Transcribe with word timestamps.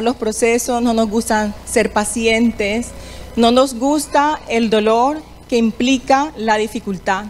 los 0.00 0.16
procesos, 0.16 0.80
no 0.80 0.94
nos 0.94 1.10
gusta 1.10 1.54
ser 1.66 1.92
pacientes, 1.92 2.88
no 3.36 3.50
nos 3.50 3.74
gusta 3.74 4.40
el 4.48 4.70
dolor 4.70 5.20
que 5.48 5.56
implica 5.56 6.32
la 6.36 6.56
dificultad. 6.56 7.26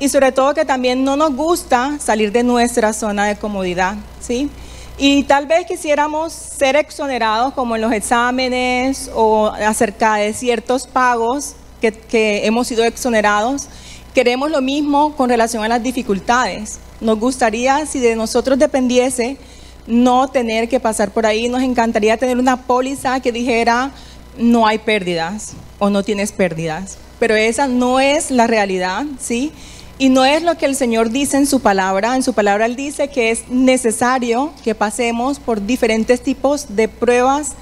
Y 0.00 0.08
sobre 0.08 0.32
todo 0.32 0.54
que 0.54 0.64
también 0.64 1.04
no 1.04 1.16
nos 1.16 1.34
gusta 1.36 1.98
salir 2.00 2.32
de 2.32 2.42
nuestra 2.42 2.92
zona 2.92 3.26
de 3.26 3.36
comodidad, 3.36 3.96
¿sí? 4.20 4.50
Y 4.98 5.22
tal 5.24 5.46
vez 5.46 5.66
quisiéramos 5.66 6.32
ser 6.32 6.76
exonerados 6.76 7.54
como 7.54 7.76
en 7.76 7.82
los 7.82 7.92
exámenes 7.92 9.10
o 9.14 9.46
acerca 9.46 10.16
de 10.16 10.32
ciertos 10.32 10.86
pagos 10.86 11.54
que 11.80 12.46
hemos 12.46 12.66
sido 12.66 12.84
exonerados. 12.84 13.68
Queremos 14.14 14.50
lo 14.50 14.60
mismo 14.60 15.16
con 15.16 15.30
relación 15.30 15.64
a 15.64 15.68
las 15.68 15.82
dificultades. 15.82 16.78
Nos 17.00 17.18
gustaría, 17.18 17.86
si 17.86 17.98
de 17.98 18.14
nosotros 18.14 18.58
dependiese, 18.58 19.38
no 19.86 20.28
tener 20.28 20.68
que 20.68 20.80
pasar 20.80 21.10
por 21.10 21.26
ahí. 21.26 21.48
Nos 21.48 21.62
encantaría 21.62 22.16
tener 22.16 22.38
una 22.38 22.62
póliza 22.62 23.20
que 23.20 23.32
dijera 23.32 23.90
no 24.38 24.66
hay 24.66 24.78
pérdidas 24.78 25.52
o 25.78 25.90
no 25.90 26.02
tienes 26.02 26.32
pérdidas. 26.32 26.98
Pero 27.18 27.36
esa 27.36 27.68
no 27.68 28.00
es 28.00 28.30
la 28.30 28.46
realidad, 28.46 29.04
¿sí? 29.20 29.52
Y 29.98 30.08
no 30.08 30.24
es 30.24 30.42
lo 30.42 30.56
que 30.56 30.66
el 30.66 30.74
Señor 30.74 31.10
dice 31.10 31.36
en 31.36 31.46
su 31.46 31.60
palabra. 31.60 32.16
En 32.16 32.22
su 32.22 32.32
palabra 32.32 32.66
Él 32.66 32.76
dice 32.76 33.08
que 33.08 33.30
es 33.30 33.48
necesario 33.48 34.52
que 34.64 34.74
pasemos 34.74 35.38
por 35.38 35.64
diferentes 35.64 36.22
tipos 36.22 36.74
de 36.74 36.88
pruebas 36.88 37.52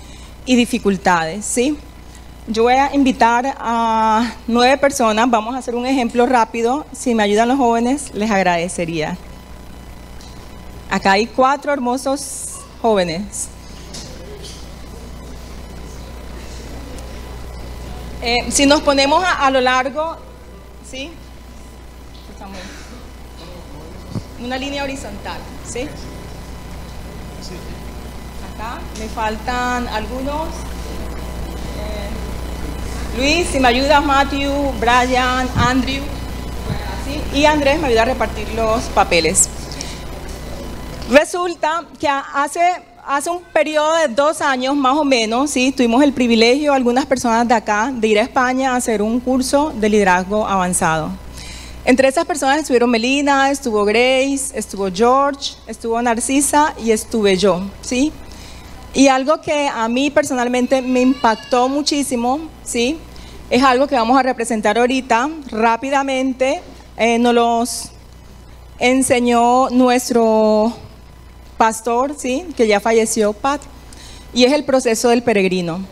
y 0.47 0.57
dificultades, 0.57 1.45
¿sí? 1.45 1.77
Yo 2.47 2.63
voy 2.65 2.75
a 2.75 2.95
invitar 2.95 3.55
a 3.59 4.33
nueve 4.47 4.79
personas. 4.79 5.31
Vamos 5.31 5.55
a 5.55 5.59
hacer 5.59 5.75
un 5.75 5.87
ejemplo 5.87 6.27
rápido. 6.27 6.87
Si 6.93 7.15
me 7.15 7.23
ayudan 7.23 7.49
los 7.49 7.59
jóvenes, 7.59 8.13
les 8.15 8.31
agradecería. 8.31 9.19
Acá 10.91 11.13
hay 11.13 11.27
cuatro 11.29 11.73
hermosos 11.73 12.57
jóvenes. 12.83 13.49
Eh, 18.23 18.51
si 18.51 18.67
nos 18.67 18.83
ponemos 18.83 19.25
a, 19.25 19.49
lo 19.53 19.61
largo, 19.61 20.17
¿sí? 20.91 21.13
Una 24.41 24.59
línea 24.59 24.83
horizontal, 24.83 25.39
¿sí? 25.65 25.83
Acá 28.53 28.81
me 28.99 29.09
faltan 29.09 29.87
algunos. 29.89 30.49
Eh, 31.79 33.17
Luis, 33.17 33.47
si 33.49 33.61
me 33.61 33.69
ayudas, 33.69 34.05
Matthew, 34.05 34.73
Brian, 34.81 35.49
Andrew. 35.57 36.03
Y 37.33 37.45
Andrés 37.45 37.81
me 37.81 37.89
ayuda 37.89 38.03
a 38.03 38.07
repartir 38.07 38.49
los 38.55 38.83
papeles. 38.87 39.49
Resulta 41.11 41.85
que 41.99 42.07
hace, 42.09 42.61
hace 43.05 43.31
un 43.31 43.43
periodo 43.53 43.97
de 43.97 44.07
dos 44.07 44.41
años 44.41 44.77
más 44.77 44.97
o 44.97 45.03
menos, 45.03 45.51
¿sí? 45.51 45.73
tuvimos 45.73 46.05
el 46.05 46.13
privilegio, 46.13 46.73
algunas 46.73 47.05
personas 47.05 47.49
de 47.49 47.55
acá, 47.55 47.91
de 47.93 48.07
ir 48.07 48.19
a 48.21 48.23
España 48.23 48.75
a 48.75 48.77
hacer 48.77 49.03
un 49.03 49.19
curso 49.19 49.73
de 49.75 49.89
liderazgo 49.89 50.47
avanzado. 50.47 51.11
Entre 51.85 52.07
esas 52.07 52.25
personas 52.27 52.59
estuvieron 52.59 52.89
Melina, 52.91 53.51
estuvo 53.51 53.85
Grace, 53.85 54.53
estuvo 54.55 54.89
George, 54.89 55.55
estuvo 55.67 56.01
Narcisa 56.01 56.75
y 56.79 56.93
estuve 56.93 57.37
yo, 57.37 57.61
¿sí? 57.81 58.13
Y 58.95 59.09
algo 59.09 59.41
que 59.41 59.67
a 59.67 59.89
mí 59.89 60.11
personalmente 60.11 60.81
me 60.81 61.01
impactó 61.01 61.69
muchísimo, 61.69 62.39
¿sí? 62.63 62.99
Es 63.51 63.65
algo 63.65 63.89
que 63.89 63.97
vamos 63.97 64.17
a 64.17 64.23
representar 64.23 64.79
ahorita 64.79 65.29
rápidamente. 65.51 66.63
Eh, 66.97 67.19
nos 67.19 67.35
los 67.35 67.91
enseñó 68.79 69.71
nuestro 69.71 70.73
pastor, 71.61 72.15
¿sí? 72.17 72.47
Que 72.57 72.67
ya 72.67 72.81
falleció, 72.81 73.35
Pat. 73.35 73.61
Y 74.33 74.45
es 74.45 74.53
el 74.55 74.65
proceso 74.65 75.11
del 75.11 75.23
peregrino. 75.23 75.85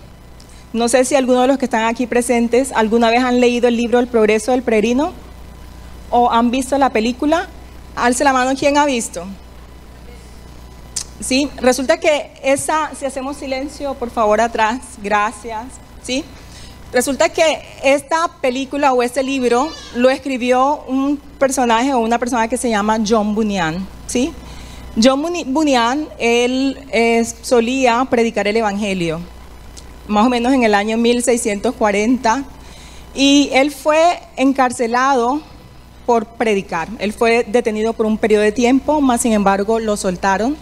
No 0.72 0.88
sé 0.88 1.04
si 1.04 1.14
alguno 1.14 1.42
de 1.42 1.48
los 1.48 1.58
que 1.58 1.66
están 1.66 1.84
aquí 1.84 2.06
presentes 2.06 2.72
alguna 2.72 3.10
vez 3.10 3.22
han 3.22 3.38
leído 3.38 3.68
el 3.68 3.76
libro 3.76 3.98
El 3.98 4.06
progreso 4.06 4.52
del 4.52 4.62
peregrino 4.62 5.12
o 6.08 6.30
han 6.30 6.50
visto 6.50 6.78
la 6.78 6.88
película. 6.88 7.48
Alce 7.96 8.24
la 8.24 8.32
mano, 8.32 8.58
¿quién 8.58 8.78
ha 8.78 8.86
visto? 8.86 9.26
Sí, 11.20 11.50
resulta 11.58 12.00
que 12.00 12.32
esa, 12.42 12.90
si 12.98 13.04
hacemos 13.04 13.36
silencio, 13.36 13.92
por 13.92 14.08
favor, 14.08 14.40
atrás, 14.40 14.80
gracias. 15.02 15.64
Sí, 16.02 16.24
resulta 16.94 17.28
que 17.28 17.60
esta 17.84 18.28
película 18.40 18.94
o 18.94 19.02
este 19.02 19.22
libro 19.22 19.68
lo 19.94 20.08
escribió 20.08 20.82
un 20.88 21.18
personaje 21.38 21.92
o 21.92 21.98
una 21.98 22.18
persona 22.18 22.48
que 22.48 22.56
se 22.56 22.70
llama 22.70 23.00
John 23.06 23.34
Bunyan. 23.34 23.86
Sí, 24.06 24.32
John 25.00 25.22
Bunyan, 25.46 26.08
él 26.18 26.76
eh, 26.90 27.24
solía 27.42 28.04
predicar 28.10 28.48
el 28.48 28.56
Evangelio, 28.56 29.20
más 30.08 30.26
o 30.26 30.28
menos 30.28 30.52
en 30.52 30.64
el 30.64 30.74
año 30.74 30.96
1640, 30.96 32.44
y 33.14 33.48
él 33.52 33.70
fue 33.70 34.18
encarcelado 34.36 35.40
por 36.04 36.26
predicar. 36.26 36.88
Él 36.98 37.12
fue 37.12 37.44
detenido 37.46 37.92
por 37.92 38.06
un 38.06 38.18
periodo 38.18 38.42
de 38.42 38.50
tiempo, 38.50 39.00
más 39.00 39.20
sin 39.20 39.34
embargo 39.34 39.78
lo 39.78 39.96
soltaron 39.96 40.56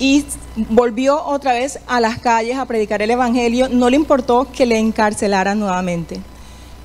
y 0.00 0.24
volvió 0.56 1.24
otra 1.24 1.52
vez 1.52 1.78
a 1.86 2.00
las 2.00 2.18
calles 2.18 2.56
a 2.56 2.64
predicar 2.64 3.02
el 3.02 3.10
Evangelio. 3.12 3.68
No 3.68 3.88
le 3.88 3.96
importó 3.96 4.48
que 4.50 4.66
le 4.66 4.78
encarcelaran 4.78 5.60
nuevamente. 5.60 6.20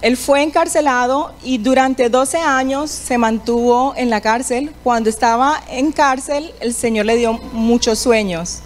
Él 0.02 0.16
fue 0.16 0.44
encarcelado 0.44 1.34
y 1.44 1.58
durante 1.58 2.10
12 2.10 2.38
años 2.38 2.90
se 2.90 3.18
mantuvo 3.18 3.94
en 3.98 4.10
la 4.10 4.22
cárcel. 4.22 4.74
Cuando 4.84 5.10
estaba 5.10 5.62
en 5.70 5.92
cárcel, 5.92 6.54
el 6.62 6.74
Señor 6.74 7.06
le 7.06 7.18
dio 7.18 7.34
muchos 7.52 8.00
sueños. 8.00 8.60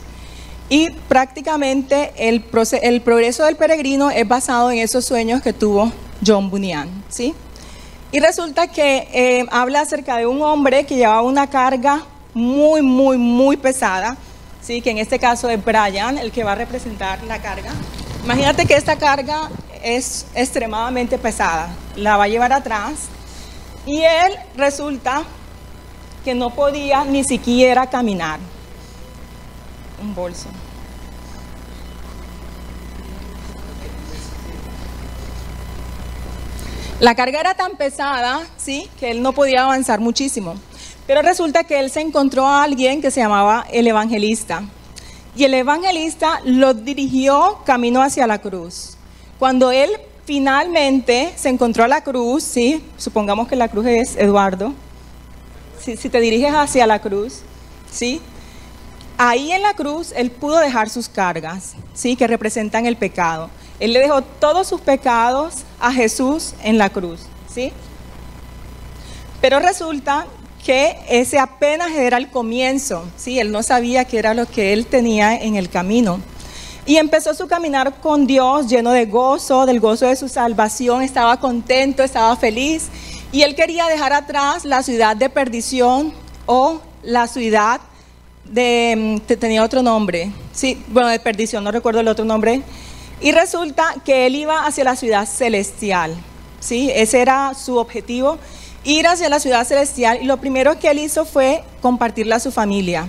Y 0.69 0.91
prácticamente 0.91 2.13
el, 2.17 2.45
el 2.81 3.01
progreso 3.01 3.45
del 3.45 3.55
peregrino 3.55 4.11
es 4.11 4.27
basado 4.27 4.71
en 4.71 4.77
esos 4.77 5.05
sueños 5.05 5.41
que 5.41 5.53
tuvo 5.53 5.91
John 6.25 6.51
Bunyan. 6.51 6.89
¿sí? 7.09 7.33
Y 8.11 8.19
resulta 8.19 8.67
que 8.67 9.07
eh, 9.11 9.45
habla 9.49 9.81
acerca 9.81 10.17
de 10.17 10.27
un 10.27 10.41
hombre 10.43 10.85
que 10.85 10.95
llevaba 10.95 11.23
una 11.23 11.47
carga 11.47 12.03
muy, 12.35 12.83
muy, 12.83 13.17
muy 13.17 13.57
pesada, 13.57 14.17
¿sí? 14.61 14.81
que 14.81 14.91
en 14.91 14.99
este 14.99 15.17
caso 15.17 15.49
es 15.49 15.63
Brian, 15.63 16.19
el 16.19 16.31
que 16.31 16.43
va 16.43 16.51
a 16.51 16.55
representar 16.55 17.23
la 17.23 17.41
carga. 17.41 17.71
Imagínate 18.23 18.65
que 18.65 18.75
esta 18.75 18.97
carga 18.97 19.49
es 19.83 20.25
extremadamente 20.33 21.17
pesada, 21.17 21.69
la 21.95 22.17
va 22.17 22.23
a 22.23 22.27
llevar 22.27 22.53
atrás 22.53 23.09
y 23.85 24.01
él 24.01 24.33
resulta 24.55 25.23
que 26.23 26.33
no 26.33 26.51
podía 26.51 27.03
ni 27.03 27.23
siquiera 27.23 27.87
caminar. 27.87 28.39
Un 30.01 30.15
bolso. 30.15 30.47
La 36.99 37.15
carga 37.15 37.41
era 37.41 37.53
tan 37.53 37.75
pesada, 37.75 38.41
¿sí? 38.55 38.89
Que 38.97 39.11
él 39.11 39.21
no 39.21 39.33
podía 39.33 39.63
avanzar 39.63 39.99
muchísimo. 39.99 40.55
Pero 41.05 41.21
resulta 41.21 41.65
que 41.65 41.79
él 41.79 41.91
se 41.91 41.99
encontró 41.99 42.47
a 42.47 42.63
alguien 42.63 43.01
que 43.01 43.11
se 43.11 43.19
llamaba 43.19 43.65
el 43.71 43.87
evangelista. 43.87 44.63
Y 45.35 45.43
el 45.43 45.53
evangelista 45.53 46.39
lo 46.45 46.73
dirigió 46.73 47.59
camino 47.65 48.01
hacia 48.01 48.25
la 48.25 48.39
cruz. 48.39 48.95
Cuando 49.43 49.73
él 49.73 49.89
finalmente 50.23 51.33
se 51.35 51.49
encontró 51.49 51.83
a 51.83 51.89
la 51.89 52.01
cruz, 52.01 52.43
¿sí? 52.43 52.81
Supongamos 52.95 53.49
que 53.49 53.57
la 53.57 53.67
cruz 53.67 53.85
es 53.87 54.15
Eduardo. 54.15 54.73
Si, 55.81 55.97
te 55.97 56.21
diriges 56.21 56.53
hacia 56.53 56.87
la 56.87 56.99
cruz, 56.99 57.41
¿sí? 57.91 58.21
Ahí 59.17 59.51
en 59.51 59.61
la 59.61 59.73
cruz 59.73 60.13
él 60.15 60.31
pudo 60.31 60.59
dejar 60.59 60.89
sus 60.89 61.09
cargas, 61.09 61.73
¿sí? 61.93 62.15
Que 62.15 62.25
representan 62.25 62.85
el 62.85 62.95
pecado. 62.95 63.49
Él 63.81 63.91
le 63.91 63.99
dejó 63.99 64.21
todos 64.21 64.65
sus 64.65 64.79
pecados 64.79 65.65
a 65.77 65.91
Jesús 65.91 66.53
en 66.63 66.77
la 66.77 66.89
cruz, 66.89 67.23
¿sí? 67.53 67.73
Pero 69.41 69.59
resulta 69.59 70.25
que 70.65 70.95
ese 71.09 71.37
apenas 71.37 71.91
era 71.91 72.15
el 72.15 72.29
comienzo, 72.29 73.03
¿sí? 73.17 73.41
Él 73.41 73.51
no 73.51 73.61
sabía 73.61 74.05
qué 74.05 74.19
era 74.19 74.33
lo 74.35 74.45
que 74.45 74.71
él 74.71 74.85
tenía 74.85 75.35
en 75.35 75.57
el 75.57 75.69
camino. 75.69 76.21
Y 76.85 76.97
empezó 76.97 77.33
su 77.33 77.47
caminar 77.47 77.93
con 78.01 78.27
Dios 78.27 78.67
lleno 78.67 78.91
de 78.91 79.05
gozo, 79.05 79.65
del 79.65 79.79
gozo 79.79 80.07
de 80.07 80.15
su 80.15 80.27
salvación, 80.27 81.01
estaba 81.01 81.39
contento, 81.39 82.03
estaba 82.03 82.35
feliz. 82.35 82.89
Y 83.31 83.43
él 83.43 83.55
quería 83.55 83.87
dejar 83.87 84.13
atrás 84.13 84.65
la 84.65 84.83
ciudad 84.83 85.15
de 85.15 85.29
perdición 85.29 86.13
o 86.45 86.81
la 87.01 87.27
ciudad 87.27 87.79
de, 88.43 89.19
mm, 89.27 89.35
tenía 89.35 89.63
otro 89.63 89.81
nombre, 89.81 90.31
sí, 90.51 90.83
bueno, 90.89 91.07
de 91.07 91.19
perdición, 91.19 91.63
no 91.63 91.71
recuerdo 91.71 92.01
el 92.01 92.07
otro 92.09 92.25
nombre, 92.25 92.61
y 93.21 93.31
resulta 93.31 93.95
que 94.03 94.25
él 94.25 94.35
iba 94.35 94.65
hacia 94.65 94.83
la 94.83 94.95
ciudad 94.97 95.25
celestial. 95.25 96.13
¿sí? 96.63 96.91
Ese 96.93 97.21
era 97.21 97.53
su 97.53 97.77
objetivo, 97.77 98.37
ir 98.83 99.07
hacia 99.07 99.29
la 99.29 99.39
ciudad 99.39 99.65
celestial. 99.65 100.19
Y 100.21 100.25
lo 100.25 100.37
primero 100.37 100.79
que 100.79 100.89
él 100.89 100.99
hizo 100.99 101.25
fue 101.25 101.63
compartirla 101.81 102.37
a 102.37 102.39
su 102.39 102.51
familia. 102.51 103.07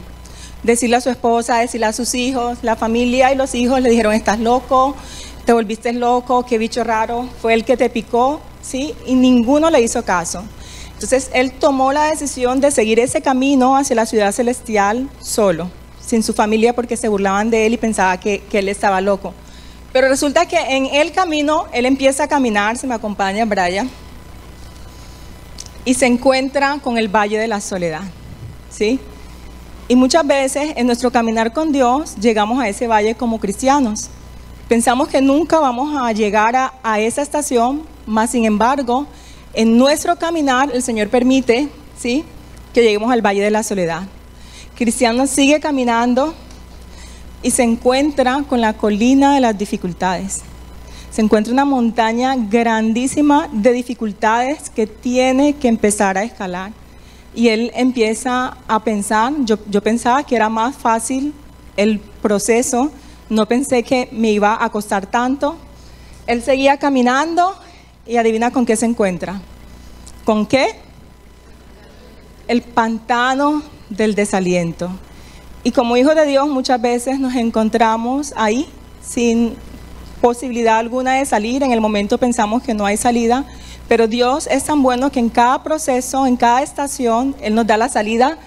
Decirle 0.64 0.96
a 0.96 1.00
su 1.00 1.10
esposa, 1.10 1.58
decirle 1.58 1.86
a 1.86 1.92
sus 1.92 2.14
hijos, 2.14 2.58
la 2.62 2.74
familia 2.74 3.32
y 3.32 3.36
los 3.36 3.54
hijos 3.54 3.80
le 3.80 3.90
dijeron, 3.90 4.14
estás 4.14 4.40
loco, 4.40 4.96
te 5.44 5.52
volviste 5.52 5.92
loco, 5.92 6.44
qué 6.46 6.58
bicho 6.58 6.82
raro, 6.82 7.28
fue 7.40 7.54
el 7.54 7.64
que 7.64 7.76
te 7.76 7.90
picó, 7.90 8.40
¿sí? 8.62 8.94
Y 9.06 9.14
ninguno 9.14 9.70
le 9.70 9.82
hizo 9.82 10.02
caso. 10.04 10.42
Entonces 10.94 11.30
él 11.34 11.52
tomó 11.52 11.92
la 11.92 12.04
decisión 12.04 12.60
de 12.60 12.70
seguir 12.70 12.98
ese 12.98 13.20
camino 13.20 13.76
hacia 13.76 13.94
la 13.94 14.06
ciudad 14.06 14.32
celestial 14.32 15.10
solo, 15.20 15.70
sin 16.04 16.22
su 16.22 16.32
familia 16.32 16.74
porque 16.74 16.96
se 16.96 17.08
burlaban 17.08 17.50
de 17.50 17.66
él 17.66 17.74
y 17.74 17.76
pensaba 17.76 18.18
que, 18.18 18.42
él 18.50 18.68
estaba 18.68 19.00
loco. 19.00 19.34
Pero 19.92 20.08
resulta 20.08 20.46
que 20.46 20.56
en 20.56 20.86
el 20.86 21.12
camino, 21.12 21.66
él 21.72 21.84
empieza 21.84 22.24
a 22.24 22.28
caminar, 22.28 22.78
se 22.78 22.86
me 22.86 22.94
acompaña 22.94 23.44
Brian, 23.44 23.90
y 25.84 25.94
se 25.94 26.06
encuentra 26.06 26.78
con 26.82 26.96
el 26.96 27.08
Valle 27.08 27.38
de 27.38 27.48
la 27.48 27.60
Soledad, 27.60 28.02
¿sí? 28.70 28.98
Y 29.86 29.96
muchas 29.96 30.26
veces 30.26 30.72
en 30.76 30.86
nuestro 30.86 31.10
caminar 31.10 31.52
con 31.52 31.70
Dios 31.70 32.16
llegamos 32.16 32.58
a 32.58 32.68
ese 32.68 32.86
valle 32.86 33.14
como 33.14 33.38
cristianos. 33.38 34.08
Pensamos 34.66 35.08
que 35.08 35.20
nunca 35.20 35.60
vamos 35.60 35.94
a 35.94 36.10
llegar 36.12 36.56
a, 36.56 37.00
esa 37.00 37.20
estación, 37.20 37.82
más 38.06 38.30
sin 38.30 38.46
embargo, 38.46 39.06
en 39.52 39.76
nuestro 39.76 40.16
caminar 40.16 40.70
el 40.72 40.82
Señor 40.82 41.10
permite, 41.10 41.68
¿sí? 41.98 42.24
Que 42.72 42.82
lleguemos 42.82 43.12
al 43.12 43.20
Valle 43.20 43.42
de 43.42 43.50
la 43.50 43.62
Soledad. 43.62 44.04
Cristiano 44.74 45.26
sigue 45.26 45.60
caminando 45.60 46.34
y 47.42 47.50
se 47.50 47.62
encuentra 47.62 48.42
con 48.48 48.62
la 48.62 48.72
colina 48.72 49.34
de 49.34 49.40
las 49.40 49.56
dificultades. 49.56 50.40
Se 51.10 51.20
encuentra 51.20 51.52
una 51.52 51.66
montaña 51.66 52.34
grandísima 52.36 53.48
de 53.52 53.72
dificultades 53.72 54.70
que 54.70 54.86
tiene 54.86 55.52
que 55.56 55.68
empezar 55.68 56.16
a 56.16 56.24
escalar. 56.24 56.72
Y 57.34 57.48
él 57.48 57.72
empieza 57.74 58.56
a 58.68 58.84
pensar, 58.84 59.32
yo, 59.40 59.56
pensaba 59.82 60.22
que 60.22 60.36
era 60.36 60.48
más 60.48 60.76
fácil 60.76 61.34
el 61.76 61.98
proceso, 61.98 62.90
no 63.28 63.46
pensé 63.46 63.82
que 63.82 64.08
me 64.12 64.30
iba 64.30 64.62
a 64.62 64.70
costar 64.70 65.06
tanto. 65.06 65.56
Él 66.26 66.42
seguía 66.42 66.76
caminando 66.76 67.56
y 68.06 68.16
adivina 68.16 68.50
con 68.50 68.64
qué 68.64 68.76
se 68.76 68.86
encuentra. 68.86 69.40
¿Con 70.24 70.46
qué? 70.46 70.76
El 72.46 72.62
pantano 72.62 73.62
del 73.90 74.14
desaliento. 74.14 74.90
Y 75.64 75.72
como 75.72 75.96
hijos 75.96 76.14
de 76.14 76.26
Dios 76.26 76.46
muchas 76.48 76.80
veces 76.80 77.18
nos 77.18 77.34
encontramos 77.34 78.32
ahí 78.36 78.68
sin 79.02 79.56
posibilidad 80.20 80.78
alguna 80.78 81.14
de 81.14 81.26
salir. 81.26 81.62
En 81.62 81.72
el 81.72 81.80
momento 81.80 82.18
pensamos 82.18 82.62
que 82.62 82.74
no 82.74 82.86
hay 82.86 82.96
salida, 82.96 83.44
pero 83.88 84.08
Dios 84.08 84.46
es 84.50 84.64
tan 84.64 84.82
bueno 84.82 85.10
que 85.10 85.20
en 85.20 85.28
cada 85.28 85.62
proceso, 85.62 86.26
en 86.26 86.36
cada 86.36 86.62
estación, 86.62 87.34
Él 87.40 87.54
nos 87.54 87.66
da 87.66 87.76
la 87.76 87.88
salida. 87.88 88.38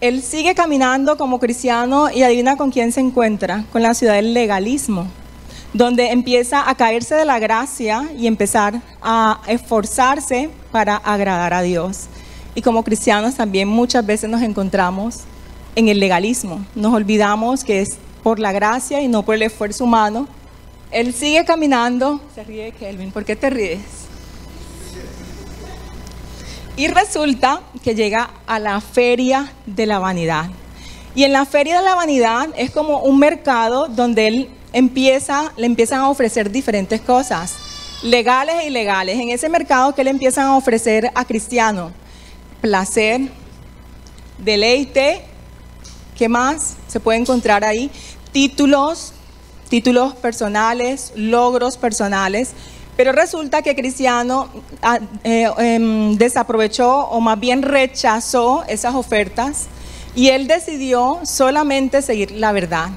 Él 0.00 0.22
sigue 0.22 0.54
caminando 0.54 1.16
como 1.16 1.38
cristiano 1.38 2.10
y 2.10 2.22
adivina 2.22 2.56
con 2.56 2.70
quién 2.70 2.92
se 2.92 3.00
encuentra, 3.00 3.64
con 3.72 3.82
la 3.82 3.94
ciudad 3.94 4.14
del 4.14 4.32
legalismo, 4.32 5.06
donde 5.74 6.10
empieza 6.10 6.68
a 6.68 6.74
caerse 6.74 7.14
de 7.14 7.24
la 7.24 7.38
gracia 7.38 8.08
y 8.16 8.26
empezar 8.26 8.80
a 9.02 9.40
esforzarse 9.46 10.50
para 10.70 10.96
agradar 10.96 11.52
a 11.52 11.62
Dios. 11.62 12.06
Y 12.54 12.62
como 12.62 12.82
cristianos 12.82 13.34
también 13.34 13.68
muchas 13.68 14.06
veces 14.06 14.30
nos 14.30 14.42
encontramos 14.42 15.20
en 15.76 15.88
el 15.88 16.00
legalismo. 16.00 16.64
Nos 16.74 16.94
olvidamos 16.94 17.64
que 17.64 17.80
es 17.80 17.98
por 18.22 18.38
la 18.38 18.52
gracia 18.52 19.00
y 19.02 19.08
no 19.08 19.24
por 19.24 19.34
el 19.34 19.42
esfuerzo 19.42 19.84
humano. 19.84 20.28
Él 20.90 21.14
sigue 21.14 21.44
caminando. 21.44 22.20
Se 22.34 22.42
ríe 22.42 22.72
Kelvin, 22.72 23.12
¿por 23.12 23.24
qué 23.24 23.36
te 23.36 23.50
ríes? 23.50 23.99
Y 26.80 26.88
resulta 26.88 27.60
que 27.84 27.94
llega 27.94 28.30
a 28.46 28.58
la 28.58 28.80
feria 28.80 29.52
de 29.66 29.84
la 29.84 29.98
vanidad. 29.98 30.46
Y 31.14 31.24
en 31.24 31.34
la 31.34 31.44
feria 31.44 31.76
de 31.76 31.84
la 31.84 31.94
vanidad 31.94 32.48
es 32.56 32.70
como 32.70 33.00
un 33.00 33.18
mercado 33.18 33.86
donde 33.86 34.28
él 34.28 34.48
empieza, 34.72 35.52
le 35.58 35.66
empiezan 35.66 36.00
a 36.00 36.08
ofrecer 36.08 36.50
diferentes 36.50 37.02
cosas, 37.02 37.56
legales 38.02 38.54
e 38.62 38.68
ilegales. 38.68 39.18
En 39.18 39.28
ese 39.28 39.50
mercado 39.50 39.94
que 39.94 40.02
le 40.04 40.08
empiezan 40.08 40.46
a 40.46 40.56
ofrecer 40.56 41.10
a 41.14 41.26
cristiano, 41.26 41.92
placer, 42.62 43.30
deleite, 44.38 45.20
¿qué 46.16 46.30
más 46.30 46.76
se 46.88 46.98
puede 46.98 47.18
encontrar 47.18 47.62
ahí? 47.62 47.90
Títulos, 48.32 49.12
títulos 49.68 50.14
personales, 50.14 51.12
logros 51.14 51.76
personales. 51.76 52.54
Pero 52.96 53.12
resulta 53.12 53.62
que 53.62 53.74
Cristiano 53.74 54.48
ah, 54.82 54.98
eh, 55.24 55.50
em, 55.58 56.16
desaprovechó 56.16 57.06
o 57.08 57.20
más 57.20 57.38
bien 57.40 57.62
rechazó 57.62 58.64
esas 58.68 58.94
ofertas 58.94 59.66
y 60.14 60.28
él 60.28 60.46
decidió 60.46 61.20
solamente 61.24 62.02
seguir 62.02 62.32
la 62.32 62.52
verdad. 62.52 62.90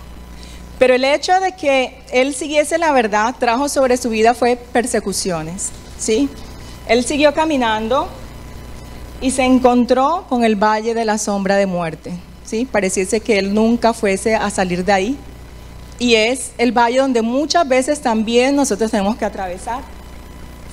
Pero 0.80 0.96
el 0.96 1.06
hecho 1.06 1.40
de 1.40 1.54
que 1.54 2.02
él 2.12 2.34
siguiese 2.34 2.78
la 2.78 2.92
verdad 2.92 3.36
trajo 3.40 3.70
sobre 3.70 3.98
su 3.98 4.10
vida 4.10 4.34
fue 4.34 4.56
persecuciones, 4.58 5.70
¿sí? 5.98 6.30
Él 6.88 7.06
siguió 7.06 7.34
caminando 7.34 8.10
y 9.22 9.32
se 9.32 9.44
encontró 9.44 10.26
con 10.28 10.44
el 10.44 10.56
valle 10.56 10.94
de 10.94 11.06
la 11.06 11.18
sombra 11.18 11.56
de 11.56 11.66
muerte, 11.66 12.12
¿sí? 12.44 12.66
Pareciese 12.66 13.22
que 13.22 13.40
él 13.40 13.54
nunca 13.54 13.94
fuese 13.94 14.36
a 14.36 14.50
salir 14.50 14.84
de 14.84 14.92
ahí. 14.92 15.18
Y 16.04 16.16
es 16.16 16.52
el 16.58 16.74
valle 16.74 16.98
donde 16.98 17.22
muchas 17.22 17.66
veces 17.66 18.02
también 18.02 18.58
nosotros 18.58 18.92
tenemos 18.92 19.16
que 19.16 19.24
atravesar. 19.24 19.84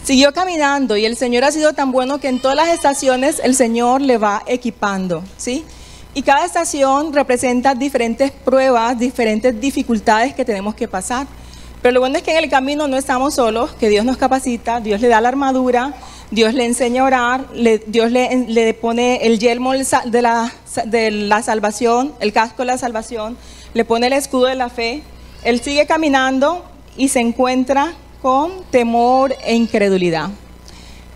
Siguió 0.02 0.32
caminando 0.32 0.96
y 0.96 1.04
el 1.04 1.16
Señor 1.16 1.44
ha 1.44 1.52
sido 1.52 1.72
tan 1.72 1.92
bueno 1.92 2.18
que 2.18 2.26
en 2.26 2.40
todas 2.40 2.56
las 2.56 2.70
estaciones 2.70 3.40
el 3.44 3.54
Señor 3.54 4.00
le 4.00 4.18
va 4.18 4.42
equipando, 4.48 5.22
¿sí? 5.36 5.64
Y 6.14 6.22
cada 6.22 6.44
estación 6.44 7.12
representa 7.12 7.76
diferentes 7.76 8.32
pruebas, 8.32 8.98
diferentes 8.98 9.60
dificultades 9.60 10.34
que 10.34 10.44
tenemos 10.44 10.74
que 10.74 10.88
pasar. 10.88 11.28
Pero 11.80 11.92
lo 11.92 12.00
bueno 12.00 12.16
es 12.16 12.24
que 12.24 12.32
en 12.32 12.42
el 12.42 12.50
camino 12.50 12.88
no 12.88 12.96
estamos 12.96 13.34
solos, 13.34 13.70
que 13.74 13.88
Dios 13.88 14.04
nos 14.04 14.16
capacita, 14.16 14.80
Dios 14.80 15.00
le 15.00 15.06
da 15.06 15.20
la 15.20 15.28
armadura, 15.28 15.94
Dios 16.32 16.54
le 16.54 16.64
enseña 16.64 17.02
a 17.02 17.04
orar, 17.04 17.46
Dios 17.86 18.10
le, 18.10 18.46
le, 18.48 18.74
pone 18.74 19.24
el 19.24 19.38
yelmo 19.38 19.74
de 19.74 20.22
la, 20.22 20.52
de 20.86 21.10
la 21.12 21.40
salvación, 21.44 22.14
el 22.18 22.32
casco 22.32 22.62
de 22.62 22.66
la 22.66 22.78
salvación, 22.78 23.36
le 23.74 23.84
pone 23.84 24.08
el 24.08 24.14
escudo 24.14 24.46
de 24.46 24.56
la 24.56 24.70
fe. 24.70 25.04
Él 25.42 25.60
sigue 25.60 25.86
caminando 25.86 26.64
y 26.96 27.08
se 27.08 27.20
encuentra 27.20 27.94
con 28.20 28.64
temor 28.70 29.34
e 29.44 29.54
incredulidad. 29.54 30.30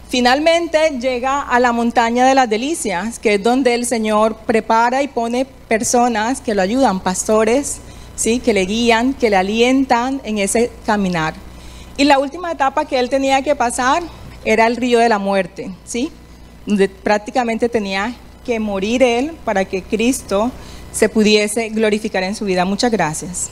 Finalmente 0.08 0.98
llega 1.00 1.40
a 1.40 1.58
la 1.58 1.72
montaña 1.72 2.26
de 2.26 2.34
las 2.34 2.48
delicias, 2.48 3.18
que 3.18 3.34
es 3.34 3.42
donde 3.42 3.74
el 3.74 3.84
Señor 3.84 4.36
prepara 4.46 5.02
y 5.02 5.08
pone 5.08 5.44
personas 5.44 6.40
que 6.40 6.54
lo 6.54 6.62
ayudan, 6.62 7.00
pastores, 7.00 7.80
¿sí? 8.14 8.38
que 8.38 8.54
le 8.54 8.64
guían, 8.64 9.12
que 9.14 9.28
le 9.28 9.36
alientan 9.36 10.20
en 10.24 10.38
ese 10.38 10.70
caminar. 10.86 11.34
Y 11.96 12.04
la 12.04 12.18
última 12.18 12.52
etapa 12.52 12.84
que 12.84 12.98
él 12.98 13.10
tenía 13.10 13.42
que 13.42 13.56
pasar 13.56 14.02
era 14.44 14.66
el 14.66 14.76
río 14.76 15.00
de 15.00 15.08
la 15.08 15.18
muerte, 15.18 15.70
¿sí? 15.84 16.12
donde 16.64 16.88
prácticamente 16.88 17.68
tenía 17.68 18.14
que 18.44 18.60
morir 18.60 19.02
él 19.02 19.32
para 19.44 19.64
que 19.64 19.82
Cristo 19.82 20.50
se 20.92 21.08
pudiese 21.08 21.70
glorificar 21.70 22.22
en 22.22 22.36
su 22.36 22.44
vida. 22.44 22.64
Muchas 22.64 22.92
gracias. 22.92 23.50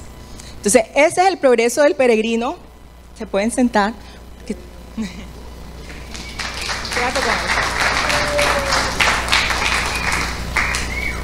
Entonces, 0.62 0.84
ese 0.94 1.22
es 1.22 1.26
el 1.26 1.38
progreso 1.38 1.82
del 1.82 1.96
peregrino. 1.96 2.54
Se 3.18 3.26
pueden 3.26 3.50
sentar. 3.50 3.94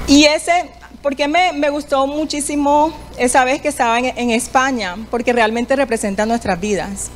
Y 0.09 0.25
ese, 0.25 0.71
porque 1.03 1.29
me, 1.29 1.53
me, 1.53 1.69
gustó 1.69 2.07
muchísimo 2.07 2.93
esa 3.19 3.45
vez 3.45 3.61
que 3.61 3.69
estaba 3.69 3.99
en, 3.99 4.31
España, 4.31 4.97
porque 5.11 5.33
realmente 5.33 5.77
representa 5.77 6.25
nuestras 6.27 6.59
vidas. 6.59 7.11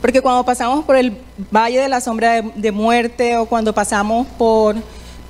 Porque 0.00 0.20
cuando 0.20 0.44
pasamos 0.44 0.84
por 0.84 0.96
el 0.96 1.16
valle 1.50 1.80
de 1.80 1.88
la 1.88 2.00
sombra 2.00 2.42
de, 2.42 2.72
muerte 2.72 3.36
o 3.36 3.46
cuando 3.46 3.72
pasamos 3.72 4.26
por 4.36 4.74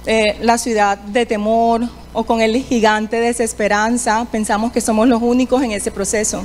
eh, 0.07 0.37
la 0.41 0.59
ciudad 0.59 0.99
de 0.99 1.27
temor 1.27 1.83
o 2.13 2.25
con 2.25 2.41
el 2.41 2.57
gigante 2.63 3.17
de 3.17 3.27
desesperanza, 3.27 4.27
pensamos 4.31 4.73
que 4.73 4.81
somos 4.81 5.07
los 5.09 5.23
únicos 5.23 5.63
en 5.63 5.73
ese 5.73 5.91
proceso, 5.91 6.43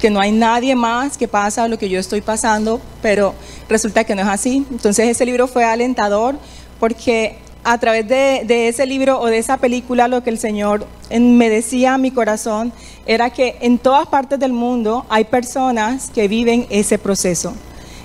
que 0.00 0.10
no 0.10 0.20
hay 0.20 0.32
nadie 0.32 0.76
más 0.76 1.18
que 1.18 1.28
pasa 1.28 1.66
lo 1.68 1.78
que 1.78 1.88
yo 1.88 1.98
estoy 1.98 2.20
pasando, 2.20 2.80
pero 3.02 3.34
resulta 3.68 4.04
que 4.04 4.14
no 4.14 4.22
es 4.22 4.28
así. 4.28 4.64
Entonces 4.70 5.08
ese 5.08 5.26
libro 5.26 5.46
fue 5.46 5.64
alentador 5.64 6.36
porque 6.78 7.36
a 7.64 7.78
través 7.78 8.06
de, 8.06 8.68
ese 8.68 8.86
libro 8.86 9.18
o 9.20 9.26
de 9.26 9.38
esa 9.38 9.56
película 9.56 10.06
lo 10.06 10.22
que 10.22 10.30
el 10.30 10.38
Señor 10.38 10.86
me 11.10 11.48
decía 11.48 11.94
a 11.94 11.98
mi 11.98 12.10
corazón 12.10 12.72
era 13.06 13.30
que 13.30 13.56
en 13.60 13.78
todas 13.78 14.06
partes 14.06 14.38
del 14.38 14.52
mundo 14.52 15.06
hay 15.08 15.24
personas 15.24 16.10
que 16.10 16.28
viven 16.28 16.66
ese 16.70 16.98
proceso 16.98 17.54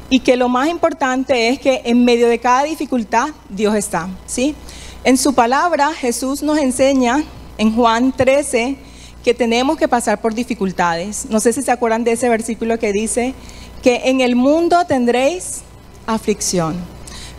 y 0.09 0.21
que 0.21 0.37
lo 0.37 0.49
más 0.49 0.69
importante 0.69 1.49
es 1.49 1.59
que 1.59 1.81
en 1.85 2.03
medio 2.03 2.27
de 2.27 2.39
cada 2.39 2.63
dificultad 2.63 3.29
Dios 3.49 3.75
está, 3.75 4.09
¿sí? 4.25 4.55
En 5.05 5.17
su 5.17 5.33
palabra 5.33 5.93
Jesús 5.93 6.43
nos 6.43 6.57
enseña 6.57 7.23
en 7.57 7.73
Juan 7.73 8.11
13 8.11 8.75
que 9.23 9.33
tenemos 9.33 9.77
que 9.77 9.87
pasar 9.87 10.19
por 10.19 10.33
dificultades. 10.33 11.25
No 11.29 11.39
sé 11.39 11.53
si 11.53 11.61
se 11.61 11.71
acuerdan 11.71 12.03
de 12.03 12.11
ese 12.11 12.27
versículo 12.27 12.77
que 12.77 12.91
dice 12.91 13.33
que 13.81 14.01
en 14.05 14.19
el 14.19 14.35
mundo 14.35 14.83
tendréis 14.85 15.61
aflicción, 16.05 16.75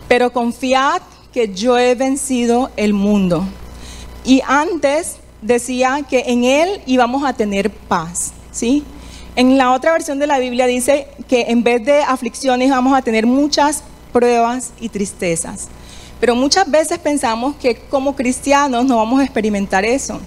pero 0.09 0.33
confiad 0.33 1.03
que 1.35 1.53
yo 1.53 1.79
he 1.79 1.95
vencido 1.95 2.71
el 2.77 2.95
mundo. 2.95 3.45
Y 4.25 4.41
antes 4.47 5.17
decía 5.43 6.01
que 6.09 6.25
en 6.29 6.45
él 6.45 6.81
íbamos 6.87 7.25
a 7.25 7.35
tener 7.35 7.71
paz, 7.71 8.33
¿sí? 8.53 8.85
En 9.37 9.59
la 9.59 9.73
otra 9.73 9.93
versión 9.93 10.19
de 10.19 10.27
la 10.27 10.39
Biblia 10.39 10.67
dice 10.67 11.09
que 11.29 11.43
en 11.49 11.63
vez 11.63 11.85
de 11.85 12.01
aflicciones 12.03 12.71
vamos 12.71 12.97
a 12.97 13.03
tener 13.03 13.27
muchas 13.27 13.83
pruebas 14.15 14.73
y 14.81 14.89
tristezas. 14.89 15.69
Pero 16.21 16.35
muchas 16.35 16.71
veces 16.71 16.99
pensamos 16.99 17.57
que 17.57 17.75
como 17.75 18.15
cristianos 18.15 18.85
no 18.85 18.99
vamos 18.99 19.21
a 19.21 19.25
experimentar 19.25 19.85
eso. 19.85 20.21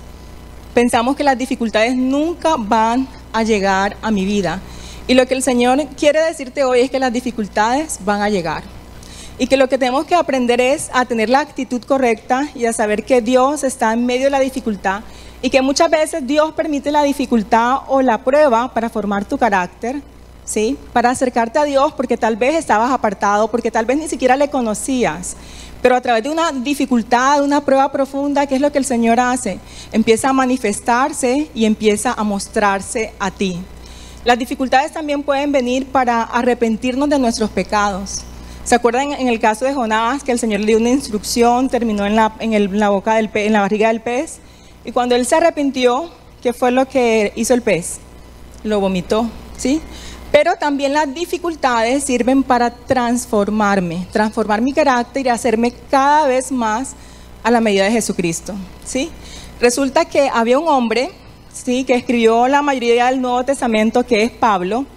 pensamos 0.73 1.15
que 1.15 1.23
las 1.23 1.37
dificultades 1.37 1.95
nunca 1.95 2.55
van 2.57 3.07
a 3.31 3.43
llegar 3.43 3.95
a 4.01 4.09
mi 4.09 4.25
vida. 4.25 4.59
Y 5.07 5.13
lo 5.13 5.27
que 5.27 5.35
el 5.35 5.43
Señor 5.43 5.85
quiere 5.95 6.19
decirte 6.19 6.63
hoy 6.63 6.79
es 6.79 6.89
que 6.89 6.97
las 6.97 7.13
dificultades 7.13 7.99
van 8.03 8.23
a 8.23 8.29
llegar. 8.29 8.63
Y 9.37 9.45
que 9.45 9.55
lo 9.55 9.69
que 9.69 9.77
tenemos 9.77 10.05
que 10.05 10.15
aprender 10.15 10.59
es 10.59 10.89
a 10.93 11.05
tener 11.05 11.29
la 11.29 11.41
actitud 11.41 11.83
correcta 11.83 12.47
y 12.55 12.65
a 12.65 12.73
saber 12.73 13.03
que 13.03 13.21
Dios 13.21 13.63
está 13.63 13.93
en 13.93 14.05
medio 14.07 14.25
de 14.25 14.29
la 14.31 14.39
dificultad 14.39 15.01
y 15.43 15.49
que 15.49 15.61
muchas 15.61 15.91
veces 15.91 16.25
Dios 16.25 16.53
permite 16.53 16.89
la 16.89 17.03
dificultad 17.03 17.81
o 17.87 18.01
la 18.01 18.17
prueba 18.23 18.73
para 18.73 18.89
formar 18.89 19.25
tu 19.25 19.37
carácter, 19.37 20.01
¿sí? 20.45 20.77
Para 20.93 21.09
acercarte 21.09 21.59
a 21.59 21.65
Dios 21.65 21.93
porque 21.93 22.17
tal 22.17 22.37
vez 22.37 22.55
estabas 22.55 22.91
apartado, 22.91 23.49
porque 23.49 23.69
tal 23.69 23.85
vez 23.85 23.97
ni 23.97 24.07
siquiera 24.07 24.37
le 24.37 24.49
conocías. 24.49 25.35
Pero 25.83 25.97
a 25.97 26.01
través 26.01 26.23
de 26.23 26.29
una 26.29 26.53
dificultad, 26.53 27.43
una 27.43 27.59
prueba 27.59 27.91
profunda, 27.91 28.47
¿qué 28.47 28.55
es 28.55 28.61
lo 28.61 28.71
que 28.71 28.77
el 28.77 28.85
Señor 28.85 29.19
hace? 29.19 29.59
Empieza 29.91 30.29
a 30.29 30.33
manifestarse 30.33 31.49
y 31.53 31.65
empieza 31.65 32.13
a 32.13 32.23
mostrarse 32.23 33.11
a 33.19 33.29
ti. 33.29 33.59
Las 34.23 34.39
dificultades 34.39 34.93
también 34.93 35.23
pueden 35.23 35.51
venir 35.51 35.85
para 35.85 36.23
arrepentirnos 36.23 37.09
de 37.09 37.19
nuestros 37.19 37.49
pecados. 37.49 38.21
¿Se 38.63 38.75
acuerdan 38.75 39.11
en 39.11 39.27
el 39.27 39.41
caso 39.41 39.65
de 39.65 39.73
Jonás 39.73 40.23
que 40.23 40.31
el 40.31 40.39
Señor 40.39 40.61
le 40.61 40.67
dio 40.67 40.77
una 40.77 40.89
instrucción, 40.89 41.67
terminó 41.67 42.05
en 42.05 42.15
la, 42.15 42.89
boca 42.89 43.15
del 43.15 43.29
en 43.33 43.51
la 43.51 43.59
barriga 43.59 43.89
del 43.89 43.99
pez? 43.99 44.39
Y 44.85 44.93
cuando 44.93 45.15
él 45.15 45.25
se 45.25 45.35
arrepintió, 45.35 46.09
¿qué 46.41 46.53
fue 46.53 46.71
lo 46.71 46.87
que 46.87 47.33
hizo 47.35 47.53
el 47.53 47.61
pez? 47.61 47.97
Lo 48.63 48.79
vomitó, 48.79 49.29
¿sí? 49.57 49.81
Pero 50.33 50.55
también 50.55 50.93
las 50.93 51.13
dificultades 51.13 52.05
sirven 52.05 52.41
para 52.41 52.71
transformarme, 52.71 54.07
transformar 54.11 54.61
mi 54.61 54.73
carácter 54.73 55.27
y 55.27 55.29
hacerme 55.29 55.71
cada 55.91 56.25
vez 56.25 56.51
más 56.51 56.95
a 57.43 57.51
la 57.51 57.61
medida 57.61 57.83
de 57.83 57.91
Jesucristo. 57.91 58.55
¿sí? 58.83 59.11
Resulta 59.61 60.05
que 60.05 60.31
había 60.33 60.57
un 60.57 60.67
hombre 60.67 61.11
¿sí? 61.53 61.83
que 61.83 61.93
escribió 61.93 62.47
la 62.47 62.63
mayoría 62.63 63.11
del 63.11 63.21
Nuevo 63.21 63.45
Testamento, 63.45 64.07
que 64.07 64.23
es 64.23 64.31
Pablo. 64.31 64.87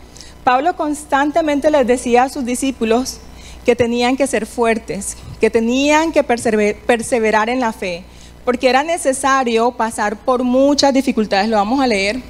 Pablo 0.42 0.74
constantemente 0.74 1.70
les 1.70 1.86
decía 1.86 2.22
a 2.22 2.28
sus 2.30 2.46
discípulos 2.46 3.18
que 3.66 3.76
tenían 3.76 4.16
que 4.16 4.26
ser 4.26 4.46
fuertes, 4.46 5.18
que 5.38 5.50
tenían 5.50 6.12
que 6.12 6.24
perseverar 6.24 7.50
en 7.50 7.60
la 7.60 7.74
fe, 7.74 8.04
porque 8.46 8.70
era 8.70 8.82
necesario 8.82 9.70
pasar 9.72 10.16
por 10.16 10.44
muchas 10.44 10.94
dificultades. 10.94 11.50
Lo 11.50 11.56
vamos 11.56 11.78
a 11.82 11.86
leer 11.86 12.22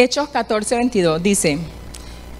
Hechos 0.00 0.28
14, 0.28 0.76
22 0.76 1.20
dice, 1.20 1.58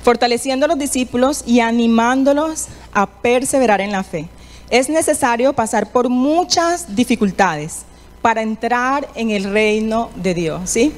fortaleciendo 0.04 0.66
a 0.66 0.68
los 0.68 0.78
discípulos 0.78 1.42
y 1.44 1.58
animándolos 1.58 2.68
a 2.94 3.06
perseverar 3.08 3.80
en 3.80 3.90
la 3.90 4.04
fe. 4.04 4.28
Es 4.70 4.88
necesario 4.88 5.52
pasar 5.54 5.90
por 5.90 6.08
muchas 6.08 6.94
dificultades 6.94 7.78
para 8.22 8.42
entrar 8.42 9.08
en 9.16 9.32
el 9.32 9.42
reino 9.42 10.08
de 10.14 10.34
Dios, 10.34 10.70
¿sí? 10.70 10.92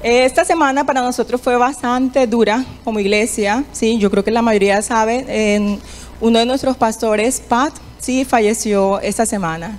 Esta 0.00 0.44
semana 0.44 0.86
para 0.86 1.02
nosotros 1.02 1.40
fue 1.40 1.56
bastante 1.56 2.28
dura 2.28 2.64
como 2.84 3.00
iglesia, 3.00 3.64
¿sí? 3.72 3.98
Yo 3.98 4.08
creo 4.08 4.22
que 4.22 4.30
la 4.30 4.42
mayoría 4.42 4.82
sabe, 4.82 5.80
uno 6.20 6.38
de 6.38 6.46
nuestros 6.46 6.76
pastores, 6.76 7.40
Pat, 7.40 7.72
sí, 7.98 8.24
falleció 8.24 9.00
esta 9.00 9.26
semana. 9.26 9.76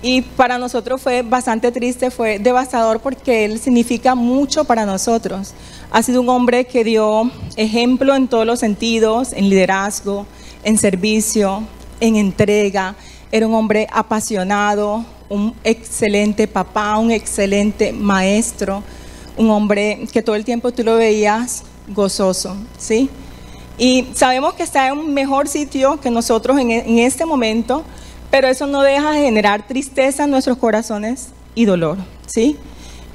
Y 0.00 0.22
para 0.22 0.58
nosotros 0.58 1.02
fue 1.02 1.22
bastante 1.22 1.72
triste, 1.72 2.10
fue 2.10 2.38
devastador 2.38 3.00
porque 3.00 3.44
él 3.44 3.58
significa 3.58 4.14
mucho 4.14 4.64
para 4.64 4.86
nosotros. 4.86 5.54
Ha 5.90 6.02
sido 6.02 6.20
un 6.20 6.28
hombre 6.28 6.66
que 6.66 6.84
dio 6.84 7.30
ejemplo 7.56 8.14
en 8.14 8.28
todos 8.28 8.46
los 8.46 8.60
sentidos, 8.60 9.32
en 9.32 9.48
liderazgo, 9.48 10.24
en 10.62 10.78
servicio, 10.78 11.64
en 12.00 12.14
entrega. 12.14 12.94
Era 13.32 13.48
un 13.48 13.54
hombre 13.54 13.88
apasionado, 13.90 15.04
un 15.28 15.52
excelente 15.64 16.46
papá, 16.46 16.96
un 16.98 17.10
excelente 17.10 17.92
maestro, 17.92 18.84
un 19.36 19.50
hombre 19.50 20.06
que 20.12 20.22
todo 20.22 20.36
el 20.36 20.44
tiempo 20.44 20.72
tú 20.72 20.84
lo 20.84 20.96
veías 20.96 21.64
gozoso, 21.88 22.56
¿sí? 22.78 23.10
Y 23.78 24.06
sabemos 24.14 24.54
que 24.54 24.62
está 24.62 24.88
en 24.88 24.98
un 24.98 25.12
mejor 25.12 25.48
sitio 25.48 26.00
que 26.00 26.10
nosotros 26.10 26.58
en, 26.58 26.70
en 26.70 26.98
este 26.98 27.24
momento, 27.24 27.84
pero 28.30 28.48
eso 28.48 28.66
no 28.66 28.82
deja 28.82 29.12
de 29.12 29.20
generar 29.20 29.66
tristeza 29.66 30.24
en 30.24 30.30
nuestros 30.30 30.58
corazones 30.58 31.28
y 31.54 31.64
dolor, 31.64 31.98
¿sí? 32.26 32.56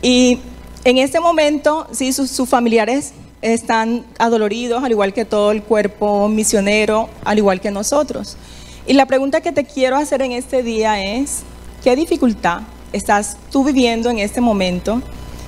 Y 0.01 0.39
en 0.86 0.98
este 0.98 1.20
momento, 1.20 1.88
sí, 1.91 2.12
sus, 2.12 2.50
familiares 2.50 3.13
están 3.41 4.05
adoloridos, 4.20 4.84
al 4.84 4.91
igual 4.91 5.13
que 5.13 5.25
todo 5.25 5.51
el 5.51 5.63
cuerpo 5.63 6.27
misionero, 6.27 7.10
al 7.24 7.38
igual 7.38 7.62
que 7.62 7.72
nosotros. 7.72 8.38
Y 8.86 8.93
la 8.93 9.05
pregunta 9.05 9.41
que 9.41 9.51
te 9.51 9.63
quiero 9.63 9.96
hacer 9.96 10.22
en 10.22 10.34
este 10.34 10.62
día 10.62 11.01
es, 11.01 11.43
¿qué 11.84 11.96
dificultad 11.96 12.62
estás 12.91 13.38
tú 13.50 13.63
viviendo 13.63 14.10
en 14.10 14.20
este 14.20 14.41
momento? 14.41 15.01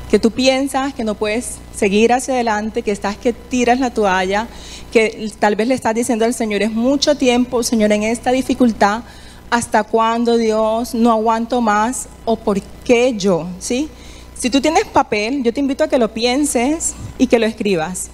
Que 0.10 0.20
tú 0.20 0.32
piensas 0.32 0.94
que 0.94 1.04
no 1.04 1.16
puedes 1.16 1.58
seguir 1.76 2.14
hacia 2.14 2.36
adelante, 2.36 2.82
que 2.82 2.92
estás 2.92 3.18
que 3.18 3.34
tiras 3.34 3.80
la 3.80 3.90
toalla, 3.90 4.48
que 4.94 5.30
tal 5.40 5.58
vez 5.58 5.68
le 5.68 5.74
estás 5.74 5.96
diciendo 5.96 6.24
al 6.24 6.34
Señor, 6.34 6.62
es 6.62 6.72
mucho 6.72 7.16
tiempo, 7.16 7.62
Señor, 7.64 7.92
en 7.92 8.04
esta 8.04 8.32
dificultad, 8.32 9.02
¿hasta 9.50 9.84
cuándo 9.84 10.38
Dios 10.38 10.94
no 10.94 11.12
aguanto 11.12 11.62
más 11.62 12.08
o 12.26 12.36
por 12.36 12.62
qué 12.84 13.16
yo? 13.18 13.48
¿Sí? 13.60 13.90
Si 14.38 14.50
tú 14.50 14.62
tienes 14.62 14.86
papel, 14.86 15.44
yo 15.44 15.54
te 15.54 15.60
invito 15.60 15.84
a 15.84 15.88
que 15.88 15.98
lo 15.98 16.14
pienses 16.14 16.94
y 17.18 17.28
que 17.28 17.40
lo 17.40 17.46
escribas. 17.46 18.10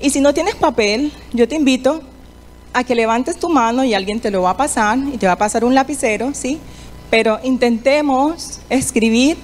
Y 0.00 0.10
si 0.10 0.20
no 0.20 0.34
tienes 0.34 0.54
papel, 0.54 1.12
yo 1.32 1.46
te 1.46 1.54
invito 1.54 2.02
a 2.72 2.84
que 2.84 2.94
levantes 2.94 3.38
tu 3.38 3.48
mano 3.48 3.84
y 3.84 3.94
alguien 3.94 4.20
te 4.20 4.30
lo 4.30 4.42
va 4.42 4.50
a 4.50 4.56
pasar 4.56 4.98
y 5.12 5.18
te 5.18 5.26
va 5.26 5.32
a 5.32 5.38
pasar 5.38 5.64
un 5.64 5.74
lapicero, 5.74 6.32
¿sí? 6.34 6.58
Pero 7.10 7.38
intentemos 7.42 8.60
escribir 8.68 9.36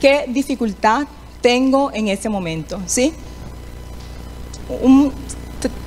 qué 0.00 0.26
dificultad 0.28 1.06
tengo 1.40 1.90
en 1.92 2.08
ese 2.08 2.28
momento, 2.28 2.80
¿sí? 2.86 3.12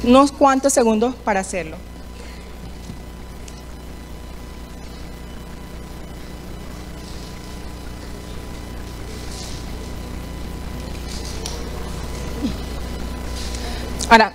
unos 0.04 0.32
cuantos 0.32 0.74
segundos 0.74 1.16
para 1.24 1.40
hacerlo. 1.40 1.78
Ahora, 14.10 14.32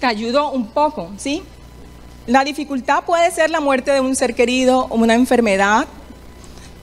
te 0.00 0.06
ayudo 0.06 0.50
un 0.50 0.66
poco, 0.66 1.10
¿sí? 1.18 1.42
La 2.26 2.42
dificultad 2.42 3.04
puede 3.04 3.30
ser 3.30 3.48
la 3.48 3.60
muerte 3.60 3.92
de 3.92 4.00
un 4.00 4.16
ser 4.16 4.34
querido 4.34 4.86
o 4.90 4.96
una 4.96 5.14
enfermedad 5.14 5.86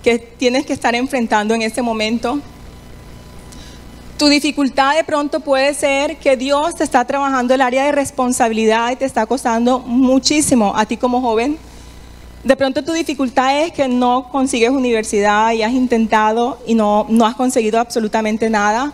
que 0.02 0.18
tienes 0.18 0.66
que 0.66 0.72
estar 0.72 0.96
enfrentando 0.96 1.54
en 1.54 1.62
este 1.62 1.82
momento. 1.82 2.40
Tu 4.18 4.30
dificultad 4.30 4.96
de 4.96 5.04
pronto 5.04 5.42
puede 5.42 5.74
ser 5.74 6.18
que 6.18 6.38
Dios 6.38 6.76
te 6.76 6.86
está 6.86 7.04
trabajando 7.04 7.54
el 7.54 7.62
área 7.62 7.84
de 7.84 7.92
responsabilidad 7.92 8.92
y 8.92 8.96
te 8.96 9.06
está 9.06 9.26
costando 9.26 9.80
muchísimo 9.80 10.74
a 10.74 10.86
ti 10.86 10.96
como 10.96 11.20
joven. 11.20 11.58
De 12.46 12.56
pronto 12.56 12.82
tu 12.82 12.94
dificultad 12.94 13.62
es 13.62 13.74
que 13.74 13.90
no 13.90 14.30
consigues 14.32 14.70
universidad 14.70 15.52
y 15.52 15.64
has 15.64 15.74
intentado 15.74 16.60
y 16.66 16.76
no, 16.76 17.06
no 17.10 17.26
has 17.26 17.36
conseguido 17.36 17.80
absolutamente 17.80 18.50
nada. 18.50 18.94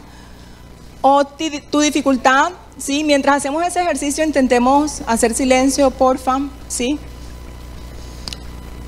O 1.01 1.23
tu 1.23 1.79
dificultad 1.81 2.53
¿sí? 2.77 3.03
Mientras 3.03 3.37
hacemos 3.37 3.65
ese 3.65 3.81
ejercicio 3.81 4.23
intentemos 4.23 5.01
hacer 5.07 5.33
silencio, 5.33 5.91
porfa, 5.91 6.39
¿sí? 6.67 6.99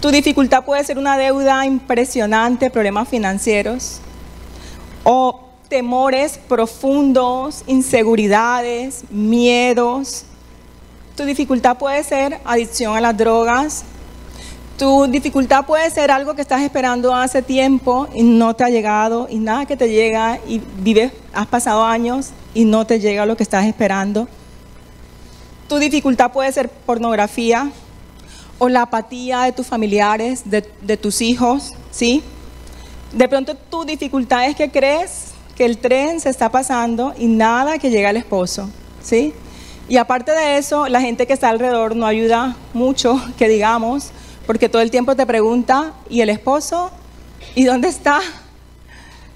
Tu 0.02 0.12
dificultad 0.12 0.64
puede 0.64 0.84
ser 0.84 0.98
una 0.98 1.18
deuda 1.18 1.66
impresionante, 1.66 2.70
problemas 2.70 3.10
financieros 3.10 4.00
o 5.04 5.42
temores 5.68 6.40
profundos, 6.48 7.64
inseguridades, 7.68 9.04
miedos. 9.10 10.24
Tu 11.16 11.26
dificultad 11.26 11.78
puede 11.78 12.04
ser 12.04 12.40
adicción 12.46 12.96
a 12.96 13.02
las 13.02 13.18
drogas, 13.18 13.84
tu 14.78 15.08
dificultad 15.08 15.66
puede 15.66 15.90
ser 15.90 16.10
algo 16.10 16.34
que 16.36 16.42
estás 16.42 16.62
esperando 16.62 17.14
hace 17.14 17.42
tiempo 17.42 18.08
y 18.14 18.24
no 18.24 18.56
te 18.56 18.64
ha 18.64 18.70
llegado 18.70 19.28
y 19.30 19.38
nada 19.38 19.66
que 19.66 19.76
te 19.76 19.90
llega 19.90 20.40
y 20.48 20.62
vives, 20.78 21.12
has 21.34 21.48
pasado 21.48 21.84
años 21.84 22.32
y 22.54 22.66
no 22.66 22.86
te 22.86 23.00
llega 23.00 23.26
lo 23.26 23.38
que 23.38 23.44
estás 23.44 23.66
esperando. 23.66 24.28
Tu 25.68 25.78
dificultad 25.78 26.32
puede 26.32 26.52
ser 26.52 26.70
pornografía 26.70 27.72
o 28.58 28.70
la 28.70 28.84
apatía 28.84 29.42
de 29.44 29.52
tus 29.52 29.68
familiares, 29.68 30.50
de, 30.50 30.70
de 30.82 30.98
tus 30.98 31.22
hijos, 31.22 31.74
¿sí? 31.92 32.24
De 33.14 33.28
pronto 33.28 33.56
tu 33.56 33.86
dificultad 33.86 34.46
es 34.46 34.56
que 34.56 34.70
crees 34.70 35.32
que 35.56 35.66
el 35.66 35.78
tren 35.78 36.20
se 36.20 36.30
está 36.30 36.50
pasando 36.50 37.14
y 37.18 37.28
nada 37.28 37.78
que 37.80 37.90
llega 37.90 38.10
al 38.10 38.18
esposo, 38.18 38.70
¿sí? 39.02 39.34
Y 39.90 39.98
aparte 39.98 40.32
de 40.32 40.58
eso, 40.58 40.88
la 40.88 41.02
gente 41.02 41.26
que 41.26 41.34
está 41.34 41.50
alrededor 41.50 41.96
no 41.96 42.06
ayuda 42.06 42.56
mucho, 42.74 43.20
que 43.38 43.48
digamos, 43.48 44.12
porque 44.46 44.70
todo 44.70 44.82
el 44.82 44.92
tiempo 44.92 45.16
te 45.16 45.26
pregunta, 45.26 45.94
¿y 46.10 46.22
el 46.22 46.30
esposo? 46.30 46.92
¿Y 47.56 47.64
dónde 47.64 47.88
está? 47.88 48.20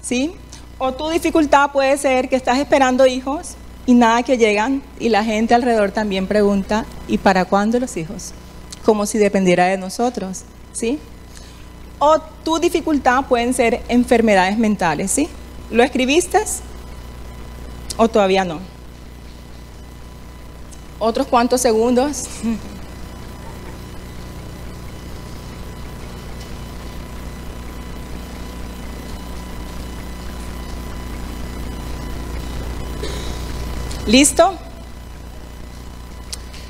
¿Sí? 0.00 0.32
O 0.78 0.92
tu 0.92 1.08
dificultad 1.08 1.70
puede 1.70 1.96
ser 1.98 2.28
que 2.28 2.36
estás 2.36 2.58
esperando 2.58 3.06
hijos 3.06 3.54
y 3.86 3.94
nada 3.94 4.22
que 4.22 4.38
llegan 4.38 4.82
y 4.98 5.08
la 5.08 5.24
gente 5.24 5.54
alrededor 5.54 5.92
también 5.92 6.26
pregunta, 6.26 6.84
¿y 7.06 7.18
para 7.18 7.44
cuándo 7.44 7.78
los 7.78 7.96
hijos? 7.96 8.32
Como 8.84 9.06
si 9.06 9.18
dependiera 9.18 9.66
de 9.66 9.78
nosotros, 9.78 10.42
¿sí? 10.72 10.98
o 11.98 12.18
tu 12.44 12.58
dificultad 12.58 13.24
pueden 13.26 13.54
ser 13.54 13.82
enfermedades 13.88 14.58
mentales, 14.58 15.10
¿sí? 15.10 15.28
¿Lo 15.70 15.82
escribiste 15.82 16.38
o 17.96 18.08
todavía 18.08 18.44
no? 18.44 18.60
Otros 20.98 21.26
cuantos 21.26 21.60
segundos. 21.60 22.26
¿Listo? 34.06 34.54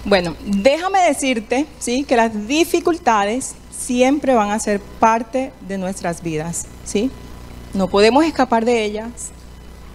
Bueno, 0.04 0.36
déjame 0.46 1.00
decirte, 1.00 1.66
¿sí? 1.80 2.04
Que 2.04 2.14
las 2.14 2.46
dificultades 2.46 3.56
siempre 3.76 4.34
van 4.34 4.52
a 4.52 4.58
ser 4.60 4.80
parte 5.00 5.52
de 5.66 5.76
nuestras 5.76 6.22
vidas, 6.22 6.66
¿sí? 6.84 7.10
No 7.72 7.88
podemos 7.88 8.24
escapar 8.24 8.64
de 8.64 8.84
ellas, 8.84 9.32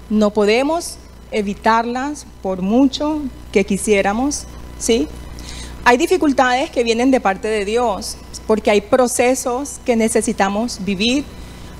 no 0.09 0.31
podemos 0.31 0.97
evitarlas 1.31 2.25
por 2.41 2.61
mucho 2.61 3.21
que 3.53 3.63
quisiéramos, 3.63 4.43
¿sí? 4.77 5.07
Hay 5.85 5.95
dificultades 5.95 6.69
que 6.69 6.83
vienen 6.83 7.09
de 7.09 7.21
parte 7.21 7.47
de 7.47 7.63
Dios, 7.63 8.17
porque 8.47 8.69
hay 8.69 8.81
procesos 8.81 9.79
que 9.85 9.95
necesitamos 9.95 10.83
vivir, 10.83 11.23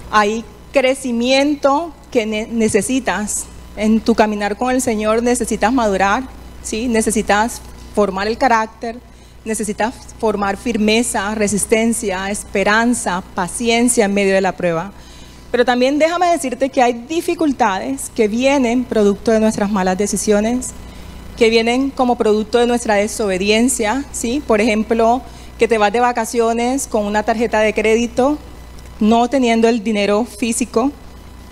hay 0.10 0.46
crecimiento 0.72 1.94
que 2.12 2.26
necesitas 2.26 3.46
en 3.76 4.00
tu 4.00 4.16
caminar 4.16 4.58
con 4.58 4.74
el 4.74 4.82
Señor, 4.82 5.24
necesitas 5.24 5.72
madurar, 5.72 6.24
¿sí? 6.64 6.88
Necesitas 6.88 7.62
formar 7.96 8.28
el 8.28 8.38
carácter, 8.38 9.00
necesitas 9.46 9.94
formar 10.20 10.58
firmeza, 10.58 11.34
resistencia, 11.36 12.30
esperanza, 12.30 13.24
paciencia 13.36 14.06
en 14.06 14.14
medio 14.14 14.34
de 14.34 14.42
la 14.42 14.54
prueba. 14.54 14.92
Pero 15.52 15.66
también 15.66 15.98
déjame 15.98 16.28
decirte 16.28 16.70
que 16.70 16.82
hay 16.82 16.94
dificultades 16.94 18.12
que 18.16 18.28
vienen 18.28 18.84
producto 18.84 19.32
de 19.32 19.40
nuestras 19.40 19.72
malas 19.72 19.98
decisiones, 19.98 20.70
que 21.38 21.50
vienen 21.50 21.90
como 21.90 22.18
producto 22.18 22.60
de 22.60 22.68
nuestra 22.68 22.96
desobediencia, 22.96 24.04
¿sí? 24.12 24.44
Por 24.46 24.62
ejemplo, 24.62 25.22
que 25.58 25.68
te 25.68 25.78
vas 25.78 25.92
de 25.92 26.00
vacaciones 26.00 26.86
con 26.88 27.06
una 27.06 27.24
tarjeta 27.24 27.60
de 27.62 27.74
crédito, 27.74 28.38
no 29.00 29.30
teniendo 29.30 29.68
el 29.68 29.84
dinero 29.84 30.26
físico 30.26 30.92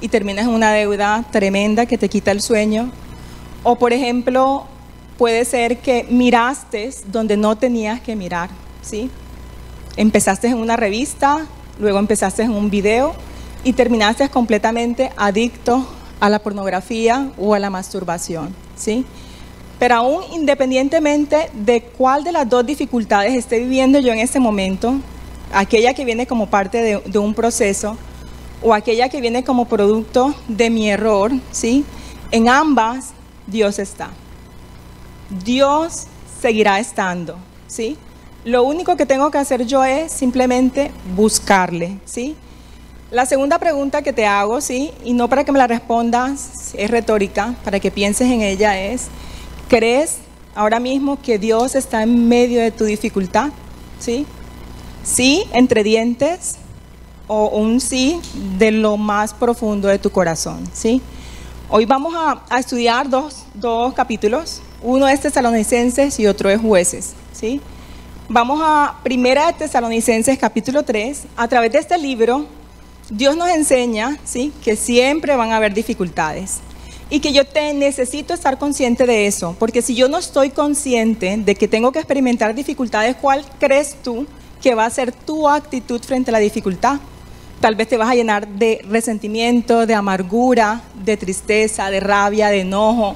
y 0.02 0.10
terminas 0.10 0.46
en 0.46 0.52
una 0.52 0.72
deuda 0.72 1.24
tremenda 1.32 1.86
que 1.86 1.98
te 1.98 2.10
quita 2.10 2.32
el 2.32 2.42
sueño. 2.42 2.92
O 3.64 3.78
por 3.78 3.94
ejemplo, 3.94 4.66
puede 5.18 5.46
ser 5.46 5.80
que 5.80 6.06
miraste 6.10 6.90
donde 7.08 7.38
no 7.38 7.58
tenías 7.58 8.00
que 8.02 8.16
mirar, 8.16 8.50
¿sí? 8.82 9.10
Empezaste 9.96 10.48
en 10.48 10.58
una 10.58 10.76
revista, 10.76 11.48
luego 11.80 12.00
empezaste 12.00 12.44
en 12.44 12.52
un 12.52 12.70
video 12.70 13.16
y 13.64 13.74
terminaste 13.74 14.30
completamente 14.30 15.12
adicto 15.18 15.88
a 16.20 16.30
la 16.30 16.40
pornografía 16.40 17.32
o 17.38 17.54
a 17.54 17.60
la 17.60 17.70
masturbación, 17.70 18.56
¿sí? 18.76 19.06
Pero 19.80 19.96
aún 19.96 20.24
independientemente 20.34 21.50
de 21.54 21.82
cuál 21.82 22.24
de 22.24 22.32
las 22.32 22.50
dos 22.50 22.66
dificultades 22.66 23.34
esté 23.34 23.60
viviendo 23.60 24.00
yo 24.00 24.12
en 24.14 24.20
este 24.20 24.40
momento, 24.40 24.96
aquella 25.52 25.94
que 25.94 26.06
viene 26.06 26.28
como 26.28 26.48
parte 26.48 26.82
de, 26.82 27.00
de 27.06 27.20
un 27.20 27.34
proceso 27.34 27.98
o 28.62 28.74
aquella 28.74 29.10
que 29.10 29.22
viene 29.22 29.44
como 29.44 29.66
producto 29.66 30.34
de 30.48 30.70
mi 30.70 30.90
error, 30.90 31.32
¿sí? 31.52 31.86
En 32.32 32.50
ambas 32.50 33.12
Dios 33.46 33.80
está. 33.80 34.10
Dios 35.44 36.08
seguirá 36.42 36.80
estando, 36.80 37.38
¿sí? 37.68 37.98
Lo 38.46 38.64
único 38.64 38.96
que 38.96 39.06
tengo 39.06 39.30
que 39.30 39.38
hacer 39.38 39.66
yo 39.66 39.84
es 39.84 40.12
simplemente 40.12 40.92
buscarle, 41.16 42.00
¿sí? 42.06 42.36
La 43.12 43.26
segunda 43.26 43.60
pregunta 43.60 44.02
que 44.02 44.14
te 44.14 44.26
hago, 44.26 44.62
¿sí? 44.62 44.92
Y 45.04 45.14
no 45.14 45.30
para 45.30 45.44
que 45.44 45.52
me 45.52 45.58
la 45.58 45.68
respondas, 45.68 46.74
es 46.74 46.92
retórica, 46.92 47.56
para 47.64 47.80
que 47.80 47.92
pienses 47.92 48.30
en 48.30 48.42
ella, 48.42 48.80
es, 48.82 49.08
¿crees 49.70 50.18
ahora 50.56 50.80
mismo 50.80 51.22
que 51.22 51.40
Dios 51.40 51.76
está 51.76 52.04
en 52.04 52.28
medio 52.28 52.62
de 52.62 52.72
tu 52.72 52.86
dificultad? 52.86 53.50
¿Sí? 54.00 54.26
Sí, 55.04 55.46
entre 55.54 55.84
dientes, 55.84 56.58
o 57.28 57.50
un 57.50 57.80
sí 57.80 58.20
de 58.58 58.72
lo 58.72 58.98
más 58.98 59.34
profundo 59.34 59.88
de 59.88 60.00
tu 60.00 60.10
corazón, 60.10 60.68
¿sí? 60.74 61.02
Hoy 61.70 61.86
vamos 61.86 62.14
a, 62.16 62.58
estudiar 62.58 63.10
dos, 63.10 63.44
dos 63.54 63.94
capítulos, 63.94 64.62
uno 64.82 65.08
es 65.08 65.20
Tesalonicenses 65.20 66.18
y 66.20 66.28
otro 66.28 66.50
es 66.50 66.62
Jueces, 66.62 67.14
¿sí? 67.34 67.60
Vamos 68.30 68.62
a 68.64 68.96
Primera 69.04 69.48
de 69.48 69.54
Tesalonicenses 69.54 70.38
capítulo 70.38 70.84
3. 70.84 71.24
A 71.36 71.48
través 71.48 71.72
de 71.72 71.80
este 71.80 71.98
libro, 71.98 72.46
Dios 73.10 73.36
nos 73.36 73.50
enseña, 73.50 74.18
¿sí? 74.24 74.54
Que 74.64 74.76
siempre 74.76 75.36
van 75.36 75.52
a 75.52 75.58
haber 75.58 75.74
dificultades. 75.74 76.60
Y 77.10 77.22
que 77.22 77.32
yo 77.32 77.46
te 77.46 77.74
necesito 77.74 78.34
estar 78.34 78.58
consciente 78.58 79.06
de 79.06 79.28
eso, 79.28 79.56
porque 79.60 79.82
si 79.82 79.96
yo 79.96 80.10
no 80.10 80.18
estoy 80.18 80.50
consciente 80.50 81.38
de 81.38 81.56
que 81.56 81.70
tengo 81.70 81.94
que 81.94 82.00
experimentar 82.00 82.54
dificultades, 82.54 83.16
¿cuál 83.16 83.46
crees 83.60 83.96
tú 84.04 84.26
que 84.62 84.76
va 84.76 84.86
a 84.86 84.90
ser 84.90 85.14
tu 85.14 85.48
actitud 85.48 86.02
frente 86.02 86.32
a 86.32 86.34
la 86.34 86.40
dificultad? 86.40 87.00
Tal 87.62 87.76
vez 87.76 87.88
te 87.88 87.98
vas 87.98 88.10
a 88.10 88.16
llenar 88.16 88.48
de 88.48 88.86
resentimiento, 88.88 89.86
de 89.86 89.96
amargura, 89.96 90.82
de 91.04 91.18
tristeza, 91.18 91.90
de 91.90 92.00
rabia, 92.00 92.50
de 92.50 92.62
enojo, 92.62 93.16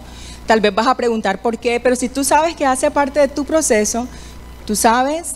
Tal 0.51 0.59
vez 0.59 0.75
vas 0.75 0.87
a 0.87 0.95
preguntar 0.95 1.41
por 1.41 1.57
qué, 1.57 1.79
pero 1.79 1.95
si 1.95 2.09
tú 2.09 2.25
sabes 2.25 2.57
que 2.57 2.65
hace 2.65 2.91
parte 2.91 3.21
de 3.21 3.29
tu 3.29 3.45
proceso, 3.45 4.05
tú 4.65 4.75
sabes 4.75 5.35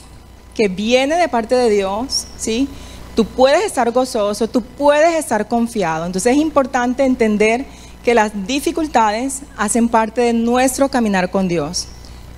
que 0.54 0.68
viene 0.68 1.16
de 1.16 1.30
parte 1.30 1.56
de 1.56 1.70
Dios, 1.70 2.28
¿sí? 2.38 2.68
Tú 3.16 3.24
puedes 3.24 3.64
estar 3.64 3.90
gozoso, 3.92 4.50
tú 4.50 4.62
puedes 4.62 5.16
estar 5.16 5.48
confiado. 5.48 6.06
Entonces 6.06 6.34
es 6.34 6.40
importante 6.40 7.06
entender 7.06 7.66
que 8.04 8.14
las 8.14 8.46
dificultades 8.46 9.44
hacen 9.56 9.88
parte 9.88 10.20
de 10.20 10.34
nuestro 10.34 10.90
caminar 10.90 11.32
con 11.32 11.48
Dios. 11.48 11.88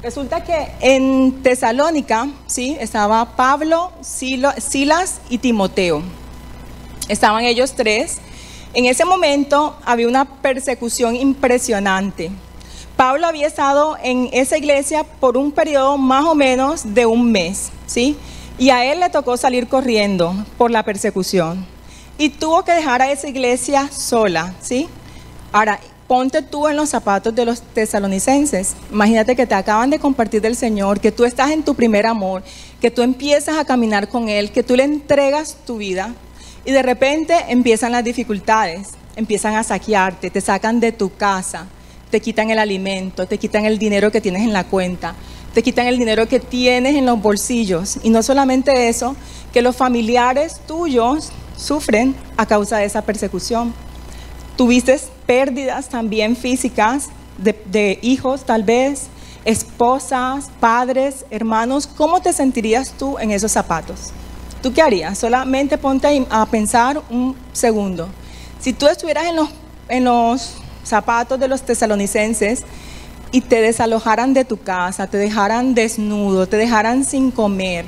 Resulta 0.04 0.44
que 0.44 0.68
en 0.80 1.42
Tesalónica, 1.42 2.28
¿sí? 2.46 2.78
Estaba 2.80 3.36
Pablo, 3.36 3.92
Silas 4.02 5.20
y 5.30 5.40
Timoteo. 5.40 6.04
Estaban 7.08 7.46
ellos 7.46 7.74
tres. 7.74 8.18
En 8.74 8.86
ese 8.86 9.06
momento 9.06 9.78
había 9.86 10.08
una 10.08 10.26
persecución 10.26 11.16
impresionante. 11.16 12.32
Pablo 12.96 13.28
había 13.28 13.48
estado 13.48 13.96
en 14.04 14.30
esa 14.34 14.58
iglesia 14.58 15.04
por 15.04 15.38
un 15.38 15.52
periodo 15.52 15.98
más 15.98 16.26
o 16.26 16.36
menos 16.36 16.94
de 16.94 17.06
un 17.06 17.32
mes, 17.32 17.70
¿sí? 17.86 18.18
Y 18.58 18.72
a 18.72 18.86
él 18.92 19.00
le 19.00 19.10
tocó 19.10 19.38
salir 19.38 19.68
corriendo 19.68 20.34
por 20.58 20.72
la 20.72 20.84
persecución. 20.84 21.66
Y 22.18 22.30
tuvo 22.30 22.64
que 22.64 22.72
dejar 22.72 23.02
a 23.02 23.12
esa 23.12 23.30
iglesia 23.30 23.90
sola, 23.92 24.56
¿sí? 24.62 24.90
Ahora, 25.52 25.80
ponte 26.08 26.42
tú 26.42 26.68
en 26.68 26.76
los 26.76 26.90
zapatos 26.90 27.36
de 27.36 27.46
los 27.46 27.62
tesalonicenses. 27.62 28.76
Imagínate 28.92 29.36
que 29.36 29.46
te 29.46 29.56
acaban 29.56 29.92
de 29.92 30.00
compartir 30.00 30.42
del 30.42 30.56
Señor, 30.56 31.00
que 31.00 31.12
tú 31.12 31.24
estás 31.24 31.52
en 31.52 31.64
tu 31.64 31.76
primer 31.76 32.08
amor, 32.08 32.44
que 32.82 32.90
tú 32.90 33.02
empiezas 33.02 33.58
a 33.58 33.66
caminar 33.66 34.10
con 34.10 34.28
Él, 34.28 34.52
que 34.52 34.64
tú 34.64 34.76
le 34.76 34.84
entregas 34.84 35.58
tu 35.66 35.78
vida 35.78 36.16
y 36.68 36.74
de 36.74 36.84
repente 36.84 37.34
empiezan 37.48 37.94
las 37.94 38.04
dificultades, 38.04 38.90
empiezan 39.16 39.56
a 39.56 39.64
saquearte, 39.64 40.30
te 40.30 40.42
sacan 40.42 40.82
de 40.82 40.92
tu 40.92 41.16
casa, 41.16 41.66
te 42.12 42.20
quitan 42.20 42.52
el 42.52 42.60
alimento, 42.60 43.26
te 43.26 43.38
quitan 43.38 43.64
el 43.64 43.80
dinero 43.80 44.12
que 44.12 44.20
tienes 44.20 44.42
en 44.42 44.52
la 44.52 44.66
cuenta, 44.66 45.16
te 45.54 45.64
quitan 45.64 45.88
el 45.88 45.98
dinero 45.98 46.28
que 46.28 46.42
tienes 46.42 46.98
en 46.98 47.06
los 47.06 47.22
bolsillos. 47.22 48.00
Y 48.04 48.10
no 48.10 48.22
solamente 48.22 48.90
eso, 48.90 49.16
que 49.54 49.62
los 49.62 49.78
familiares 49.78 50.60
tuyos 50.68 51.32
sufren 51.56 52.14
a 52.36 52.46
causa 52.46 52.80
de 52.80 52.86
esa 52.86 53.02
persecución. 53.02 53.74
Tuviste 54.58 55.00
pérdidas 55.26 55.88
también 55.88 56.36
físicas 56.36 57.08
de, 57.38 57.98
hijos 58.02 58.46
tal 58.46 58.64
vez, 58.64 59.08
esposas, 59.46 60.50
padres, 60.60 61.24
hermanos. 61.30 61.88
¿Cómo 61.88 62.22
te 62.22 62.34
sentirías 62.34 62.92
tú 62.92 63.18
en 63.20 63.32
esos 63.32 63.54
zapatos? 63.54 64.12
¿Tú 64.62 64.74
qué 64.74 64.82
harías? 64.82 65.18
Solamente 65.18 65.78
ponte 65.78 66.26
a 66.30 66.46
pensar 66.46 67.02
un 67.10 67.36
segundo. 67.54 68.10
Si 68.60 68.74
tú 68.74 68.88
estuvieras 68.88 69.28
en 69.28 69.36
los, 69.36 69.50
en 69.88 70.04
los 70.04 70.56
zapatos 70.84 71.40
de 71.40 71.48
los 71.48 71.62
tesalonicenses 71.62 72.64
y 73.32 73.42
te 73.42 73.62
desalojaran 73.62 74.34
de 74.34 74.46
tu 74.46 74.58
casa, 74.58 75.08
te 75.08 75.18
dejaran 75.18 75.76
desnudo, 75.76 76.48
te 76.48 76.58
dejaran 76.58 77.06
sin 77.06 77.30
comer, 77.30 77.86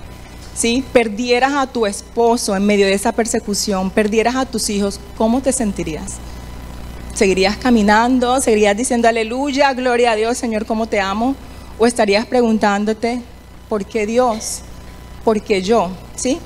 ¿sí? 0.53 0.83
perdieras 0.93 1.53
a 1.53 1.65
tu 1.67 1.85
esposo 1.85 2.55
en 2.55 2.65
medio 2.65 2.85
de 2.85 2.93
esa 2.93 3.13
persecución, 3.13 3.89
perdieras 3.89 4.35
a 4.35 4.45
tus 4.45 4.69
hijos, 4.69 4.99
¿cómo 5.17 5.41
te 5.41 5.51
sentirías? 5.51 6.17
¿Seguirías 7.15 7.57
caminando? 7.57 8.39
¿Seguirías 8.41 8.77
diciendo 8.77 9.07
aleluya, 9.07 9.73
gloria 9.73 10.11
a 10.11 10.15
Dios, 10.15 10.37
Señor, 10.37 10.65
cómo 10.65 10.87
te 10.87 10.99
amo? 10.99 11.35
¿O 11.79 11.87
estarías 11.87 12.25
preguntándote, 12.25 13.21
¿por 13.69 13.85
qué 13.85 14.05
Dios? 14.05 14.61
¿Por 15.23 15.41
qué 15.41 15.61
yo? 15.61 15.89
¿Sí? 16.15 16.39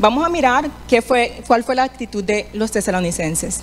Vamos 0.00 0.24
a 0.24 0.30
mirar 0.30 0.70
qué 0.88 1.02
fue, 1.02 1.42
cuál 1.46 1.62
fue 1.62 1.74
la 1.74 1.82
actitud 1.82 2.24
de 2.24 2.48
los 2.54 2.70
tesalonicenses. 2.70 3.60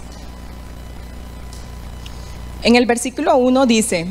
En 2.62 2.76
el 2.76 2.86
versículo 2.86 3.36
1 3.38 3.66
dice, 3.66 4.06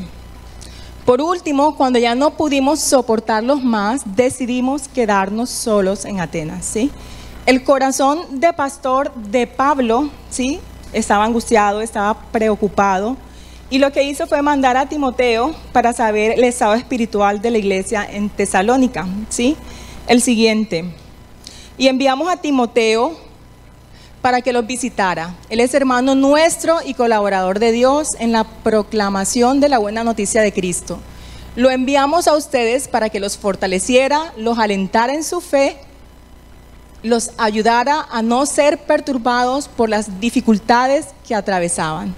por 1.05 1.21
último, 1.21 1.77
cuando 1.77 2.01
ya 2.01 2.17
no 2.17 2.33
pudimos 2.33 2.81
soportarlos 2.81 3.63
más, 3.63 4.03
decidimos 4.17 4.89
quedarnos 4.89 5.51
solos 5.51 6.05
en 6.05 6.19
Atenas. 6.19 6.65
¿sí? 6.65 6.91
El 7.47 7.63
corazón 7.63 8.41
de 8.41 8.53
pastor 8.53 9.15
de 9.15 9.47
Pablo, 9.47 10.11
¿sí? 10.29 10.59
Estaba 10.93 11.25
angustiado, 11.25 11.81
estaba 11.81 12.19
preocupado. 12.33 13.17
Y 13.71 13.79
lo 13.79 13.93
que 13.93 14.03
hizo 14.03 14.27
fue 14.27 14.43
mandar 14.43 14.77
a 14.77 14.89
Timoteo 14.89 15.55
para 15.73 15.93
saber 15.93 16.33
el 16.33 16.43
estado 16.43 16.75
espiritual 16.75 17.41
de 17.41 17.53
la 17.53 17.59
iglesia 17.59 18.05
en 18.05 18.29
Tesalónica, 18.31 19.07
¿sí? 19.29 19.57
El 20.09 20.21
siguiente. 20.21 21.06
Y 21.79 21.89
enviamos 21.89 22.29
a 22.31 22.37
Timoteo 22.37 23.17
para 24.23 24.41
que 24.41 24.53
los 24.53 24.67
visitara. 24.67 25.35
Él 25.51 25.61
es 25.61 25.75
hermano 25.75 26.15
nuestro 26.15 26.79
y 26.85 26.95
colaborador 26.95 27.59
de 27.59 27.73
Dios 27.73 28.17
en 28.19 28.33
la 28.33 28.45
proclamación 28.45 29.61
de 29.61 29.69
la 29.69 29.79
buena 29.79 30.03
noticia 30.03 30.43
de 30.43 30.53
Cristo. 30.53 30.99
Lo 31.55 31.71
enviamos 31.71 32.27
a 32.27 32.35
ustedes 32.35 32.89
para 32.89 33.09
que 33.09 33.21
los 33.21 33.37
fortaleciera, 33.37 34.33
los 34.37 34.59
alentara 34.59 35.15
en 35.15 35.23
su 35.23 35.41
fe, 35.41 35.77
los 37.03 37.31
ayudara 37.39 38.07
a 38.11 38.23
no 38.23 38.47
ser 38.47 38.79
perturbados 38.79 39.69
por 39.69 39.89
las 39.89 40.19
dificultades 40.19 41.09
que 41.27 41.35
atravesaban. 41.35 42.15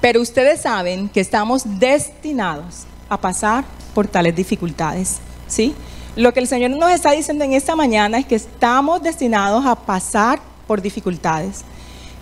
Pero 0.00 0.20
ustedes 0.20 0.60
saben 0.60 1.08
que 1.08 1.20
estamos 1.20 1.62
destinados 1.78 2.84
a 3.08 3.16
pasar 3.20 3.64
por 3.94 4.06
tales 4.06 4.34
dificultades, 4.34 5.18
¿sí? 5.46 5.74
Lo 6.14 6.34
que 6.34 6.40
el 6.40 6.48
Señor 6.48 6.72
nos 6.72 6.90
está 6.90 7.12
diciendo 7.12 7.42
en 7.42 7.54
esta 7.54 7.74
mañana 7.74 8.18
es 8.18 8.26
que 8.26 8.34
estamos 8.34 9.02
destinados 9.02 9.64
a 9.64 9.74
pasar 9.74 10.40
por 10.66 10.82
dificultades. 10.82 11.62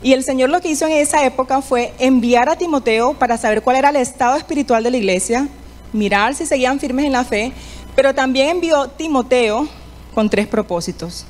Y 0.00 0.12
el 0.12 0.22
Señor 0.22 0.50
lo 0.50 0.60
que 0.60 0.70
hizo 0.70 0.86
en 0.86 0.92
esa 0.92 1.24
época 1.24 1.60
fue 1.60 1.92
enviar 1.98 2.48
a 2.48 2.56
Timoteo 2.56 3.14
para 3.14 3.36
saber 3.36 3.62
cuál 3.62 3.76
era 3.76 3.90
el 3.90 3.96
estado 3.96 4.36
espiritual 4.36 4.84
de 4.84 4.92
la 4.92 4.96
iglesia, 4.96 5.48
mirar 5.92 6.36
si 6.36 6.46
seguían 6.46 6.78
firmes 6.78 7.04
en 7.04 7.12
la 7.12 7.24
fe, 7.24 7.52
pero 7.96 8.14
también 8.14 8.50
envió 8.50 8.86
Timoteo 8.88 9.68
con 10.14 10.30
tres 10.30 10.46
propósitos. 10.46 11.26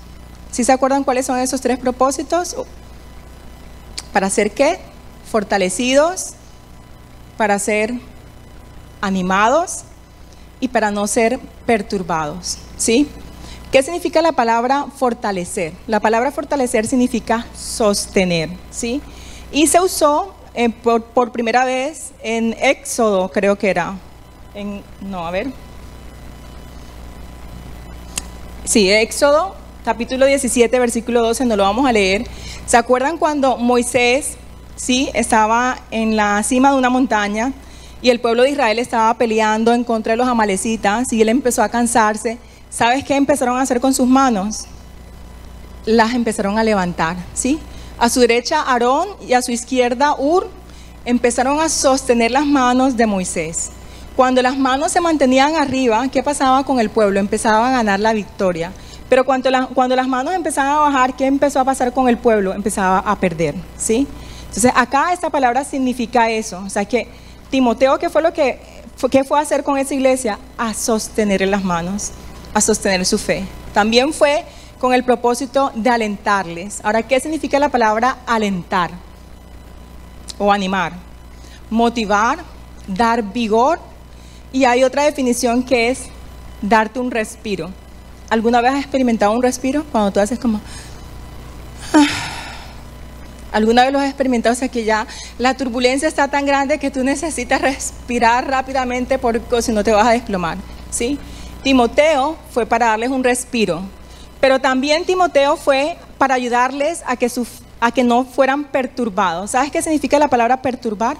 ¿Sí 0.52 0.62
se 0.62 0.72
acuerdan 0.72 1.02
cuáles 1.02 1.24
son 1.24 1.38
esos 1.38 1.62
tres 1.62 1.78
propósitos? 1.78 2.54
¿Para 4.12 4.28
ser 4.28 4.52
qué? 4.52 4.80
Fortalecidos, 5.30 6.34
para 7.38 7.58
ser 7.58 7.94
animados 9.00 9.84
y 10.60 10.68
para 10.68 10.90
no 10.90 11.06
ser 11.06 11.40
perturbados. 11.66 12.58
¿Sí? 12.76 13.08
¿Qué 13.72 13.82
significa 13.82 14.20
la 14.20 14.32
palabra 14.32 14.86
fortalecer? 14.96 15.72
La 15.86 16.00
palabra 16.00 16.32
fortalecer 16.32 16.86
significa 16.86 17.46
sostener, 17.56 18.50
¿sí? 18.70 19.00
Y 19.52 19.68
se 19.68 19.80
usó 19.80 20.34
eh, 20.54 20.68
por, 20.70 21.30
primera 21.30 21.64
vez 21.64 22.10
en 22.22 22.56
Éxodo, 22.60 23.30
creo 23.30 23.56
que 23.56 23.70
era. 23.70 23.94
En, 24.54 24.82
no, 25.00 25.24
a 25.24 25.30
ver. 25.30 25.52
Sí, 28.64 28.90
Éxodo, 28.90 29.54
capítulo 29.84 30.26
17, 30.26 30.76
versículo 30.80 31.22
12, 31.22 31.44
no 31.44 31.56
lo 31.56 31.62
vamos 31.62 31.86
a 31.86 31.92
leer. 31.92 32.24
¿Se 32.66 32.76
acuerdan 32.76 33.18
cuando 33.18 33.56
Moisés, 33.56 34.36
sí, 34.74 35.10
estaba 35.14 35.78
en 35.92 36.16
la 36.16 36.42
cima 36.42 36.72
de 36.72 36.76
una 36.76 36.90
montaña 36.90 37.52
y 38.02 38.10
el 38.10 38.20
pueblo 38.20 38.42
de 38.42 38.50
Israel 38.50 38.78
estaba 38.78 39.12
peleando 39.14 39.72
en 39.72 39.84
contra 39.84 40.12
de 40.12 40.16
los 40.16 40.28
amalecitas 40.28 41.12
y 41.12 41.20
él 41.20 41.28
empezó 41.28 41.62
a 41.62 41.68
cansarse? 41.68 42.38
¿Sabes 42.70 43.04
qué 43.04 43.16
empezaron 43.16 43.56
a 43.58 43.62
hacer 43.62 43.80
con 43.80 43.92
sus 43.92 44.06
manos? 44.06 44.66
Las 45.86 46.14
empezaron 46.14 46.58
a 46.58 46.64
levantar, 46.64 47.16
¿sí? 47.34 47.58
A 47.98 48.08
su 48.08 48.20
derecha 48.20 48.62
Aarón 48.62 49.08
y 49.26 49.32
a 49.32 49.42
su 49.42 49.52
izquierda 49.52 50.14
Ur 50.18 50.48
empezaron 51.04 51.60
a 51.60 51.68
sostener 51.68 52.30
las 52.30 52.46
manos 52.46 52.96
de 52.96 53.06
Moisés. 53.06 53.70
Cuando 54.16 54.42
las 54.42 54.56
manos 54.58 54.92
se 54.92 55.00
mantenían 55.00 55.56
arriba, 55.56 56.06
¿qué 56.08 56.22
pasaba 56.22 56.64
con 56.64 56.80
el 56.80 56.90
pueblo? 56.90 57.20
Empezaba 57.20 57.68
a 57.68 57.72
ganar 57.72 58.00
la 58.00 58.12
victoria. 58.12 58.72
Pero 59.08 59.24
cuando, 59.24 59.50
cuando 59.74 59.96
las 59.96 60.06
manos 60.06 60.34
empezaban 60.34 60.72
a 60.72 60.80
bajar, 60.80 61.16
¿qué 61.16 61.26
empezó 61.26 61.60
a 61.60 61.64
pasar 61.64 61.92
con 61.92 62.08
el 62.08 62.16
pueblo? 62.16 62.52
Empezaba 62.52 62.98
a 62.98 63.16
perder, 63.18 63.54
¿sí? 63.76 64.06
Entonces, 64.48 64.72
acá 64.74 65.12
esta 65.12 65.30
palabra 65.30 65.64
significa 65.64 66.30
eso. 66.30 66.62
O 66.64 66.70
sea, 66.70 66.84
que 66.84 67.08
Timoteo, 67.50 67.98
¿qué 67.98 68.08
fue 68.08 68.22
lo 68.22 68.32
que 68.32 68.60
qué 69.10 69.24
fue 69.24 69.38
a 69.38 69.42
hacer 69.42 69.64
con 69.64 69.78
esa 69.78 69.94
iglesia? 69.94 70.38
A 70.58 70.74
sostener 70.74 71.46
las 71.48 71.64
manos 71.64 72.12
a 72.54 72.60
sostener 72.60 73.04
su 73.06 73.18
fe. 73.18 73.44
También 73.72 74.12
fue 74.12 74.44
con 74.78 74.94
el 74.94 75.04
propósito 75.04 75.72
de 75.74 75.90
alentarles. 75.90 76.80
Ahora, 76.82 77.02
¿qué 77.02 77.20
significa 77.20 77.58
la 77.58 77.68
palabra 77.68 78.18
alentar 78.26 78.90
o 80.38 80.52
animar? 80.52 80.92
Motivar, 81.68 82.38
dar 82.86 83.22
vigor 83.22 83.78
y 84.52 84.64
hay 84.64 84.82
otra 84.82 85.04
definición 85.04 85.62
que 85.62 85.90
es 85.90 86.06
darte 86.62 86.98
un 86.98 87.10
respiro. 87.10 87.70
¿Alguna 88.28 88.60
vez 88.60 88.72
has 88.72 88.80
experimentado 88.80 89.32
un 89.32 89.42
respiro? 89.42 89.84
Cuando 89.92 90.10
tú 90.10 90.20
haces 90.20 90.38
como... 90.38 90.60
Ah, 91.92 92.06
¿Alguna 93.52 93.82
vez 93.82 93.92
lo 93.92 93.98
has 93.98 94.06
experimentado? 94.06 94.52
O 94.52 94.56
sea, 94.56 94.68
que 94.68 94.84
ya 94.84 95.06
la 95.38 95.54
turbulencia 95.54 96.06
está 96.08 96.28
tan 96.28 96.46
grande 96.46 96.78
que 96.78 96.90
tú 96.90 97.02
necesitas 97.02 97.60
respirar 97.60 98.48
rápidamente 98.48 99.18
porque 99.18 99.62
si 99.62 99.72
no 99.72 99.82
te 99.82 99.92
vas 99.92 100.06
a 100.06 100.12
desplomar. 100.12 100.58
¿Sí? 100.90 101.18
Timoteo 101.62 102.36
fue 102.50 102.66
para 102.66 102.86
darles 102.86 103.10
un 103.10 103.22
respiro, 103.22 103.82
pero 104.40 104.60
también 104.60 105.04
Timoteo 105.04 105.56
fue 105.56 105.98
para 106.16 106.34
ayudarles 106.34 107.02
a 107.06 107.16
que, 107.16 107.30
a 107.80 107.92
que 107.92 108.02
no 108.02 108.24
fueran 108.24 108.64
perturbados. 108.64 109.50
¿Sabes 109.50 109.70
qué 109.70 109.82
significa 109.82 110.18
la 110.18 110.28
palabra 110.28 110.62
perturbar? 110.62 111.18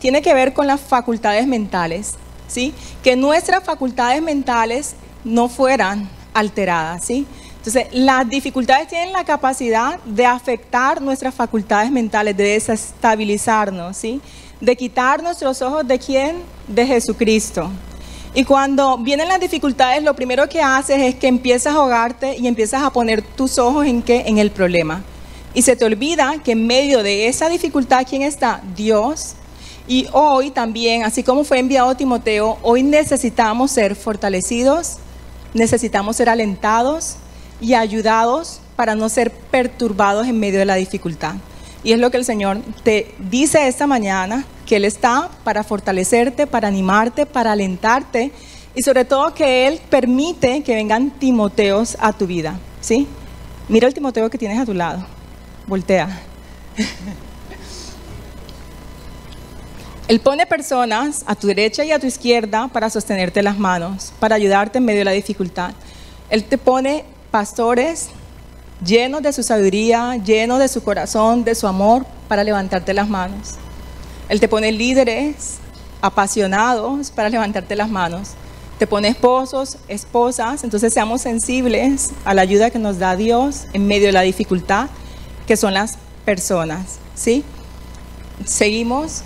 Tiene 0.00 0.22
que 0.22 0.32
ver 0.32 0.52
con 0.52 0.68
las 0.68 0.80
facultades 0.80 1.46
mentales, 1.46 2.14
¿sí? 2.46 2.72
Que 3.02 3.16
nuestras 3.16 3.64
facultades 3.64 4.22
mentales 4.22 4.94
no 5.24 5.48
fueran 5.48 6.08
alteradas, 6.34 7.04
¿sí? 7.04 7.26
Entonces, 7.58 7.86
las 7.92 8.28
dificultades 8.28 8.88
tienen 8.88 9.12
la 9.12 9.24
capacidad 9.24 9.98
de 10.04 10.24
afectar 10.24 11.02
nuestras 11.02 11.34
facultades 11.34 11.90
mentales, 11.90 12.36
de 12.36 12.44
desestabilizarnos, 12.44 13.96
¿sí? 13.96 14.20
De 14.60 14.76
quitar 14.76 15.22
nuestros 15.22 15.60
ojos 15.60 15.86
de 15.86 15.98
quién? 15.98 16.36
De 16.68 16.86
Jesucristo. 16.86 17.68
Y 18.34 18.44
cuando 18.44 18.96
vienen 18.98 19.28
las 19.28 19.40
dificultades, 19.40 20.02
lo 20.02 20.14
primero 20.14 20.48
que 20.48 20.62
haces 20.62 21.00
es 21.00 21.14
que 21.16 21.26
empiezas 21.26 21.74
a 21.74 21.78
ahogarte 21.78 22.36
y 22.36 22.46
empiezas 22.46 22.82
a 22.82 22.90
poner 22.90 23.22
tus 23.22 23.58
ojos 23.58 23.86
en 23.86 24.02
qué? 24.02 24.24
En 24.26 24.38
el 24.38 24.50
problema. 24.50 25.02
Y 25.52 25.62
se 25.62 25.74
te 25.74 25.84
olvida 25.84 26.36
que 26.44 26.52
en 26.52 26.66
medio 26.66 27.02
de 27.02 27.26
esa 27.26 27.48
dificultad, 27.48 28.06
¿quién 28.08 28.22
está? 28.22 28.62
Dios. 28.76 29.34
Y 29.88 30.06
hoy 30.12 30.50
también, 30.50 31.02
así 31.02 31.24
como 31.24 31.42
fue 31.42 31.58
enviado 31.58 31.96
Timoteo, 31.96 32.58
hoy 32.62 32.82
necesitamos 32.82 33.72
ser 33.72 33.96
fortalecidos, 33.96 34.98
necesitamos 35.54 36.16
ser 36.16 36.28
alentados 36.28 37.16
y 37.60 37.74
ayudados 37.74 38.60
para 38.76 38.94
no 38.94 39.08
ser 39.08 39.30
perturbados 39.30 40.26
en 40.26 40.38
medio 40.38 40.58
de 40.58 40.64
la 40.64 40.76
dificultad. 40.76 41.34
Y 41.82 41.92
es 41.92 41.98
lo 41.98 42.10
que 42.10 42.16
el 42.16 42.24
Señor 42.24 42.58
te 42.82 43.14
dice 43.18 43.68
esta 43.68 43.86
mañana, 43.86 44.44
que 44.66 44.76
Él 44.76 44.84
está 44.84 45.30
para 45.44 45.64
fortalecerte, 45.64 46.46
para 46.46 46.68
animarte, 46.68 47.24
para 47.24 47.52
alentarte 47.52 48.32
y 48.74 48.82
sobre 48.82 49.04
todo 49.04 49.34
que 49.34 49.66
Él 49.66 49.80
permite 49.88 50.62
que 50.62 50.74
vengan 50.74 51.10
Timoteos 51.10 51.96
a 52.00 52.12
tu 52.12 52.26
vida. 52.26 52.58
¿sí? 52.80 53.06
Mira 53.68 53.88
el 53.88 53.94
Timoteo 53.94 54.28
que 54.30 54.38
tienes 54.38 54.58
a 54.58 54.66
tu 54.66 54.74
lado. 54.74 55.04
Voltea. 55.66 56.20
Él 60.08 60.20
pone 60.20 60.46
personas 60.46 61.22
a 61.26 61.34
tu 61.34 61.46
derecha 61.46 61.84
y 61.84 61.92
a 61.92 61.98
tu 61.98 62.06
izquierda 62.06 62.68
para 62.68 62.88
sostenerte 62.88 63.42
las 63.42 63.58
manos, 63.58 64.12
para 64.18 64.36
ayudarte 64.36 64.78
en 64.78 64.86
medio 64.86 65.00
de 65.00 65.04
la 65.04 65.10
dificultad. 65.10 65.72
Él 66.30 66.44
te 66.44 66.56
pone 66.56 67.04
pastores 67.30 68.08
llenos 68.84 69.22
de 69.22 69.32
su 69.32 69.42
sabiduría, 69.42 70.16
llenos 70.16 70.58
de 70.58 70.68
su 70.68 70.82
corazón, 70.82 71.44
de 71.44 71.54
su 71.54 71.66
amor, 71.66 72.06
para 72.28 72.44
levantarte 72.44 72.94
las 72.94 73.08
manos. 73.08 73.54
Él 74.28 74.40
te 74.40 74.48
pone 74.48 74.72
líderes 74.72 75.56
apasionados 76.00 77.10
para 77.10 77.28
levantarte 77.28 77.74
las 77.74 77.88
manos. 77.88 78.30
Te 78.78 78.86
pone 78.86 79.08
esposos, 79.08 79.78
esposas, 79.88 80.62
entonces 80.62 80.92
seamos 80.92 81.22
sensibles 81.22 82.10
a 82.24 82.34
la 82.34 82.42
ayuda 82.42 82.70
que 82.70 82.78
nos 82.78 82.98
da 82.98 83.16
Dios 83.16 83.64
en 83.72 83.86
medio 83.88 84.06
de 84.06 84.12
la 84.12 84.20
dificultad, 84.22 84.88
que 85.46 85.56
son 85.56 85.74
las 85.74 85.98
personas, 86.24 86.98
¿sí? 87.14 87.42
Seguimos. 88.44 89.22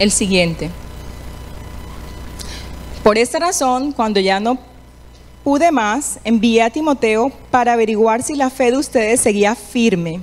El 0.00 0.10
siguiente. 0.10 0.70
Por 3.02 3.18
esta 3.18 3.38
razón, 3.38 3.92
cuando 3.92 4.18
ya 4.18 4.40
no 4.40 4.58
pude 5.44 5.70
más, 5.70 6.18
envié 6.24 6.62
a 6.62 6.70
Timoteo 6.70 7.30
para 7.50 7.74
averiguar 7.74 8.22
si 8.22 8.34
la 8.34 8.48
fe 8.48 8.70
de 8.70 8.78
ustedes 8.78 9.20
seguía 9.20 9.54
firme. 9.54 10.22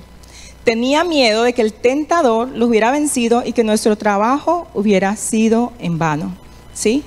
Tenía 0.63 1.03
miedo 1.03 1.43
de 1.43 1.53
que 1.53 1.61
el 1.61 1.73
tentador 1.73 2.49
los 2.49 2.69
hubiera 2.69 2.89
vencido 2.89 3.43
y 3.45 3.53
que 3.53 3.63
nuestro 3.63 3.95
trabajo 3.95 4.67
hubiera 4.73 5.15
sido 5.15 5.71
en 5.77 5.99
vano. 5.99 6.35
¿Sí? 6.73 7.03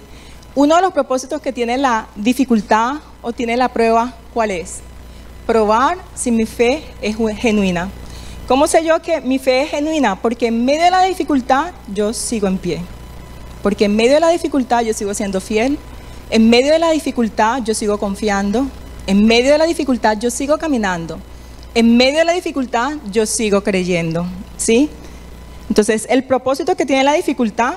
Uno 0.54 0.76
de 0.76 0.82
los 0.82 0.92
propósitos 0.92 1.42
que 1.42 1.52
tiene 1.52 1.76
la 1.76 2.06
dificultad 2.14 2.98
o 3.20 3.32
tiene 3.32 3.56
la 3.56 3.70
prueba, 3.70 4.14
¿cuál 4.32 4.52
es? 4.52 4.78
Probar 5.44 5.98
si 6.14 6.30
mi 6.30 6.46
fe 6.46 6.84
es 7.02 7.16
genuina. 7.36 7.90
¿Cómo 8.50 8.66
sé 8.66 8.84
yo 8.84 9.00
que 9.00 9.20
mi 9.20 9.38
fe 9.38 9.62
es 9.62 9.70
genuina? 9.70 10.16
Porque 10.20 10.48
en 10.48 10.64
medio 10.64 10.82
de 10.82 10.90
la 10.90 11.04
dificultad 11.04 11.70
yo 11.94 12.12
sigo 12.12 12.48
en 12.48 12.58
pie. 12.58 12.80
porque 13.62 13.84
en 13.84 13.94
medio 13.94 14.14
de 14.14 14.18
la 14.18 14.30
dificultad 14.30 14.82
yo 14.82 14.92
sigo 14.92 15.14
siendo 15.14 15.40
fiel, 15.40 15.78
en 16.30 16.50
medio 16.50 16.72
de 16.72 16.80
la 16.80 16.90
dificultad 16.90 17.62
yo 17.62 17.74
sigo 17.74 17.98
confiando, 17.98 18.66
en 19.06 19.24
medio 19.24 19.52
de 19.52 19.58
la 19.58 19.66
dificultad 19.66 20.18
yo 20.18 20.30
sigo 20.32 20.58
caminando, 20.58 21.20
en 21.76 21.96
medio 21.96 22.18
de 22.18 22.24
la 22.24 22.32
dificultad 22.32 22.94
yo 23.12 23.24
sigo 23.24 23.62
creyendo, 23.62 24.26
¿sí? 24.56 24.90
Entonces, 25.68 26.08
el 26.10 26.24
propósito 26.24 26.74
que 26.74 26.84
tiene 26.84 27.04
la 27.04 27.12
dificultad 27.12 27.74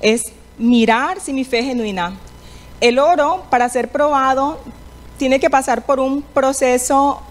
es 0.00 0.32
mirar 0.58 1.20
si 1.20 1.32
mi 1.32 1.44
fe 1.44 1.60
es 1.60 1.66
genuina. 1.66 2.18
El 2.80 2.98
oro, 2.98 3.44
para 3.50 3.68
ser 3.68 3.92
probado, 3.92 4.58
tiene 5.16 5.38
que 5.38 5.48
pasar 5.48 5.86
por 5.86 6.00
un 6.00 6.22
proceso 6.22 7.22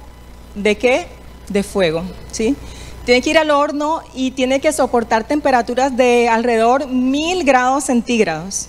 de 0.56 0.78
qué? 0.78 1.15
De 1.50 1.64
fuego, 1.64 2.04
¿sí? 2.32 2.56
Tiene 3.06 3.22
que 3.22 3.30
ir 3.30 3.38
al 3.38 3.52
horno 3.52 4.02
y 4.16 4.32
tiene 4.32 4.60
que 4.60 4.74
soportar 4.74 5.26
temperaturas 5.26 5.96
de 5.96 6.28
alrededor 6.28 6.88
mil 6.88 7.44
grados 7.44 7.84
centígrados. 7.84 8.68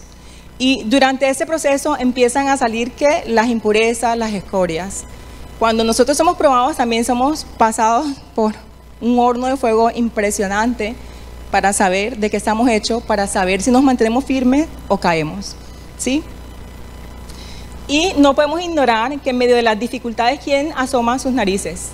Y 0.59 0.85
durante 0.85 1.29
ese 1.29 1.47
proceso 1.47 1.97
empiezan 1.99 2.49
a 2.49 2.57
salir 2.57 2.93
que 2.93 3.25
las 3.27 3.49
impurezas, 3.49 4.17
las 4.17 4.33
escorias. 4.33 5.05
Cuando 5.59 5.85
nosotros 5.85 6.17
somos 6.17 6.37
probados 6.37 6.77
también 6.77 7.05
somos 7.05 7.45
pasados 7.57 8.07
por 8.35 8.55
un 9.01 9.19
horno 9.19 9.47
de 9.47 9.57
fuego 9.57 9.91
impresionante 9.95 10.95
para 11.51 11.73
saber 11.73 12.19
de 12.19 12.29
qué 12.29 12.37
estamos 12.37 12.69
hechos, 12.69 13.03
para 13.03 13.27
saber 13.27 13.63
si 13.63 13.71
nos 13.71 13.83
mantenemos 13.83 14.25
firmes 14.25 14.69
o 14.89 14.99
caemos. 14.99 15.57
¿Sí? 15.97 16.23
Y 17.89 18.13
no 18.19 18.35
podemos 18.35 18.61
ignorar 18.61 19.19
que 19.21 19.31
en 19.31 19.39
medio 19.39 19.57
de 19.57 19.63
las 19.63 19.79
dificultades, 19.79 20.41
¿quién 20.43 20.73
asoma 20.77 21.19
sus 21.19 21.33
narices? 21.33 21.91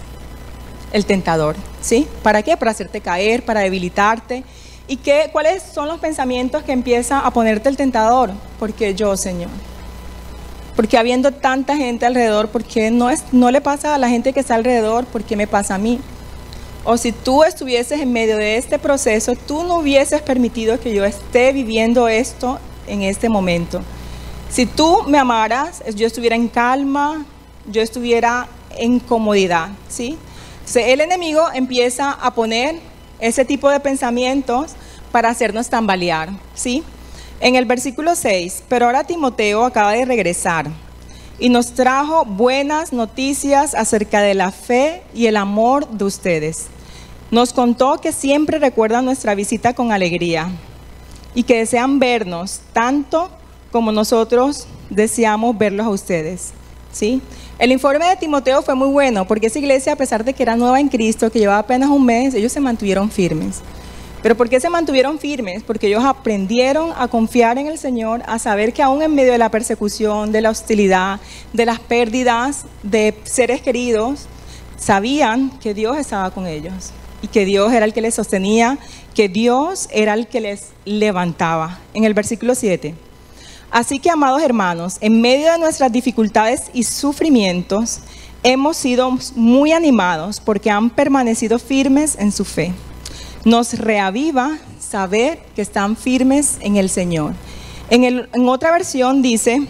El 0.92 1.06
tentador. 1.06 1.56
¿Sí? 1.80 2.06
¿Para 2.22 2.42
qué? 2.42 2.56
Para 2.56 2.70
hacerte 2.70 3.00
caer, 3.00 3.44
para 3.44 3.60
debilitarte. 3.60 4.44
¿Y 4.88 4.96
qué, 4.96 5.30
cuáles 5.32 5.62
son 5.62 5.88
los 5.88 6.00
pensamientos 6.00 6.62
que 6.62 6.72
empieza 6.72 7.20
a 7.20 7.30
ponerte 7.30 7.68
el 7.68 7.76
tentador? 7.76 8.30
Porque 8.58 8.94
yo, 8.94 9.16
Señor. 9.16 9.50
Porque 10.76 10.98
habiendo 10.98 11.32
tanta 11.32 11.76
gente 11.76 12.06
alrededor, 12.06 12.48
¿por 12.48 12.64
qué 12.64 12.90
no, 12.90 13.10
es, 13.10 13.24
no 13.32 13.50
le 13.50 13.60
pasa 13.60 13.94
a 13.94 13.98
la 13.98 14.08
gente 14.08 14.32
que 14.32 14.40
está 14.40 14.54
alrededor? 14.54 15.04
¿Por 15.06 15.22
qué 15.22 15.36
me 15.36 15.46
pasa 15.46 15.74
a 15.74 15.78
mí? 15.78 16.00
O 16.84 16.96
si 16.96 17.12
tú 17.12 17.44
estuvieses 17.44 18.00
en 18.00 18.12
medio 18.12 18.36
de 18.36 18.56
este 18.56 18.78
proceso, 18.78 19.34
tú 19.46 19.62
no 19.64 19.76
hubieses 19.76 20.20
permitido 20.22 20.80
que 20.80 20.92
yo 20.92 21.04
esté 21.04 21.52
viviendo 21.52 22.08
esto 22.08 22.58
en 22.86 23.02
este 23.02 23.28
momento. 23.28 23.82
Si 24.50 24.66
tú 24.66 25.02
me 25.06 25.18
amaras, 25.18 25.82
yo 25.94 26.06
estuviera 26.06 26.34
en 26.34 26.48
calma, 26.48 27.24
yo 27.66 27.80
estuviera 27.80 28.48
en 28.76 28.98
comodidad, 28.98 29.68
¿sí? 29.88 30.18
El 30.74 31.00
enemigo 31.00 31.42
empieza 31.52 32.12
a 32.12 32.34
poner 32.34 32.80
ese 33.20 33.44
tipo 33.44 33.68
de 33.68 33.80
pensamientos 33.80 34.72
para 35.10 35.28
hacernos 35.28 35.68
tambalear, 35.68 36.30
¿sí? 36.54 36.82
En 37.40 37.56
el 37.56 37.66
versículo 37.66 38.14
6, 38.14 38.64
pero 38.68 38.86
ahora 38.86 39.04
Timoteo 39.04 39.64
acaba 39.64 39.92
de 39.92 40.04
regresar 40.04 40.70
y 41.38 41.48
nos 41.48 41.72
trajo 41.72 42.24
buenas 42.24 42.92
noticias 42.92 43.74
acerca 43.74 44.22
de 44.22 44.34
la 44.34 44.50
fe 44.50 45.02
y 45.12 45.26
el 45.26 45.36
amor 45.36 45.88
de 45.88 46.04
ustedes. 46.04 46.66
Nos 47.30 47.52
contó 47.52 48.00
que 48.00 48.12
siempre 48.12 48.58
recuerdan 48.58 49.04
nuestra 49.04 49.34
visita 49.34 49.74
con 49.74 49.92
alegría 49.92 50.50
y 51.34 51.42
que 51.42 51.58
desean 51.58 51.98
vernos 51.98 52.60
tanto 52.72 53.30
como 53.72 53.90
nosotros 53.90 54.66
deseamos 54.88 55.58
verlos 55.58 55.86
a 55.86 55.90
ustedes. 55.90 56.52
¿Sí? 56.92 57.20
El 57.58 57.72
informe 57.72 58.06
de 58.06 58.16
Timoteo 58.16 58.62
fue 58.62 58.74
muy 58.74 58.88
bueno 58.88 59.26
porque 59.26 59.48
esa 59.48 59.58
iglesia, 59.58 59.94
a 59.94 59.96
pesar 59.96 60.24
de 60.24 60.34
que 60.34 60.42
era 60.42 60.56
nueva 60.56 60.78
en 60.78 60.88
Cristo, 60.88 61.30
que 61.30 61.38
llevaba 61.38 61.58
apenas 61.58 61.90
un 61.90 62.04
mes, 62.04 62.34
ellos 62.34 62.52
se 62.52 62.60
mantuvieron 62.60 63.10
firmes. 63.10 63.60
Pero 64.22 64.36
¿por 64.36 64.48
qué 64.48 64.60
se 64.60 64.70
mantuvieron 64.70 65.18
firmes? 65.18 65.64
Porque 65.64 65.88
ellos 65.88 66.04
aprendieron 66.04 66.92
a 66.96 67.08
confiar 67.08 67.58
en 67.58 67.66
el 67.66 67.76
Señor, 67.76 68.22
a 68.26 68.38
saber 68.38 68.72
que 68.72 68.82
aún 68.82 69.02
en 69.02 69.14
medio 69.14 69.32
de 69.32 69.38
la 69.38 69.50
persecución, 69.50 70.30
de 70.30 70.40
la 70.40 70.50
hostilidad, 70.50 71.18
de 71.52 71.66
las 71.66 71.80
pérdidas 71.80 72.64
de 72.84 73.18
seres 73.24 73.62
queridos, 73.62 74.26
sabían 74.78 75.50
que 75.58 75.74
Dios 75.74 75.96
estaba 75.96 76.30
con 76.30 76.46
ellos 76.46 76.92
y 77.20 77.26
que 77.28 77.44
Dios 77.44 77.72
era 77.72 77.84
el 77.84 77.92
que 77.92 78.00
les 78.00 78.14
sostenía, 78.14 78.78
que 79.14 79.28
Dios 79.28 79.88
era 79.90 80.14
el 80.14 80.28
que 80.28 80.40
les 80.40 80.68
levantaba. 80.84 81.80
En 81.92 82.04
el 82.04 82.14
versículo 82.14 82.54
7. 82.54 82.94
Así 83.72 83.98
que, 83.98 84.10
amados 84.10 84.42
hermanos, 84.42 84.98
en 85.00 85.20
medio 85.20 85.50
de 85.50 85.58
nuestras 85.58 85.90
dificultades 85.90 86.70
y 86.72 86.84
sufrimientos, 86.84 87.98
hemos 88.44 88.76
sido 88.76 89.18
muy 89.34 89.72
animados 89.72 90.38
porque 90.38 90.70
han 90.70 90.90
permanecido 90.90 91.58
firmes 91.58 92.16
en 92.18 92.30
su 92.30 92.44
fe 92.44 92.72
nos 93.44 93.74
reaviva 93.74 94.58
saber 94.78 95.40
que 95.54 95.62
están 95.62 95.96
firmes 95.96 96.58
en 96.60 96.76
el 96.76 96.88
Señor. 96.88 97.34
En, 97.90 98.48
otra 98.48 98.70
versión 98.70 99.22
dice, 99.22 99.66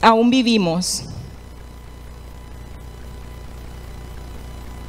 aún 0.00 0.30
vivimos. 0.30 1.04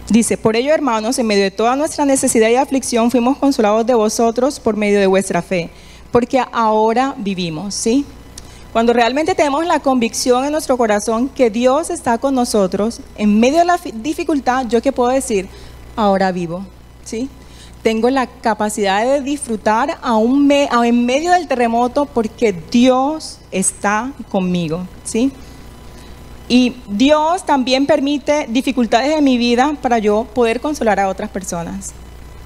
Dice, 0.10 0.38
por 0.38 0.56
ello 0.56 0.74
hermanos, 0.74 1.20
en 1.20 1.28
medio 1.28 1.44
de 1.44 1.52
toda 1.52 1.76
nuestra 1.76 2.04
necesidad 2.04 2.50
y 2.50 2.56
aflicción 2.56 3.12
fuimos 3.12 3.38
consolados 3.38 3.86
de 3.86 3.94
vosotros 3.94 4.60
por 4.60 4.76
medio 4.76 5.00
de 5.00 5.06
vuestra 5.06 5.44
fe, 5.44 5.70
porque 6.12 6.44
ahora 6.52 7.14
vivimos, 7.16 7.76
¿sí? 7.76 8.06
Cuando 8.74 8.92
realmente 8.92 9.36
tenemos 9.36 9.68
la 9.68 9.80
convicción 9.82 10.46
en 10.46 10.52
nuestro 10.52 10.78
corazón 10.78 11.30
que 11.30 11.52
Dios 11.52 11.92
está 11.92 12.18
con 12.18 12.34
nosotros, 12.34 13.02
en 13.18 13.40
medio 13.40 13.60
de 13.60 13.66
la 13.66 13.80
dificultad, 13.94 14.66
yo 14.68 14.82
qué 14.82 14.92
puedo 14.92 15.12
decir, 15.12 15.48
ahora 15.96 16.32
vivo, 16.32 16.66
¿sí? 17.04 17.30
Tengo 17.84 18.10
la 18.10 18.26
capacidad 18.26 19.06
de 19.06 19.22
disfrutar 19.22 20.00
aún 20.02 20.52
en 20.52 21.06
medio 21.06 21.32
del 21.34 21.48
terremoto 21.48 22.08
porque 22.08 22.52
Dios 22.72 23.38
está 23.52 24.12
conmigo, 24.32 24.88
¿sí? 25.04 25.32
Y 26.50 26.76
Dios 26.90 27.46
también 27.46 27.86
permite 27.86 28.48
dificultades 28.50 29.16
en 29.16 29.24
mi 29.24 29.38
vida 29.38 29.78
para 29.84 30.00
yo 30.00 30.26
poder 30.34 30.60
consolar 30.60 31.00
a 31.00 31.08
otras 31.08 31.30
personas. 31.30 31.94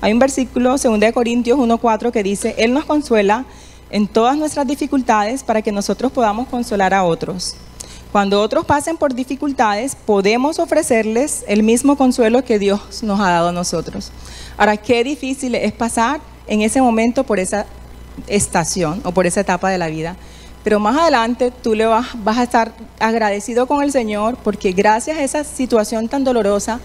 Hay 0.02 0.12
un 0.12 0.20
versículo, 0.20 0.72
2 0.72 1.14
Corintios 1.14 1.58
1.4, 1.58 2.12
que 2.12 2.22
dice, 2.22 2.54
Él 2.58 2.74
nos 2.74 2.84
consuela 2.84 3.46
en 3.90 4.08
todas 4.08 4.36
nuestras 4.36 4.68
dificultades 4.68 5.44
para 5.44 5.62
que 5.62 5.72
nosotros 5.72 6.12
podamos 6.12 6.50
consolar 6.50 6.94
a 6.94 7.06
otros. 7.06 7.56
Cuando 8.12 8.42
otros 8.42 8.66
pasen 8.66 8.98
por 8.98 9.16
dificultades, 9.16 9.96
podemos 9.96 10.60
ofrecerles 10.60 11.46
el 11.48 11.64
mismo 11.64 11.96
consuelo 11.96 12.44
que 12.44 12.60
Dios 12.60 13.02
nos 13.04 13.22
ha 13.22 13.30
dado 13.30 13.48
a 13.48 13.52
nosotros. 13.54 14.12
Ahora, 14.58 14.76
qué 14.76 15.06
difícil 15.06 15.56
es 15.56 15.72
pasar 15.72 16.20
en 16.48 16.62
ese 16.62 16.82
momento 16.82 17.24
por 17.24 17.40
esa 17.40 17.66
estación 18.28 19.02
o 19.06 19.14
por 19.14 19.26
esa 19.26 19.40
etapa 19.40 19.70
de 19.70 19.78
la 19.78 19.88
vida. 19.88 20.18
Pero 20.64 20.80
más 20.80 20.98
adelante 20.98 21.52
tú 21.52 21.76
le 21.76 21.86
vas, 21.86 22.08
vas 22.24 22.38
a 22.38 22.44
estar 22.44 22.74
agradecido 23.00 23.68
con 23.68 23.84
el 23.84 23.92
Señor 23.92 24.38
porque 24.44 24.72
gracias 24.72 25.18
a 25.18 25.24
esa 25.24 25.44
situación 25.44 26.08
tan 26.08 26.24
dolorosa, 26.24 26.80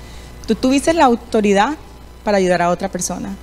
tú 0.47 0.55
tuviste 0.55 0.93
la 0.93 1.05
autoridad 1.05 1.77
para 2.25 2.38
ayudar 2.38 2.62
a 2.62 2.71
otra 2.71 2.88
persona. 2.88 3.37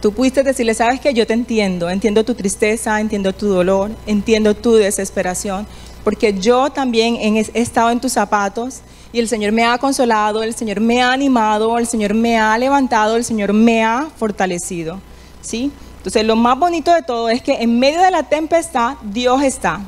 Tú 0.00 0.12
pudiste 0.12 0.42
decirle, 0.42 0.72
sabes 0.74 1.00
que 1.00 1.12
yo 1.12 1.26
te 1.26 1.34
entiendo, 1.34 1.90
entiendo 1.90 2.24
tu 2.24 2.34
tristeza, 2.34 3.00
entiendo 3.00 3.34
tu 3.34 3.48
dolor, 3.48 3.90
entiendo 4.06 4.54
tu 4.54 4.74
desesperación, 4.74 5.66
porque 6.04 6.38
yo 6.38 6.70
también 6.70 7.16
he 7.16 7.60
estado 7.60 7.90
en 7.90 8.00
tus 8.00 8.12
zapatos 8.12 8.80
y 9.12 9.18
el 9.18 9.28
Señor 9.28 9.52
me 9.52 9.64
ha 9.64 9.76
consolado, 9.76 10.42
el 10.42 10.54
Señor 10.54 10.80
me 10.80 11.02
ha 11.02 11.12
animado, 11.12 11.76
el 11.78 11.86
Señor 11.86 12.14
me 12.14 12.38
ha 12.38 12.56
levantado, 12.56 13.16
el 13.16 13.24
Señor 13.24 13.52
me 13.52 13.84
ha 13.84 14.08
fortalecido. 14.16 15.00
¿Sí? 15.42 15.70
Entonces, 16.00 16.24
lo 16.24 16.34
más 16.34 16.58
bonito 16.58 16.94
de 16.94 17.02
todo 17.02 17.28
es 17.28 17.42
que 17.42 17.52
en 17.60 17.78
medio 17.78 18.00
de 18.00 18.10
la 18.10 18.22
tempestad, 18.22 18.96
Dios 19.02 19.42
está. 19.42 19.80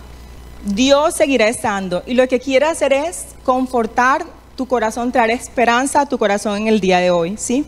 Dios 0.62 1.14
seguirá 1.14 1.48
estando. 1.48 2.02
Y 2.06 2.12
lo 2.12 2.28
que 2.28 2.38
quiere 2.38 2.66
hacer 2.66 2.92
es 2.92 3.28
confortar 3.44 4.26
tu 4.54 4.66
corazón, 4.66 5.10
traer 5.10 5.30
esperanza 5.30 6.02
a 6.02 6.06
tu 6.06 6.18
corazón 6.18 6.58
en 6.58 6.68
el 6.68 6.80
día 6.80 6.98
de 6.98 7.10
hoy. 7.10 7.36
¿Sí? 7.38 7.64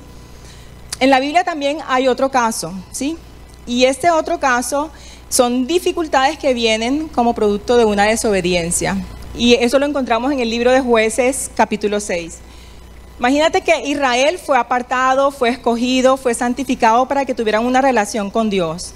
En 1.01 1.09
la 1.09 1.21
Biblia 1.21 1.43
también 1.43 1.79
hay 1.89 2.07
otro 2.07 2.31
caso, 2.31 2.75
¿sí? 2.93 3.17
Y 3.67 3.87
este 3.87 4.11
otro 4.11 4.39
caso 4.39 4.91
son 5.31 5.67
dificultades 5.67 6.39
que 6.39 6.53
vienen 6.53 7.09
como 7.09 7.35
producto 7.35 7.79
de 7.79 7.87
una 7.87 8.05
desobediencia. 8.05 8.99
Y 9.35 9.55
eso 9.55 9.79
lo 9.79 9.87
encontramos 9.87 10.31
en 10.33 10.41
el 10.41 10.51
libro 10.51 10.71
de 10.71 10.81
jueces 10.81 11.51
capítulo 11.57 11.99
6. 11.99 12.41
Imagínate 13.19 13.61
que 13.61 13.87
Israel 13.87 14.39
fue 14.39 14.59
apartado, 14.59 15.31
fue 15.31 15.51
escogido, 15.51 16.17
fue 16.17 16.35
santificado 16.35 17.07
para 17.07 17.25
que 17.25 17.35
tuvieran 17.35 17.65
una 17.65 17.81
relación 17.81 18.31
con 18.31 18.51
Dios. 18.51 18.93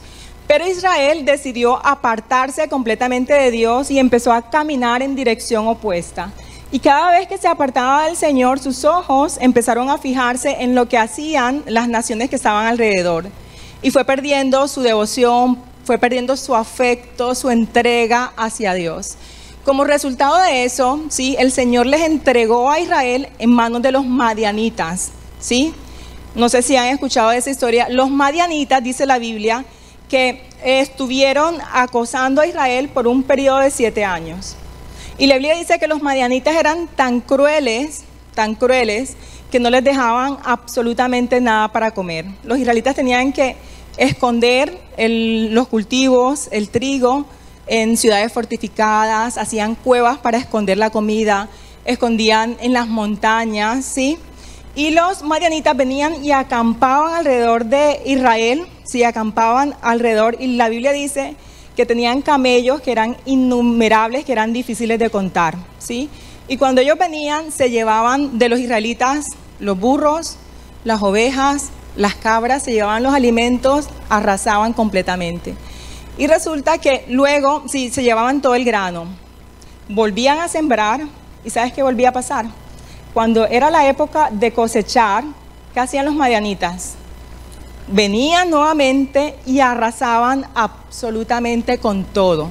Pero 0.49 0.67
Israel 0.67 1.25
decidió 1.25 1.85
apartarse 1.87 2.69
completamente 2.69 3.35
de 3.35 3.51
Dios 3.51 3.91
y 3.91 3.99
empezó 3.99 4.33
a 4.33 4.43
caminar 4.43 5.03
en 5.03 5.15
dirección 5.15 5.69
opuesta. 5.69 6.33
Y 6.73 6.81
cada 6.81 7.13
vez 7.13 7.29
que 7.29 7.39
se 7.39 7.47
apartaba 7.49 8.07
del 8.07 8.17
Señor, 8.17 8.59
sus 8.59 8.85
ojos 8.85 9.39
empezaron 9.41 9.89
a 9.89 9.99
fijarse 9.99 10.57
en 10.61 10.75
lo 10.75 10.89
que 10.89 10.99
hacían 10.99 11.63
las 11.67 11.89
naciones 11.89 12.29
que 12.29 12.37
estaban 12.37 12.67
alrededor. 12.67 13.27
Y 13.83 13.91
fue 13.91 14.05
perdiendo 14.05 14.67
su 14.69 14.83
devoción, 14.83 15.59
fue 15.85 15.97
perdiendo 15.97 16.37
su 16.37 16.55
afecto, 16.55 17.35
su 17.35 17.51
entrega 17.51 18.33
hacia 18.37 18.75
Dios. 18.75 19.17
Como 19.69 19.85
resultado 19.85 20.41
de 20.41 20.65
eso, 20.65 20.99
¿sí? 21.11 21.37
el 21.39 21.53
Señor 21.53 21.85
les 21.85 22.01
entregó 22.01 22.71
a 22.71 22.81
Israel 22.81 23.29
en 23.39 23.51
manos 23.51 23.83
de 23.83 23.93
los 23.93 24.07
madianitas. 24.07 25.11
¿sí? 25.41 25.75
no 26.35 26.49
sé 26.49 26.63
si 26.63 26.75
han 26.77 26.87
escuchado 26.87 27.33
esa 27.33 27.51
historia, 27.51 27.87
los 27.91 28.09
madianitas, 28.09 28.83
dice 28.83 29.05
la 29.05 29.19
Biblia, 29.19 29.67
que 30.09 30.43
estuvieron 30.65 31.59
acosando 31.71 32.41
a 32.41 32.47
Israel 32.47 32.89
por 32.89 33.07
un 33.07 33.23
periodo 33.23 33.59
de 33.59 33.71
siete 33.71 34.07
años. 34.07 34.57
Y 35.19 35.27
la 35.27 35.35
Biblia 35.35 35.55
dice 35.55 35.79
que 35.79 35.87
los 35.87 36.01
madianitas 36.01 36.57
eran 36.57 36.89
tan 36.89 37.21
crueles, 37.21 38.05
tan 38.35 38.55
crueles, 38.55 39.19
que 39.51 39.61
no 39.61 39.69
les 39.69 39.85
dejaban 39.85 40.39
absolutamente 40.45 41.43
nada 41.43 41.69
para 41.69 41.91
comer. 41.91 42.25
Los 42.43 42.59
israelitas 42.59 42.97
tenían 42.97 43.35
que 43.35 43.57
esconder 43.99 44.79
los 44.97 45.69
cultivos, 45.69 46.49
el 46.53 46.71
trigo, 46.71 47.27
en 47.69 47.97
ciudades 47.97 48.33
fortificadas, 48.33 49.39
hacían 49.39 49.75
cuevas 49.75 50.19
para 50.19 50.39
esconder 50.39 50.79
la 50.79 50.91
comida, 50.91 51.49
escondían 51.85 52.57
en 52.61 52.73
las 52.73 52.89
montañas, 52.89 53.85
¿sí? 53.85 54.19
Y 54.75 54.91
los 54.91 55.23
madianitas 55.23 55.77
venían 55.77 56.25
y 56.25 56.33
acampaban 56.33 57.15
alrededor 57.15 57.65
de 57.65 58.01
Israel, 58.07 58.67
sí, 58.85 59.05
acampaban 59.05 59.75
alrededor, 59.83 60.37
y 60.39 60.57
la 60.57 60.69
Biblia 60.69 60.93
dice 60.93 61.35
que 61.77 61.87
tenían 61.87 62.23
camellos 62.23 62.81
que 62.81 62.93
eran 62.93 63.17
innumerables, 63.25 64.25
que 64.25 64.33
eran 64.33 64.53
difíciles 64.53 64.99
de 64.99 65.11
contar, 65.11 65.57
¿sí? 65.79 66.09
Y 66.49 66.57
cuando 66.57 66.81
ellos 66.81 66.99
venían, 66.99 67.53
se 67.53 67.71
llevaban 67.71 68.39
de 68.39 68.49
los 68.49 68.59
israelitas 68.59 69.27
los 69.61 69.79
burros, 69.79 70.37
las 70.85 71.03
ovejas, 71.03 71.71
las 71.97 72.15
cabras, 72.15 72.63
se 72.63 72.73
llevaban 72.73 73.03
los 73.03 73.15
alimentos, 73.15 73.89
arrasaban 74.09 74.73
completamente. 74.73 75.55
Y 76.19 76.27
resulta 76.27 76.79
que 76.79 77.05
luego, 77.09 77.63
sí, 77.69 77.91
se 77.91 78.03
llevaban 78.03 78.43
todo 78.43 78.57
el 78.57 78.65
grano, 78.65 79.07
volvían 79.89 80.41
a 80.41 80.49
sembrar, 80.49 81.03
¿y 81.45 81.51
sabes 81.51 81.73
qué 81.73 81.85
volvía 81.85 82.09
a 82.09 82.13
pasar? 82.13 82.47
Cuando 83.15 83.47
era 83.47 83.71
la 83.71 83.89
época 83.89 84.29
de 84.33 84.53
cosechar, 84.53 85.23
¿qué 85.73 85.79
hacían 85.79 86.05
los 86.05 86.15
madianitas? 86.17 86.95
Venían 87.87 88.51
nuevamente 88.51 89.37
y 89.47 89.61
arrasaban 89.61 90.45
absolutamente 90.57 91.79
con 91.79 92.03
todo, 92.03 92.49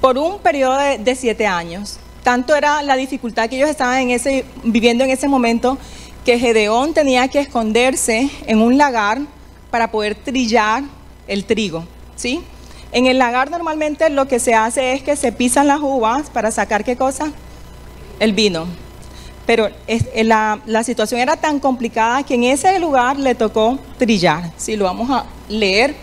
por 0.00 0.16
un 0.16 0.38
periodo 0.38 0.78
de, 0.78 1.14
siete 1.14 1.46
años. 1.46 1.98
Tanto 2.22 2.56
era 2.56 2.82
la 2.82 2.96
dificultad 2.96 3.50
que 3.50 3.56
ellos 3.56 3.68
estaban 3.68 3.98
en 4.00 4.10
ese, 4.10 4.46
viviendo 4.64 5.04
en 5.04 5.10
ese 5.10 5.28
momento 5.28 5.76
que 6.24 6.38
Gedeón 6.38 6.94
tenía 6.94 7.28
que 7.28 7.40
esconderse 7.40 8.30
en 8.46 8.60
un 8.60 8.78
lagar 8.78 9.20
para 9.70 9.90
poder 9.90 10.14
trillar 10.14 10.82
el 11.26 11.44
trigo, 11.44 11.84
¿sí? 12.16 12.42
En 12.92 13.06
el 13.06 13.18
lagar 13.18 13.50
normalmente 13.50 14.10
lo 14.10 14.28
que 14.28 14.38
se 14.38 14.54
hace 14.54 14.92
es 14.92 15.02
que 15.02 15.16
se 15.16 15.32
pisan 15.32 15.66
las 15.66 15.80
uvas 15.80 16.28
para 16.28 16.50
sacar 16.50 16.84
qué 16.84 16.94
cosa? 16.94 17.32
El 18.20 18.34
vino. 18.34 18.66
Pero 19.46 19.70
eh, 19.86 20.24
la, 20.24 20.60
situación 20.84 21.18
era 21.18 21.36
tan 21.36 21.58
complicada 21.58 22.22
que 22.22 22.34
en 22.34 22.44
ese 22.44 22.78
lugar 22.78 23.18
le 23.18 23.34
tocó 23.34 23.78
trillar. 23.98 24.52
Si 24.58 24.76
lo 24.76 24.84
vamos 24.84 25.10
a 25.10 25.24
leer, 25.48 25.96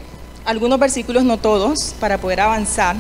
algunos 0.46 0.80
versículos, 0.80 1.24
no 1.24 1.38
todos, 1.38 1.94
para 2.00 2.18
poder 2.18 2.42
avanzar. 2.42 2.96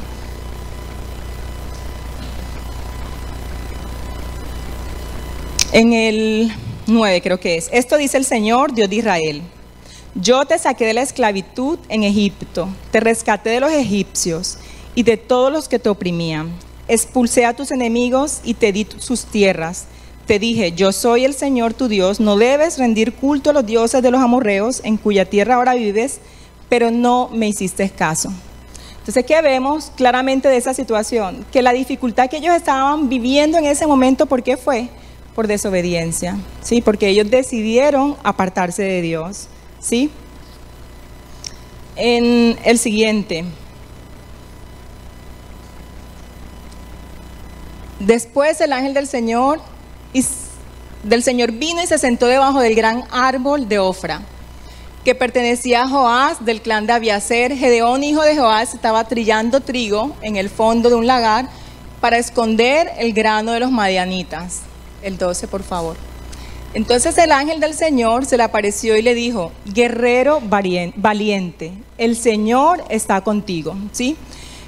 En 5.71 5.93
el 5.93 6.51
9 6.85 7.21
creo 7.21 7.39
que 7.39 7.57
es. 7.57 7.69
Esto 7.71 7.97
dice 7.97 8.17
el 8.17 8.25
Señor, 8.25 8.73
Dios 8.73 8.87
de 8.87 8.95
Israel. 8.97 9.41
Yo 10.15 10.43
te 10.45 10.57
saqué 10.57 10.87
de 10.87 10.93
la 10.95 11.03
esclavitud 11.03 11.77
en 11.87 12.03
Egipto, 12.03 12.67
te 12.91 12.99
rescaté 12.99 13.51
de 13.51 13.59
los 13.59 13.71
egipcios 13.71 14.57
y 14.95 15.03
de 15.03 15.17
todos 15.17 15.51
los 15.51 15.69
que 15.69 15.77
te 15.77 15.87
oprimían. 15.87 16.51
Expulsé 16.87 17.45
a 17.45 17.55
tus 17.55 17.69
enemigos 17.69 18.39
y 18.43 18.55
te 18.55 18.71
di 18.71 18.87
sus 18.97 19.25
tierras. 19.25 19.85
Te 20.25 20.39
dije, 20.39 20.71
yo 20.71 20.91
soy 20.93 21.25
el 21.25 21.35
Señor 21.35 21.75
tu 21.75 21.87
Dios, 21.87 22.19
no 22.19 22.37
debes 22.37 22.79
rendir 22.79 23.13
culto 23.13 23.51
a 23.51 23.53
los 23.53 23.67
dioses 23.67 24.01
de 24.01 24.09
los 24.09 24.19
amorreos 24.19 24.81
en 24.83 24.97
cuya 24.97 25.25
tierra 25.25 25.55
ahora 25.55 25.75
vives, 25.75 26.19
pero 26.69 26.89
no 26.89 27.29
me 27.31 27.47
hiciste 27.47 27.87
caso. 27.91 28.31
Entonces, 28.97 29.25
¿qué 29.25 29.41
vemos 29.43 29.91
claramente 29.95 30.49
de 30.49 30.57
esa 30.57 30.73
situación? 30.73 31.45
Que 31.51 31.61
la 31.61 31.71
dificultad 31.71 32.29
que 32.29 32.37
ellos 32.37 32.55
estaban 32.55 33.09
viviendo 33.09 33.59
en 33.59 33.65
ese 33.65 33.85
momento, 33.85 34.25
¿por 34.25 34.41
qué 34.41 34.57
fue? 34.57 34.89
Por 35.35 35.45
desobediencia, 35.45 36.37
¿sí? 36.63 36.81
Porque 36.81 37.09
ellos 37.09 37.29
decidieron 37.29 38.17
apartarse 38.23 38.81
de 38.81 39.01
Dios. 39.03 39.47
¿Sí? 39.79 40.11
En 41.95 42.57
el 42.63 42.79
siguiente. 42.79 43.45
Después 47.99 48.61
el 48.61 48.71
ángel 48.71 48.93
del 48.93 49.07
Señor, 49.07 49.59
del 51.03 51.23
Señor 51.23 51.51
vino 51.51 51.83
y 51.83 51.87
se 51.87 51.97
sentó 51.97 52.27
debajo 52.27 52.61
del 52.61 52.75
gran 52.75 53.03
árbol 53.11 53.67
de 53.67 53.79
Ofra, 53.79 54.21
que 55.03 55.15
pertenecía 55.15 55.83
a 55.83 55.87
Joás 55.89 56.45
del 56.45 56.61
clan 56.61 56.87
de 56.87 56.93
Abiaser. 56.93 57.55
Gedeón, 57.57 58.03
hijo 58.03 58.21
de 58.21 58.37
Joás, 58.37 58.73
estaba 58.73 59.03
trillando 59.03 59.59
trigo 59.59 60.15
en 60.21 60.37
el 60.37 60.49
fondo 60.49 60.89
de 60.89 60.95
un 60.95 61.07
lagar 61.07 61.49
para 61.99 62.17
esconder 62.17 62.89
el 62.97 63.13
grano 63.13 63.51
de 63.51 63.59
los 63.59 63.71
madianitas. 63.71 64.61
El 65.01 65.17
12, 65.17 65.47
por 65.49 65.63
favor. 65.63 66.08
Entonces 66.73 67.17
el 67.17 67.31
ángel 67.31 67.59
del 67.59 67.73
Señor 67.73 68.25
se 68.25 68.37
le 68.37 68.43
apareció 68.43 68.95
y 68.95 69.01
le 69.01 69.15
dijo, 69.15 69.51
guerrero 69.65 70.39
valiente, 70.41 71.73
el 71.97 72.15
Señor 72.15 72.83
está 72.89 73.21
contigo. 73.21 73.75
¿Sí? 73.91 74.15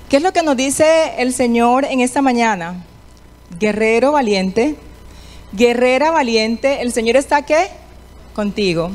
¿Qué 0.09 0.17
es 0.17 0.23
lo 0.23 0.33
que 0.33 0.41
nos 0.41 0.57
dice 0.57 1.13
el 1.19 1.33
Señor 1.33 1.85
en 1.85 2.01
esta 2.01 2.21
mañana? 2.21 2.83
Guerrero 3.59 4.13
valiente, 4.13 4.75
guerrera 5.53 6.11
valiente, 6.11 6.81
el 6.81 6.91
Señor 6.91 7.17
está 7.17 7.43
qué? 7.43 7.67
Contigo. 8.33 8.89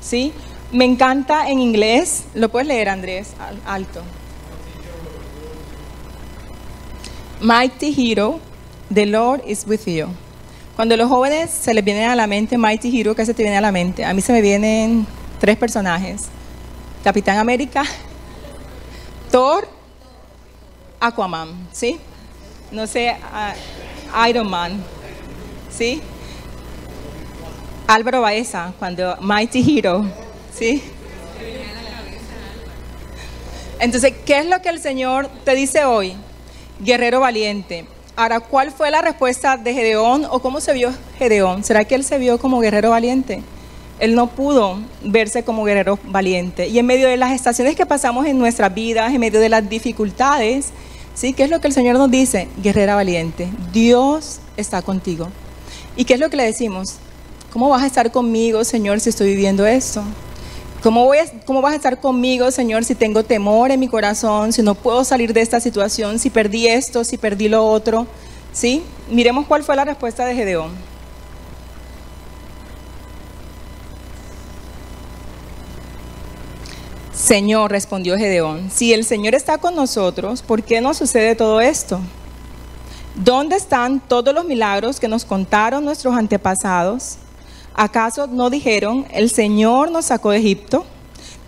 ¿Sí? 0.00 0.32
Me 0.72 0.84
encanta 0.84 1.48
en 1.48 1.60
inglés, 1.60 2.24
lo 2.34 2.48
puedes 2.48 2.68
leer 2.68 2.88
Andrés, 2.88 3.28
alto. 3.66 4.02
Mighty 7.40 7.94
hero, 7.96 8.40
the 8.92 9.06
Lord 9.06 9.42
is 9.46 9.64
with 9.66 9.86
you. 9.86 10.08
Cuando 10.78 10.96
los 10.96 11.08
jóvenes 11.08 11.50
se 11.50 11.74
les 11.74 11.84
viene 11.84 12.06
a 12.06 12.14
la 12.14 12.28
mente 12.28 12.56
Mighty 12.56 13.00
Hero, 13.00 13.16
¿qué 13.16 13.26
se 13.26 13.34
te 13.34 13.42
viene 13.42 13.58
a 13.58 13.60
la 13.60 13.72
mente? 13.72 14.04
A 14.04 14.14
mí 14.14 14.20
se 14.22 14.32
me 14.32 14.40
vienen 14.40 15.08
tres 15.40 15.56
personajes. 15.56 16.26
Capitán 17.02 17.36
América, 17.36 17.82
Thor, 19.32 19.68
Aquaman, 21.00 21.66
¿sí? 21.72 21.98
No 22.70 22.86
sé, 22.86 23.12
uh, 23.12 24.28
Iron 24.28 24.48
Man, 24.48 24.80
¿sí? 25.68 26.00
Álvaro 27.88 28.20
Baeza, 28.20 28.72
cuando 28.78 29.16
Mighty 29.20 29.78
Hero, 29.78 30.04
¿sí? 30.56 30.80
Entonces, 33.80 34.14
¿qué 34.24 34.38
es 34.38 34.46
lo 34.46 34.62
que 34.62 34.68
el 34.68 34.78
Señor 34.78 35.28
te 35.44 35.56
dice 35.56 35.84
hoy? 35.84 36.14
Guerrero 36.78 37.18
valiente. 37.18 37.84
Ahora, 38.18 38.40
¿cuál 38.40 38.72
fue 38.72 38.90
la 38.90 39.00
respuesta 39.00 39.56
de 39.56 39.72
Gedeón 39.72 40.26
o 40.28 40.40
cómo 40.40 40.60
se 40.60 40.72
vio 40.72 40.92
Gedeón? 41.18 41.62
¿Será 41.62 41.84
que 41.84 41.94
él 41.94 42.02
se 42.02 42.18
vio 42.18 42.40
como 42.40 42.58
guerrero 42.58 42.90
valiente? 42.90 43.44
Él 44.00 44.16
no 44.16 44.26
pudo 44.26 44.80
verse 45.04 45.44
como 45.44 45.62
guerrero 45.62 46.00
valiente. 46.02 46.66
Y 46.66 46.80
en 46.80 46.86
medio 46.86 47.06
de 47.06 47.16
las 47.16 47.30
estaciones 47.30 47.76
que 47.76 47.86
pasamos 47.86 48.26
en 48.26 48.36
nuestras 48.36 48.74
vidas, 48.74 49.14
en 49.14 49.20
medio 49.20 49.38
de 49.38 49.48
las 49.48 49.68
dificultades, 49.68 50.70
¿sí? 51.14 51.32
¿Qué 51.32 51.44
es 51.44 51.50
lo 51.50 51.60
que 51.60 51.68
el 51.68 51.72
Señor 51.72 51.96
nos 51.96 52.10
dice? 52.10 52.48
Guerrera 52.60 52.96
valiente. 52.96 53.50
Dios 53.72 54.40
está 54.56 54.82
contigo. 54.82 55.28
¿Y 55.94 56.04
qué 56.04 56.14
es 56.14 56.20
lo 56.20 56.28
que 56.28 56.38
le 56.38 56.44
decimos? 56.44 56.96
¿Cómo 57.52 57.68
vas 57.68 57.84
a 57.84 57.86
estar 57.86 58.10
conmigo, 58.10 58.64
Señor, 58.64 58.98
si 58.98 59.10
estoy 59.10 59.28
viviendo 59.28 59.64
esto? 59.64 60.02
¿Cómo, 60.82 61.10
¿Cómo 61.44 61.60
vas 61.60 61.72
a 61.72 61.76
estar 61.76 62.00
conmigo, 62.00 62.52
Señor, 62.52 62.84
si 62.84 62.94
tengo 62.94 63.24
temor 63.24 63.72
en 63.72 63.80
mi 63.80 63.88
corazón, 63.88 64.52
si 64.52 64.62
no 64.62 64.76
puedo 64.76 65.02
salir 65.02 65.32
de 65.32 65.40
esta 65.40 65.58
situación, 65.58 66.20
si 66.20 66.30
perdí 66.30 66.68
esto, 66.68 67.02
si 67.02 67.18
perdí 67.18 67.48
lo 67.48 67.66
otro? 67.66 68.06
¿Sí? 68.52 68.84
Miremos 69.10 69.46
cuál 69.46 69.64
fue 69.64 69.74
la 69.74 69.84
respuesta 69.84 70.24
de 70.24 70.36
Gedeón. 70.36 70.70
Señor, 77.12 77.72
respondió 77.72 78.16
Gedeón, 78.16 78.70
si 78.70 78.92
el 78.92 79.04
Señor 79.04 79.34
está 79.34 79.58
con 79.58 79.74
nosotros, 79.74 80.42
¿por 80.42 80.62
qué 80.62 80.80
nos 80.80 80.96
sucede 80.96 81.34
todo 81.34 81.60
esto? 81.60 82.00
¿Dónde 83.16 83.56
están 83.56 83.98
todos 83.98 84.32
los 84.32 84.44
milagros 84.44 85.00
que 85.00 85.08
nos 85.08 85.24
contaron 85.24 85.84
nuestros 85.84 86.14
antepasados? 86.14 87.18
¿Acaso 87.80 88.26
no 88.26 88.50
dijeron, 88.50 89.06
el 89.12 89.30
Señor 89.30 89.92
nos 89.92 90.06
sacó 90.06 90.32
de 90.32 90.38
Egipto? 90.38 90.84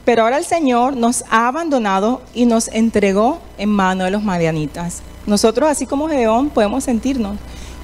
Pero 0.04 0.22
ahora 0.22 0.38
el 0.38 0.44
Señor 0.44 0.96
nos 0.96 1.24
ha 1.28 1.48
abandonado 1.48 2.22
y 2.34 2.46
nos 2.46 2.68
entregó 2.68 3.40
en 3.58 3.68
mano 3.68 4.04
de 4.04 4.12
los 4.12 4.22
madianitas. 4.22 5.02
Nosotros, 5.26 5.68
así 5.68 5.86
como 5.86 6.08
Gedeón, 6.08 6.50
podemos 6.50 6.84
sentirnos. 6.84 7.36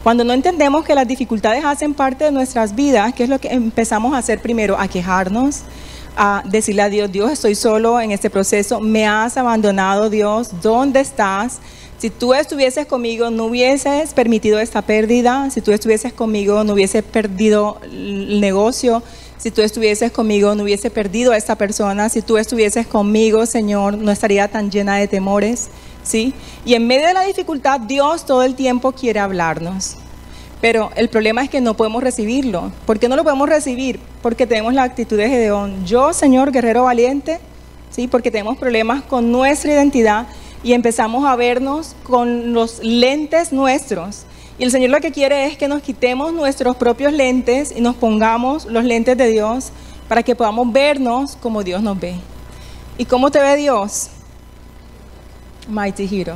Cuando 0.05 0.23
no 0.23 0.33
entendemos 0.33 0.85
que 0.85 0.95
las 0.95 1.09
dificultades 1.09 1.65
hacen 1.65 1.93
parte 1.93 2.27
de 2.27 2.31
nuestras 2.31 2.77
vidas, 2.77 3.13
¿qué 3.15 3.25
es 3.25 3.29
lo 3.29 3.41
que 3.41 3.49
empezamos 3.49 4.15
a 4.15 4.19
hacer 4.19 4.41
primero? 4.41 4.79
A 4.79 4.87
quejarnos, 4.87 5.63
a 6.17 6.45
decirle 6.45 6.83
a 6.83 6.89
Dios, 6.89 7.11
Dios, 7.11 7.33
estoy 7.33 7.57
solo 7.57 8.01
en 8.01 8.13
este 8.13 8.31
proceso, 8.31 8.79
me 8.79 9.09
has 9.09 9.37
abandonado, 9.37 10.09
Dios, 10.09 10.51
¿dónde 10.63 11.01
estás? 11.01 11.59
Si 11.99 12.11
tú 12.11 12.35
estuvieses 12.35 12.87
conmigo, 12.87 13.31
no 13.31 13.47
hubieses 13.47 14.13
permitido 14.13 14.61
esta 14.61 14.83
pérdida. 14.83 15.49
Si 15.51 15.63
tú 15.63 15.73
estuvieses 15.73 16.13
conmigo, 16.13 16.63
no 16.63 16.75
hubieses 16.75 17.03
perdido 17.03 17.79
el 17.85 18.41
negocio. 18.41 19.03
si 19.39 19.51
tú 19.51 19.63
estuvieses 19.63 20.11
conmigo 20.13 20.55
no 20.55 20.65
hubiese 20.65 20.91
perdido 20.91 21.33
a 21.33 21.37
esta 21.37 21.57
persona, 21.57 22.09
si 22.09 22.23
tú 22.23 22.37
estuvieses 22.37 22.87
conmigo, 22.87 23.47
Señor, 23.47 23.97
no 23.97 24.11
estaría 24.11 24.49
tan 24.49 24.71
llena 24.71 24.97
de 24.97 25.09
temores, 25.09 25.69
¿sí? 26.03 26.33
Y 26.65 26.75
en 26.75 26.87
medio 26.87 27.07
de 27.07 27.15
la 27.15 27.21
dificultad, 27.23 27.81
Dios 27.81 28.27
todo 28.27 28.43
el 28.43 28.55
tiempo 28.55 28.93
quiere 28.93 29.21
hablarnos. 29.21 29.97
Pero 30.61 30.91
el 30.97 31.09
problema 31.09 31.43
es 31.43 31.51
que 31.51 31.61
no 31.61 31.75
podemos 31.75 32.03
recibirlo. 32.03 32.73
¿Por 32.87 32.99
qué 32.99 33.09
no 33.09 33.17
lo 33.17 33.25
podemos 33.25 33.49
recibir? 33.49 34.01
Porque 34.23 34.47
tenemos 34.47 34.75
la 34.75 34.83
actitud 34.83 35.17
de 35.17 35.29
Gedeón. 35.29 35.85
Yo, 35.85 36.13
Señor, 36.13 36.51
guerrero 36.51 36.85
valiente, 36.85 37.39
¿sí? 37.91 38.09
Porque 38.09 38.31
tenemos 38.31 38.57
problemas 38.57 39.03
con 39.03 39.31
nuestra 39.31 39.73
identidad 39.73 40.27
y 40.67 40.73
empezamos 40.73 41.25
a 41.25 41.37
vernos 41.37 41.95
con 42.03 42.53
los 42.53 42.83
lentes 42.83 43.53
nuestros. 43.53 44.25
Y 44.59 44.65
el 44.65 44.73
Señor 44.73 44.91
lo 44.91 44.99
que 44.99 45.13
quiere 45.13 45.47
es 45.47 45.57
que 45.57 45.69
nos 45.69 45.81
quitemos 45.81 46.33
nuestros 46.33 46.75
propios 46.75 47.13
lentes 47.13 47.73
y 47.77 47.81
nos 47.81 47.95
pongamos 47.95 48.65
los 48.65 48.83
lentes 48.83 49.17
de 49.17 49.29
Dios 49.29 49.71
para 50.09 50.25
que 50.25 50.35
podamos 50.35 50.73
vernos 50.73 51.37
como 51.37 51.63
Dios 51.63 51.85
nos 51.85 52.01
ve. 52.01 52.17
¿Y 52.99 53.05
cómo 53.05 53.31
te 53.31 53.39
ve 53.39 53.55
Dios? 53.55 54.09
Mighty 55.69 56.09
Hero. 56.11 56.35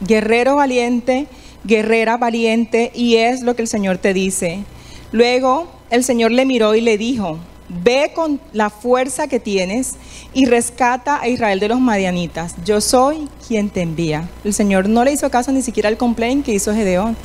Guerrero 0.00 0.56
valiente, 0.56 1.28
guerrera 1.62 2.16
valiente, 2.16 2.90
y 2.96 3.14
es 3.14 3.42
lo 3.42 3.54
que 3.54 3.62
el 3.62 3.68
Señor 3.68 3.98
te 3.98 4.12
dice. 4.12 4.64
Luego 5.12 5.68
el 5.90 6.02
Señor 6.02 6.32
le 6.32 6.44
miró 6.46 6.74
y 6.74 6.80
le 6.80 6.98
dijo, 6.98 7.38
Ve 7.68 8.12
con 8.14 8.40
la 8.52 8.70
fuerza 8.70 9.28
que 9.28 9.40
tienes 9.40 9.96
y 10.32 10.46
rescata 10.46 11.20
a 11.20 11.28
Israel 11.28 11.60
de 11.60 11.68
los 11.68 11.80
madianitas. 11.80 12.54
Yo 12.64 12.80
soy 12.80 13.28
quien 13.46 13.68
te 13.68 13.82
envía. 13.82 14.28
El 14.42 14.54
Señor 14.54 14.88
no 14.88 15.04
le 15.04 15.12
hizo 15.12 15.30
caso 15.30 15.52
ni 15.52 15.60
siquiera 15.60 15.88
al 15.88 15.98
complaint 15.98 16.44
que 16.44 16.54
hizo 16.54 16.74
Gedeón, 16.74 17.16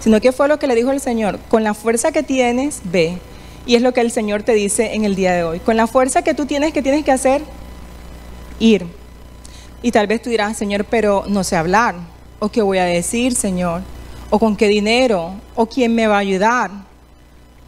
sino 0.00 0.20
que 0.20 0.32
fue 0.32 0.48
lo 0.48 0.58
que 0.58 0.66
le 0.66 0.74
dijo 0.74 0.90
el 0.90 1.00
Señor. 1.00 1.38
Con 1.48 1.62
la 1.62 1.74
fuerza 1.74 2.10
que 2.10 2.24
tienes, 2.24 2.80
ve. 2.84 3.18
Y 3.64 3.76
es 3.76 3.82
lo 3.82 3.92
que 3.92 4.00
el 4.00 4.10
Señor 4.10 4.42
te 4.42 4.54
dice 4.54 4.94
en 4.94 5.04
el 5.04 5.14
día 5.14 5.32
de 5.32 5.44
hoy. 5.44 5.60
Con 5.60 5.76
la 5.76 5.86
fuerza 5.86 6.22
que 6.22 6.34
tú 6.34 6.46
tienes, 6.46 6.72
¿qué 6.72 6.82
tienes 6.82 7.04
que 7.04 7.12
hacer? 7.12 7.42
Ir. 8.58 8.86
Y 9.82 9.92
tal 9.92 10.08
vez 10.08 10.20
tú 10.20 10.30
dirás, 10.30 10.56
Señor, 10.56 10.84
pero 10.84 11.24
no 11.28 11.44
sé 11.44 11.54
hablar. 11.54 11.94
¿O 12.40 12.48
qué 12.48 12.60
voy 12.60 12.78
a 12.78 12.84
decir, 12.84 13.36
Señor? 13.36 13.82
¿O 14.30 14.40
con 14.40 14.56
qué 14.56 14.66
dinero? 14.66 15.34
¿O 15.54 15.66
quién 15.66 15.94
me 15.94 16.08
va 16.08 16.16
a 16.16 16.20
ayudar? 16.20 16.72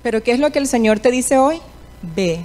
Pero 0.03 0.23
¿qué 0.23 0.33
es 0.33 0.41
lo 0.41 0.51
que 0.51 0.59
el 0.59 0.67
Señor 0.67 0.99
te 0.99 1.13
dice 1.13 1.39
hoy? 1.39 1.61
Ve. 2.15 2.45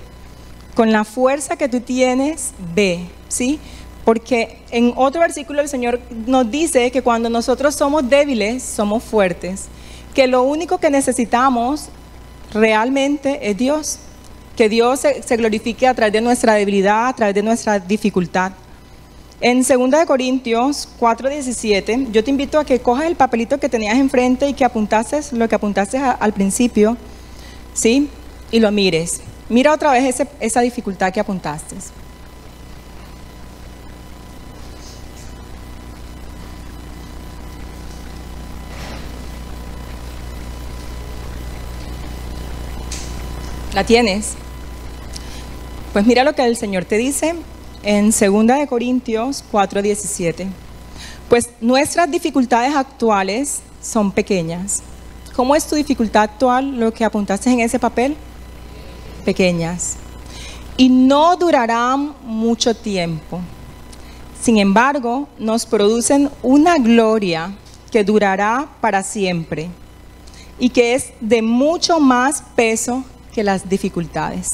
Con 0.75 0.91
la 0.91 1.03
fuerza 1.03 1.57
que 1.57 1.67
tú 1.67 1.81
tienes, 1.81 2.51
ve, 2.73 3.05
¿sí? 3.27 3.59
Porque 4.05 4.57
en 4.71 4.93
otro 4.95 5.21
versículo 5.21 5.61
el 5.61 5.69
Señor 5.69 5.99
nos 6.25 6.49
dice 6.49 6.89
que 6.91 7.01
cuando 7.01 7.29
nosotros 7.29 7.75
somos 7.75 8.09
débiles, 8.09 8.63
somos 8.63 9.03
fuertes. 9.03 9.65
Que 10.13 10.27
lo 10.27 10.43
único 10.43 10.79
que 10.79 10.89
necesitamos 10.89 11.89
realmente 12.53 13.49
es 13.49 13.57
Dios. 13.57 13.99
Que 14.55 14.67
Dios 14.67 15.01
se, 15.01 15.37
glorifique 15.37 15.87
a 15.87 15.93
través 15.93 16.13
de 16.13 16.21
nuestra 16.21 16.53
debilidad, 16.53 17.07
a 17.07 17.13
través 17.13 17.35
de 17.35 17.43
nuestra 17.43 17.79
dificultad. 17.79 18.53
En 19.41 19.63
2 19.63 20.05
Corintios 20.05 20.89
4:17, 20.99 22.11
yo 22.11 22.23
te 22.23 22.29
invito 22.31 22.59
a 22.59 22.65
que 22.65 22.79
cojas 22.79 23.05
el 23.05 23.15
papelito 23.15 23.57
que 23.57 23.69
tenías 23.69 23.95
enfrente 23.97 24.49
y 24.49 24.53
que 24.53 24.65
apuntases 24.65 25.31
lo 25.31 25.47
que 25.47 25.55
apuntaste 25.55 25.97
al 25.97 26.33
principio, 26.33 26.97
¿sí? 27.73 28.09
Y 28.51 28.59
lo 28.59 28.71
mires. 28.71 29.21
Mira 29.49 29.73
otra 29.73 29.91
vez 29.91 30.21
esa 30.39 30.61
dificultad 30.61 31.11
que 31.11 31.19
apuntaste. 31.19 31.75
¿La 43.73 43.83
tienes? 43.83 44.33
Pues 45.93 46.05
mira 46.05 46.23
lo 46.23 46.33
que 46.33 46.43
el 46.45 46.55
Señor 46.55 46.85
te 46.85 46.97
dice 46.97 47.35
en 47.81 48.11
2 48.11 48.67
Corintios 48.67 49.43
4:17. 49.51 50.47
Pues 51.27 51.49
nuestras 51.61 52.11
dificultades 52.11 52.75
actuales 52.75 53.61
son 53.81 54.11
pequeñas. 54.11 54.81
¿Cómo 55.35 55.55
es 55.55 55.65
tu 55.65 55.75
dificultad 55.75 56.23
actual, 56.23 56.79
lo 56.79 56.93
que 56.93 57.05
apuntaste 57.05 57.49
en 57.49 57.61
ese 57.61 57.79
papel? 57.79 58.15
Pequeñas 59.19 59.97
y 60.79 60.89
no 60.89 61.35
durarán 61.35 62.13
mucho 62.23 62.73
tiempo. 62.73 63.41
Sin 64.41 64.57
embargo, 64.57 65.27
nos 65.37 65.65
producen 65.65 66.29
una 66.41 66.77
gloria 66.77 67.53
que 67.91 68.03
durará 68.03 68.69
para 68.79 69.03
siempre 69.03 69.69
y 70.57 70.69
que 70.69 70.93
es 70.93 71.11
de 71.19 71.41
mucho 71.41 71.99
más 71.99 72.43
peso 72.55 73.03
que 73.33 73.43
las 73.43 73.67
dificultades. 73.67 74.51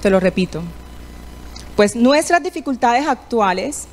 Te 0.00 0.08
lo 0.08 0.20
repito. 0.20 0.62
Pues 1.74 1.96
nuestras 1.96 2.40
dificultades 2.40 3.06
actuales 3.08 3.88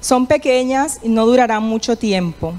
son 0.00 0.26
pequeñas 0.26 1.00
y 1.02 1.08
no 1.08 1.26
durarán 1.26 1.64
mucho 1.64 1.98
tiempo. 1.98 2.54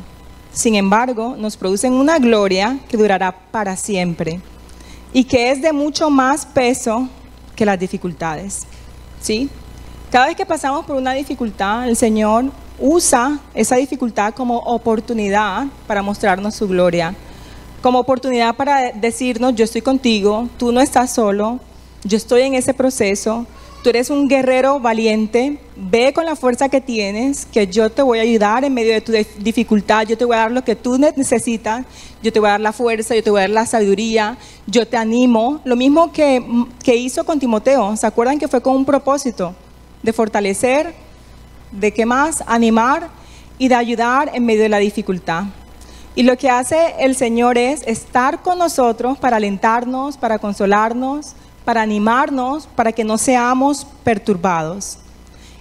Sin 0.51 0.75
embargo, 0.75 1.35
nos 1.37 1.55
producen 1.55 1.93
una 1.93 2.19
gloria 2.19 2.79
que 2.89 2.97
durará 2.97 3.31
para 3.51 3.77
siempre 3.77 4.41
y 5.13 5.23
que 5.23 5.51
es 5.51 5.61
de 5.61 5.73
mucho 5.73 6.09
más 6.09 6.45
peso 6.45 7.07
que 7.55 7.65
las 7.65 7.79
dificultades. 7.79 8.65
¿Sí? 9.21 9.49
Cada 10.11 10.27
vez 10.27 10.35
que 10.35 10.45
pasamos 10.45 10.85
por 10.85 10.95
una 10.95 11.13
dificultad, 11.13 11.87
el 11.87 11.95
Señor 11.95 12.45
usa 12.79 13.39
esa 13.53 13.75
dificultad 13.75 14.33
como 14.33 14.57
oportunidad 14.57 15.67
para 15.87 16.01
mostrarnos 16.01 16.55
su 16.55 16.67
gloria, 16.67 17.15
como 17.81 17.99
oportunidad 17.99 18.55
para 18.55 18.91
decirnos, 18.91 19.55
yo 19.55 19.63
estoy 19.63 19.81
contigo, 19.81 20.49
tú 20.57 20.71
no 20.71 20.81
estás 20.81 21.13
solo, 21.13 21.59
yo 22.03 22.17
estoy 22.17 22.41
en 22.41 22.55
ese 22.55 22.73
proceso, 22.73 23.45
Tú 23.81 23.89
eres 23.89 24.11
un 24.11 24.27
guerrero 24.27 24.79
valiente, 24.79 25.57
ve 25.75 26.13
con 26.13 26.23
la 26.23 26.35
fuerza 26.35 26.69
que 26.69 26.81
tienes, 26.81 27.47
que 27.47 27.65
yo 27.65 27.89
te 27.89 28.03
voy 28.03 28.19
a 28.19 28.21
ayudar 28.21 28.63
en 28.63 28.75
medio 28.75 28.93
de 28.93 29.01
tu 29.01 29.11
dificultad, 29.39 30.05
yo 30.05 30.15
te 30.15 30.23
voy 30.23 30.35
a 30.35 30.41
dar 30.41 30.51
lo 30.51 30.63
que 30.63 30.75
tú 30.75 30.99
necesitas, 30.99 31.83
yo 32.21 32.31
te 32.31 32.39
voy 32.39 32.49
a 32.49 32.51
dar 32.51 32.61
la 32.61 32.73
fuerza, 32.73 33.15
yo 33.15 33.23
te 33.23 33.31
voy 33.31 33.39
a 33.39 33.41
dar 33.41 33.49
la 33.49 33.65
sabiduría, 33.65 34.37
yo 34.67 34.87
te 34.87 34.97
animo. 34.97 35.61
Lo 35.63 35.75
mismo 35.75 36.11
que, 36.11 36.45
que 36.83 36.95
hizo 36.95 37.23
con 37.25 37.39
Timoteo, 37.39 37.97
¿se 37.97 38.05
acuerdan 38.05 38.37
que 38.37 38.47
fue 38.47 38.61
con 38.61 38.75
un 38.75 38.85
propósito 38.85 39.55
de 40.03 40.13
fortalecer, 40.13 40.93
de 41.71 41.91
qué 41.91 42.05
más, 42.05 42.43
animar 42.45 43.09
y 43.57 43.67
de 43.67 43.73
ayudar 43.73 44.29
en 44.35 44.45
medio 44.45 44.61
de 44.61 44.69
la 44.69 44.77
dificultad? 44.77 45.45
Y 46.13 46.21
lo 46.21 46.37
que 46.37 46.51
hace 46.51 46.93
el 46.99 47.15
Señor 47.15 47.57
es 47.57 47.81
estar 47.87 48.43
con 48.43 48.59
nosotros 48.59 49.17
para 49.17 49.37
alentarnos, 49.37 50.17
para 50.17 50.37
consolarnos, 50.37 51.33
para 51.65 51.81
animarnos, 51.81 52.67
para 52.67 52.91
que 52.91 53.03
no 53.03 53.17
seamos 53.17 53.85
perturbados. 54.03 54.97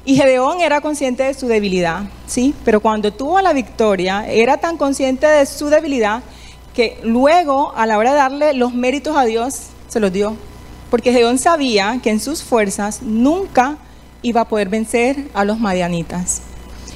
Y 0.05 0.17
Gedeón 0.17 0.61
era 0.61 0.81
consciente 0.81 1.25
de 1.25 1.35
su 1.35 1.47
debilidad, 1.47 2.05
¿sí? 2.27 2.55
Pero 2.65 2.81
cuando 2.81 3.13
tuvo 3.13 3.41
la 3.41 3.53
victoria, 3.53 4.27
era 4.27 4.57
tan 4.57 4.77
consciente 4.77 5.27
de 5.27 5.45
su 5.45 5.69
debilidad 5.69 6.23
que 6.75 6.99
luego, 7.03 7.73
a 7.77 7.87
la 7.87 7.99
hora 7.99 8.13
de 8.13 8.17
darle 8.17 8.55
los 8.55 8.73
méritos 8.73 9.17
a 9.17 9.25
Dios, 9.25 9.67
se 9.89 10.01
los 10.01 10.13
dio. 10.13 10.37
Porque 10.91 11.13
Gedeón 11.13 11.39
sabía 11.39 12.01
que 12.03 12.11
en 12.11 12.21
sus 12.21 12.43
fuerzas 12.43 13.03
nunca 13.03 13.77
iba 14.23 14.41
a 14.41 14.49
poder 14.49 14.69
vencer 14.69 15.29
a 15.35 15.45
los 15.45 15.61
madianitas. 15.61 16.43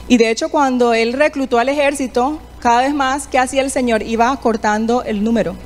Y 0.09 0.17
de 0.17 0.31
hecho, 0.31 0.49
cuando 0.49 0.95
él 0.95 1.13
reclutó 1.13 1.59
al 1.59 1.69
ejército, 1.69 2.39
cada 2.59 2.83
vez 2.83 2.95
más 2.95 3.27
que 3.27 3.39
hacía 3.39 3.63
el 3.63 3.71
Señor 3.71 4.03
iba 4.03 4.35
cortando 4.37 5.03
el 5.03 5.23
número. 5.23 5.57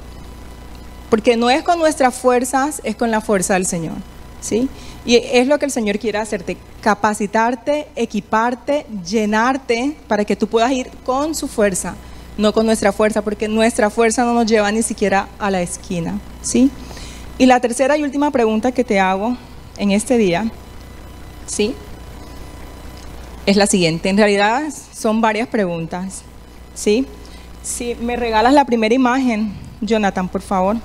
Porque 1.10 1.36
no 1.36 1.50
es 1.50 1.62
con 1.62 1.78
nuestras 1.78 2.14
fuerzas, 2.14 2.80
es 2.84 2.96
con 2.96 3.10
la 3.10 3.20
fuerza 3.20 3.54
del 3.54 3.66
Señor. 3.66 3.96
¿sí? 4.40 4.68
Y 5.04 5.16
es 5.16 5.46
lo 5.46 5.58
que 5.58 5.64
el 5.64 5.70
Señor 5.70 5.98
quiere 5.98 6.18
hacerte, 6.18 6.56
capacitarte, 6.80 7.88
equiparte, 7.96 8.86
llenarte 9.06 9.96
para 10.06 10.24
que 10.24 10.36
tú 10.36 10.46
puedas 10.46 10.70
ir 10.72 10.90
con 11.04 11.34
su 11.34 11.48
fuerza, 11.48 11.94
no 12.36 12.52
con 12.52 12.66
nuestra 12.66 12.92
fuerza, 12.92 13.22
porque 13.22 13.48
nuestra 13.48 13.90
fuerza 13.90 14.24
no 14.24 14.34
nos 14.34 14.46
lleva 14.46 14.70
ni 14.70 14.82
siquiera 14.82 15.28
a 15.38 15.50
la 15.50 15.62
esquina. 15.62 16.18
¿sí? 16.42 16.70
Y 17.38 17.46
la 17.46 17.60
tercera 17.60 17.96
y 17.96 18.02
última 18.02 18.30
pregunta 18.30 18.72
que 18.72 18.84
te 18.84 19.00
hago 19.00 19.36
en 19.76 19.92
este 19.92 20.18
día, 20.18 20.50
¿sí? 21.46 21.74
Es 23.46 23.56
la 23.56 23.66
siguiente. 23.66 24.08
En 24.08 24.16
realidad 24.16 24.64
son 24.92 25.20
varias 25.20 25.48
preguntas, 25.48 26.22
¿sí? 26.74 27.06
Si 27.62 27.94
me 27.94 28.16
regalas 28.16 28.52
la 28.52 28.64
primera 28.64 28.94
imagen, 28.94 29.54
Jonathan, 29.80 30.28
por 30.28 30.42
favor. 30.42 30.76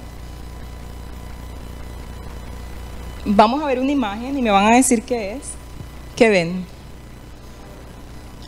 Vamos 3.26 3.64
a 3.64 3.66
ver 3.68 3.80
una 3.80 3.92
imagen 3.92 4.38
y 4.38 4.42
me 4.42 4.52
van 4.52 4.66
a 4.66 4.76
decir 4.76 5.04
qué 5.04 5.34
es. 5.34 5.44
¿Qué 6.16 6.30
ven? 6.30 6.66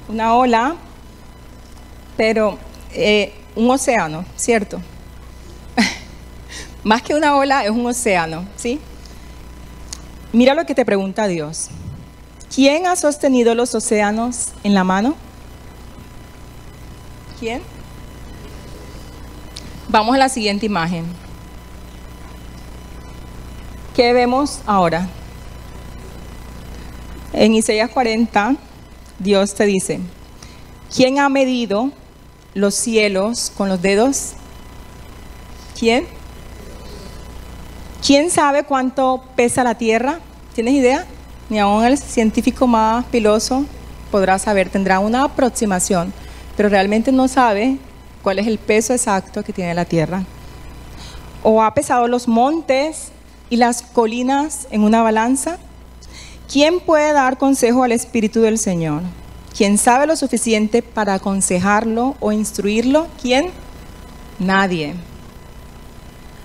Una 0.09 0.35
ola, 0.35 0.75
pero 2.17 2.59
eh, 2.93 3.33
un 3.55 3.71
océano, 3.71 4.25
¿cierto? 4.35 4.81
Más 6.83 7.01
que 7.01 7.15
una 7.15 7.37
ola, 7.37 7.63
es 7.63 7.71
un 7.71 7.85
océano, 7.85 8.45
¿sí? 8.57 8.79
Mira 10.33 10.53
lo 10.53 10.65
que 10.65 10.75
te 10.75 10.83
pregunta 10.83 11.27
Dios. 11.27 11.69
¿Quién 12.53 12.85
ha 12.85 12.97
sostenido 12.97 13.55
los 13.55 13.73
océanos 13.73 14.49
en 14.63 14.73
la 14.73 14.83
mano? 14.83 15.15
¿Quién? 17.39 17.61
Vamos 19.87 20.15
a 20.15 20.17
la 20.17 20.27
siguiente 20.27 20.65
imagen. 20.65 21.24
¿Qué 23.95 24.11
vemos 24.11 24.59
ahora? 24.65 25.07
En 27.31 27.55
Isaías 27.55 27.89
40, 27.89 28.57
Dios 29.19 29.55
te 29.55 29.65
dice, 29.65 30.01
¿quién 30.93 31.17
ha 31.17 31.29
medido 31.29 31.91
los 32.53 32.75
cielos 32.75 33.53
con 33.55 33.69
los 33.69 33.81
dedos? 33.81 34.33
¿Quién? 35.79 36.07
¿Quién 38.05 38.29
sabe 38.31 38.63
cuánto 38.63 39.23
pesa 39.37 39.63
la 39.63 39.75
Tierra? 39.75 40.19
¿Tienes 40.53 40.73
idea? 40.73 41.05
Ni 41.49 41.59
aún 41.59 41.85
el 41.85 41.97
científico 41.97 42.67
más 42.67 43.05
piloso 43.05 43.63
podrá 44.11 44.37
saber, 44.39 44.67
tendrá 44.67 44.99
una 44.99 45.23
aproximación, 45.23 46.11
pero 46.57 46.67
realmente 46.67 47.13
no 47.13 47.29
sabe 47.29 47.77
cuál 48.21 48.39
es 48.39 48.47
el 48.47 48.57
peso 48.57 48.91
exacto 48.91 49.41
que 49.41 49.53
tiene 49.53 49.73
la 49.73 49.85
Tierra. 49.85 50.25
¿O 51.43 51.63
ha 51.63 51.73
pesado 51.73 52.09
los 52.09 52.27
montes 52.27 53.13
y 53.49 53.57
las 53.57 53.81
colinas 53.81 54.67
en 54.71 54.83
una 54.83 55.01
balanza? 55.01 55.57
¿Quién 56.51 56.79
puede 56.79 57.13
dar 57.13 57.37
consejo 57.37 57.83
al 57.83 57.91
Espíritu 57.91 58.41
del 58.41 58.57
Señor? 58.57 59.01
¿Quién 59.55 59.77
sabe 59.77 60.07
lo 60.07 60.15
suficiente 60.15 60.81
para 60.81 61.15
aconsejarlo 61.15 62.15
o 62.19 62.31
instruirlo? 62.31 63.07
¿Quién? 63.21 63.49
Nadie. 64.37 64.95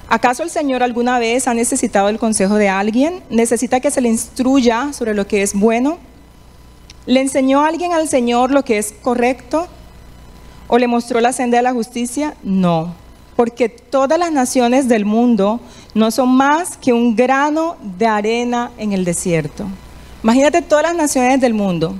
¿Acaso 0.09 0.42
el 0.42 0.51
Señor 0.51 0.82
alguna 0.82 1.18
vez 1.18 1.46
ha 1.46 1.55
necesitado 1.55 2.09
el 2.09 2.18
consejo 2.18 2.57
de 2.57 2.68
alguien? 2.68 3.22
¿Necesita 3.30 3.80
que 3.80 3.90
se 3.90 4.01
le 4.01 4.09
instruya 4.09 4.92
sobre 4.92 5.14
lo 5.14 5.26
que 5.26 5.42
es 5.42 5.55
bueno? 5.55 5.98
¿Le 7.07 7.20
enseñó 7.20 7.64
alguien 7.64 7.92
al 7.92 8.09
Señor 8.09 8.51
lo 8.51 8.64
que 8.64 8.78
es 8.78 8.92
correcto? 9.03 9.66
¿O 10.68 10.78
le 10.78 10.86
mostró 10.86 11.20
la 11.20 11.32
senda 11.32 11.57
de 11.57 11.62
la 11.62 11.72
justicia? 11.72 12.34
No 12.42 12.94
porque 13.41 13.70
todas 13.70 14.18
las 14.18 14.30
naciones 14.30 14.86
del 14.86 15.07
mundo 15.07 15.61
no 15.95 16.11
son 16.11 16.28
más 16.28 16.76
que 16.76 16.93
un 16.93 17.16
grano 17.16 17.78
de 17.80 18.07
arena 18.07 18.70
en 18.76 18.93
el 18.93 19.03
desierto. 19.03 19.64
Imagínate 20.22 20.61
todas 20.61 20.82
las 20.82 20.95
naciones 20.95 21.41
del 21.41 21.55
mundo. 21.55 21.95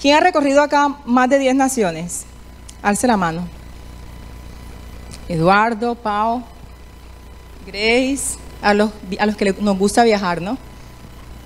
¿Quién 0.00 0.16
ha 0.16 0.20
recorrido 0.20 0.62
acá 0.62 0.96
más 1.04 1.28
de 1.28 1.38
10 1.38 1.54
naciones? 1.54 2.24
Alce 2.80 3.06
la 3.06 3.18
mano. 3.18 3.46
Eduardo, 5.28 5.96
Pau, 5.96 6.42
Grace, 7.66 8.38
a 8.62 8.72
los, 8.72 8.90
a 9.18 9.26
los 9.26 9.36
que 9.36 9.52
nos 9.60 9.78
gusta 9.78 10.02
viajar, 10.02 10.40
¿no? 10.40 10.56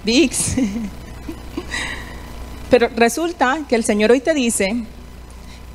Vix. 0.05 0.55
Pero 2.70 2.88
resulta 2.94 3.59
que 3.68 3.74
el 3.74 3.82
Señor 3.82 4.12
hoy 4.12 4.20
te 4.20 4.32
dice 4.32 4.84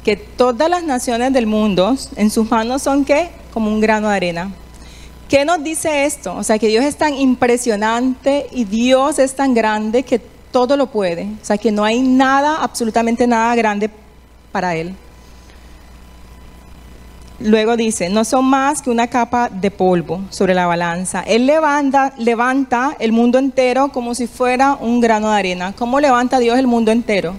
que 0.06 0.16
todas 0.16 0.70
las 0.70 0.84
naciones 0.84 1.34
del 1.34 1.46
mundo 1.46 1.98
en 2.16 2.32
sus 2.32 2.50
manos 2.50 2.82
son 2.82 3.04
qué? 3.04 3.44
Como 3.56 3.72
un 3.72 3.80
grano 3.80 4.10
de 4.10 4.16
arena. 4.18 4.52
¿Qué 5.30 5.46
nos 5.46 5.64
dice 5.64 6.04
esto? 6.04 6.36
O 6.36 6.44
sea, 6.44 6.60
que 6.60 6.68
Dios 6.68 6.84
es 6.84 6.98
tan 6.98 7.14
impresionante 7.14 8.48
y 8.52 8.66
Dios 8.66 9.18
es 9.18 9.34
tan 9.34 9.54
grande 9.54 10.04
que 10.04 10.20
todo 10.52 10.76
lo 10.76 10.88
puede. 10.88 11.30
O 11.42 11.46
sea, 11.46 11.58
que 11.58 11.72
no 11.72 11.86
hay 11.86 12.02
nada, 12.02 12.62
absolutamente 12.62 13.26
nada 13.26 13.56
grande 13.56 13.90
para 14.52 14.76
Él. 14.76 14.94
Luego 17.40 17.78
dice, 17.78 18.10
no 18.10 18.26
son 18.26 18.44
más 18.44 18.82
que 18.82 18.90
una 18.90 19.08
capa 19.08 19.48
de 19.48 19.72
polvo 19.72 20.20
sobre 20.32 20.54
la 20.54 20.68
balanza. 20.68 21.22
Él 21.22 21.46
levanta, 21.46 22.14
levanta 22.18 22.98
el 23.00 23.14
mundo 23.14 23.40
entero 23.40 23.88
como 23.94 24.16
si 24.16 24.28
fuera 24.28 24.74
un 24.74 25.00
grano 25.00 25.32
de 25.32 25.38
arena. 25.38 25.74
¿Cómo 25.78 26.02
levanta 26.02 26.40
Dios 26.40 26.60
el 26.60 26.68
mundo 26.68 26.92
entero? 26.92 27.36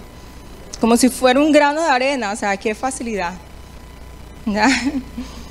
Como 0.80 0.96
si 0.96 1.10
fuera 1.10 1.40
un 1.40 1.52
grano 1.52 1.82
de 1.82 1.90
arena. 1.90 2.32
O 2.32 2.36
sea, 2.36 2.56
qué 2.56 2.74
facilidad. 2.74 3.34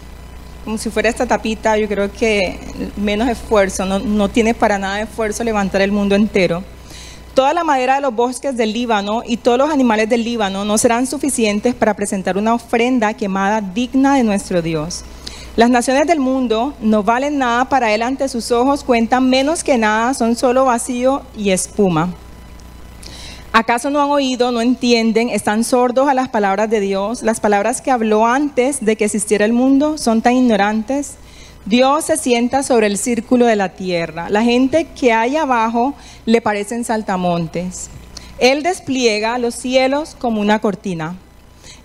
como 0.65 0.79
si 0.79 0.89
fuera 0.89 1.07
esta 1.07 1.27
tapita, 1.27 1.77
yo 1.77 1.87
creo 1.87 2.11
que 2.11 2.59
menos 2.97 3.29
esfuerzo, 3.29 3.85
no, 3.85 3.99
no 3.99 4.29
tiene 4.29 4.55
para 4.55 4.79
nada 4.79 4.99
esfuerzo 4.99 5.43
levantar 5.43 5.81
el 5.81 5.91
mundo 5.91 6.15
entero. 6.15 6.63
Toda 7.35 7.53
la 7.53 7.63
madera 7.63 7.95
de 7.95 8.01
los 8.01 8.15
bosques 8.15 8.57
del 8.57 8.73
Líbano 8.73 9.21
y 9.25 9.37
todos 9.37 9.57
los 9.57 9.69
animales 9.69 10.09
del 10.09 10.23
Líbano 10.23 10.65
no 10.65 10.77
serán 10.77 11.05
suficientes 11.05 11.75
para 11.75 11.93
presentar 11.93 12.35
una 12.35 12.55
ofrenda 12.55 13.13
quemada 13.13 13.61
digna 13.61 14.15
de 14.15 14.23
nuestro 14.23 14.61
Dios. 14.61 15.03
Las 15.55 15.69
naciones 15.69 16.07
del 16.07 16.19
mundo 16.19 16.73
no 16.81 17.03
valen 17.03 17.37
nada 17.37 17.65
para 17.65 17.93
Él 17.93 18.01
ante 18.01 18.27
sus 18.27 18.51
ojos, 18.51 18.83
cuentan 18.83 19.29
menos 19.29 19.63
que 19.63 19.77
nada, 19.77 20.13
son 20.13 20.35
solo 20.35 20.65
vacío 20.65 21.21
y 21.37 21.51
espuma. 21.51 22.13
¿Acaso 23.57 23.89
no 23.89 24.01
han 24.01 24.09
oído, 24.09 24.51
no 24.51 24.59
entienden, 24.59 25.29
están 25.29 25.63
sordos 25.63 26.09
a 26.09 26.13
las 26.13 26.27
palabras 26.27 26.69
de 26.69 26.81
Dios? 26.81 27.23
Las 27.23 27.39
palabras 27.39 27.79
que 27.79 27.89
habló 27.89 28.27
antes 28.27 28.83
de 28.83 28.97
que 28.97 29.05
existiera 29.05 29.45
el 29.45 29.53
mundo 29.53 29.97
son 29.97 30.21
tan 30.21 30.35
ignorantes. 30.35 31.13
Dios 31.65 32.03
se 32.03 32.17
sienta 32.17 32.63
sobre 32.63 32.87
el 32.87 32.97
círculo 32.97 33.45
de 33.45 33.55
la 33.55 33.69
tierra. 33.69 34.29
La 34.29 34.43
gente 34.43 34.87
que 34.87 35.13
hay 35.13 35.37
abajo 35.37 35.93
le 36.25 36.41
parecen 36.41 36.83
saltamontes. 36.83 37.89
Él 38.39 38.61
despliega 38.61 39.37
los 39.37 39.55
cielos 39.55 40.17
como 40.19 40.41
una 40.41 40.59
cortina 40.59 41.15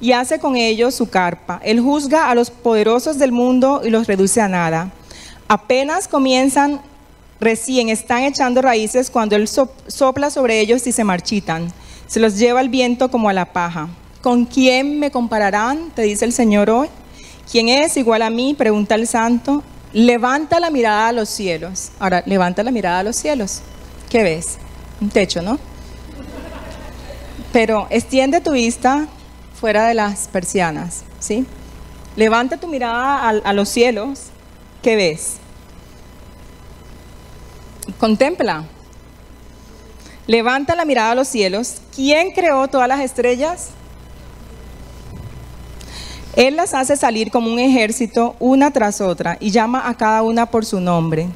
y 0.00 0.10
hace 0.10 0.40
con 0.40 0.56
ellos 0.56 0.96
su 0.96 1.08
carpa. 1.08 1.60
Él 1.62 1.78
juzga 1.78 2.30
a 2.30 2.34
los 2.34 2.50
poderosos 2.50 3.16
del 3.16 3.30
mundo 3.30 3.82
y 3.84 3.90
los 3.90 4.08
reduce 4.08 4.40
a 4.40 4.48
nada. 4.48 4.90
Apenas 5.46 6.08
comienzan 6.08 6.80
recién 7.40 7.88
están 7.88 8.22
echando 8.22 8.62
raíces 8.62 9.10
cuando 9.10 9.36
Él 9.36 9.48
sopla 9.48 10.30
sobre 10.30 10.60
ellos 10.60 10.86
y 10.86 10.92
se 10.92 11.04
marchitan. 11.04 11.72
Se 12.06 12.20
los 12.20 12.38
lleva 12.38 12.60
el 12.60 12.68
viento 12.68 13.10
como 13.10 13.28
a 13.28 13.32
la 13.32 13.52
paja. 13.52 13.88
¿Con 14.20 14.44
quién 14.44 14.98
me 14.98 15.10
compararán? 15.10 15.90
Te 15.94 16.02
dice 16.02 16.24
el 16.24 16.32
Señor 16.32 16.68
hoy. 16.68 16.88
¿Quién 17.50 17.68
es 17.68 17.96
igual 17.96 18.22
a 18.22 18.30
mí? 18.30 18.54
Pregunta 18.54 18.94
el 18.94 19.06
santo. 19.06 19.62
Levanta 19.92 20.60
la 20.60 20.70
mirada 20.70 21.08
a 21.08 21.12
los 21.12 21.28
cielos. 21.28 21.90
Ahora, 21.98 22.22
levanta 22.26 22.62
la 22.62 22.70
mirada 22.70 23.00
a 23.00 23.02
los 23.02 23.16
cielos. 23.16 23.60
¿Qué 24.08 24.22
ves? 24.22 24.58
Un 25.00 25.08
techo, 25.08 25.40
¿no? 25.40 25.58
Pero 27.52 27.86
extiende 27.90 28.40
tu 28.40 28.52
vista 28.52 29.08
fuera 29.58 29.88
de 29.88 29.94
las 29.94 30.28
persianas, 30.28 31.02
¿sí? 31.18 31.44
Levanta 32.14 32.58
tu 32.58 32.68
mirada 32.68 33.16
a, 33.16 33.28
a 33.30 33.52
los 33.52 33.68
cielos. 33.68 34.26
¿Qué 34.82 34.94
ves? 34.94 35.39
Contempla. 37.98 38.64
Levanta 40.26 40.76
la 40.76 40.84
mirada 40.84 41.12
a 41.12 41.14
los 41.14 41.28
cielos. 41.28 41.82
¿Quién 41.94 42.30
creó 42.30 42.68
todas 42.68 42.88
las 42.88 43.00
estrellas? 43.00 43.70
Él 46.36 46.56
las 46.56 46.74
hace 46.74 46.96
salir 46.96 47.30
como 47.30 47.52
un 47.52 47.58
ejército 47.58 48.36
una 48.38 48.70
tras 48.70 49.00
otra 49.00 49.36
y 49.40 49.50
llama 49.50 49.88
a 49.88 49.94
cada 49.94 50.22
una 50.22 50.46
por 50.46 50.64
su 50.64 50.80
nombre. 50.80 51.28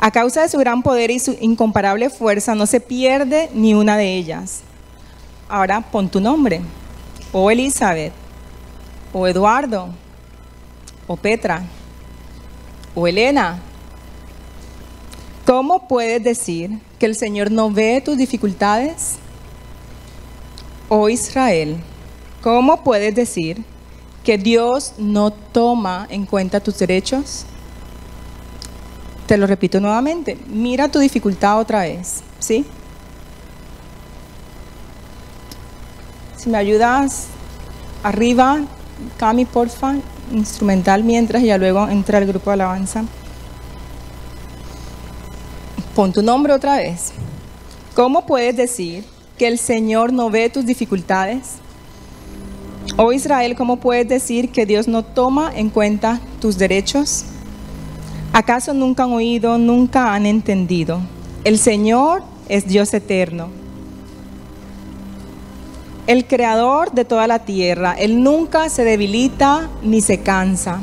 A 0.00 0.10
causa 0.10 0.42
de 0.42 0.48
su 0.48 0.58
gran 0.58 0.82
poder 0.82 1.10
y 1.10 1.18
su 1.18 1.36
incomparable 1.40 2.10
fuerza 2.10 2.54
no 2.54 2.66
se 2.66 2.80
pierde 2.80 3.50
ni 3.54 3.74
una 3.74 3.96
de 3.96 4.16
ellas. 4.16 4.62
Ahora 5.48 5.80
pon 5.80 6.08
tu 6.08 6.20
nombre. 6.20 6.60
O 7.32 7.50
Elizabeth, 7.50 8.12
o 9.12 9.26
Eduardo, 9.26 9.90
o 11.06 11.16
Petra, 11.16 11.62
o 12.94 13.06
Elena, 13.06 13.60
¿Cómo 15.46 15.88
puedes 15.88 16.22
decir 16.22 16.78
que 17.00 17.06
el 17.06 17.16
Señor 17.16 17.50
no 17.50 17.70
ve 17.70 18.00
tus 18.04 18.16
dificultades? 18.16 19.16
Oh 20.88 21.08
Israel, 21.08 21.78
¿cómo 22.42 22.84
puedes 22.84 23.14
decir 23.14 23.64
que 24.22 24.38
Dios 24.38 24.92
no 24.98 25.32
toma 25.32 26.06
en 26.10 26.26
cuenta 26.26 26.60
tus 26.60 26.78
derechos? 26.78 27.44
Te 29.26 29.36
lo 29.36 29.48
repito 29.48 29.80
nuevamente, 29.80 30.38
mira 30.46 30.88
tu 30.88 31.00
dificultad 31.00 31.58
otra 31.58 31.80
vez, 31.80 32.22
¿sí? 32.38 32.64
Si 36.36 36.50
me 36.50 36.58
ayudas 36.58 37.26
arriba, 38.04 38.60
Cami, 39.16 39.44
porfa, 39.44 39.96
instrumental 40.30 41.02
mientras 41.02 41.42
y 41.42 41.46
ya 41.46 41.58
luego 41.58 41.88
entra 41.88 42.18
el 42.18 42.26
grupo 42.26 42.50
de 42.50 42.54
alabanza. 42.54 43.04
Pon 45.94 46.10
tu 46.10 46.22
nombre 46.22 46.54
otra 46.54 46.76
vez. 46.76 47.12
¿Cómo 47.94 48.24
puedes 48.24 48.56
decir 48.56 49.04
que 49.36 49.46
el 49.46 49.58
Señor 49.58 50.10
no 50.10 50.30
ve 50.30 50.48
tus 50.48 50.64
dificultades? 50.64 51.56
Oh 52.96 53.12
Israel, 53.12 53.54
¿cómo 53.56 53.76
puedes 53.76 54.08
decir 54.08 54.50
que 54.50 54.64
Dios 54.64 54.88
no 54.88 55.02
toma 55.02 55.52
en 55.54 55.68
cuenta 55.68 56.18
tus 56.40 56.56
derechos? 56.56 57.24
¿Acaso 58.32 58.72
nunca 58.72 59.04
han 59.04 59.12
oído, 59.12 59.58
nunca 59.58 60.14
han 60.14 60.24
entendido? 60.24 61.00
El 61.44 61.58
Señor 61.58 62.22
es 62.48 62.66
Dios 62.66 62.94
eterno, 62.94 63.48
el 66.06 66.26
creador 66.26 66.92
de 66.92 67.04
toda 67.04 67.26
la 67.26 67.40
tierra. 67.40 67.94
Él 67.98 68.22
nunca 68.22 68.70
se 68.70 68.84
debilita 68.84 69.68
ni 69.82 70.00
se 70.00 70.20
cansa. 70.20 70.80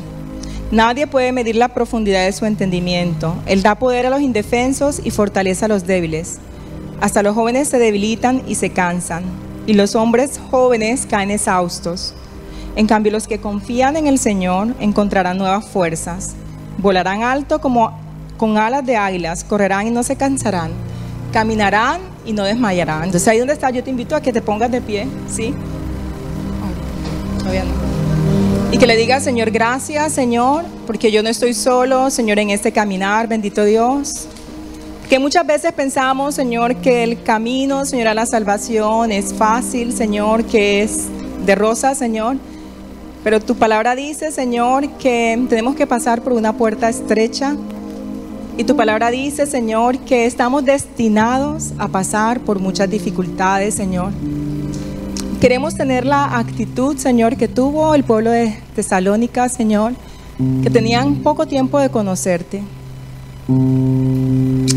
Nadie 0.72 1.07
puede 1.07 1.32
medir 1.32 1.55
la 1.55 1.70
profundidad 1.70 2.26
de 2.26 2.32
su 2.32 2.45
entendimiento. 2.45 3.36
Él 3.47 3.63
da 3.63 3.74
poder 3.76 4.05
a 4.05 4.11
los 4.11 4.22
indefensos 4.22 5.01
y 5.03 5.09
fortaleza 5.09 5.65
a 5.65 5.70
los 5.70 5.88
débiles. 5.88 6.38
Hasta 7.01 7.24
los 7.24 7.34
jóvenes 7.34 7.70
se 7.70 7.80
debilitan 7.80 8.43
y 8.47 8.55
se 8.55 8.70
cansan, 8.70 9.24
y 9.65 9.74
los 9.74 9.95
hombres 9.95 10.39
jóvenes 10.51 11.07
caen 11.09 11.32
exhaustos. 11.32 12.13
En 12.76 12.86
cambio, 12.86 13.11
los 13.11 13.28
que 13.28 13.39
confían 13.39 13.97
en 13.97 14.05
el 14.05 14.20
Señor 14.20 14.76
encontrarán 14.80 15.38
nuevas 15.38 15.65
fuerzas. 15.65 16.36
Volarán 16.78 17.24
alto 17.24 17.59
como 17.61 17.97
con 18.38 18.57
alas 18.57 18.86
de 18.86 18.95
águilas, 18.95 19.43
correrán 19.43 19.88
y 19.88 19.91
no 19.91 20.03
se 20.03 20.17
cansarán, 20.17 20.72
caminarán 21.34 22.01
y 22.26 22.34
no 22.34 22.43
desmayarán. 22.43 23.05
Entonces 23.05 23.28
ahí 23.28 23.39
donde 23.39 23.53
está, 23.53 23.72
yo 23.72 23.84
te 23.84 23.89
invito 23.89 24.15
a 24.15 24.22
que 24.22 24.32
te 24.32 24.41
pongas 24.41 24.72
de 24.72 24.82
pie, 24.82 25.07
¿sí? 25.30 25.53
Todavía 27.39 27.63
no. 27.63 27.88
Y 28.72 28.78
que 28.78 28.86
le 28.86 28.95
diga, 28.95 29.20
Señor, 29.20 29.49
gracias, 29.49 30.13
Señor, 30.13 30.63
porque 30.86 31.11
yo 31.11 31.24
no 31.24 31.30
estoy 31.30 31.55
solo, 31.55 32.11
Señor, 32.11 32.38
en 32.38 32.51
este 32.51 32.72
caminar, 32.72 33.28
bendito 33.28 33.65
Dios. 33.65 34.28
Que 35.09 35.17
muchas 35.17 35.47
veces 35.47 35.74
pensamos, 35.74 36.36
Señor, 36.36 36.76
que 36.76 37.01
el 37.01 37.24
camino, 37.24 37.84
Señor, 37.86 38.09
a 38.09 38.13
la 38.13 38.28
salvación 38.28 39.11
es 39.11 39.34
fácil, 39.34 39.91
Señor, 39.91 40.43
que 40.45 40.84
es 40.84 41.07
de 41.47 41.55
rosa, 41.55 41.95
Señor. 41.95 42.38
Pero 43.24 43.39
tu 43.39 43.55
palabra 43.55 43.95
dice, 43.95 44.32
Señor, 44.32 44.88
que 44.97 45.43
tenemos 45.49 45.76
que 45.76 45.88
pasar 45.88 46.22
por 46.22 46.34
una 46.34 46.53
puerta 46.53 46.89
estrecha. 46.89 47.55
Y 48.55 48.65
tu 48.65 48.76
palabra 48.76 49.09
dice, 49.09 49.47
Señor, 49.47 49.97
que 49.97 50.28
estamos 50.28 50.63
destinados 50.63 51.74
a 51.80 51.88
pasar 51.88 52.39
por 52.41 52.59
muchas 52.59 52.88
dificultades, 52.88 53.74
Señor. 53.74 54.11
Queremos 55.41 55.73
tener 55.73 56.05
la 56.05 56.37
actitud, 56.37 56.97
Señor, 56.97 57.37
que 57.37 57.47
tuvo 57.47 57.95
el 57.95 58.03
pueblo 58.03 58.29
de 58.29 58.59
Tesalónica, 58.75 59.47
Señor, 59.47 59.93
que 60.61 60.69
tenían 60.69 61.15
poco 61.15 61.47
tiempo 61.47 61.79
de 61.79 61.89
conocerte. 61.89 62.61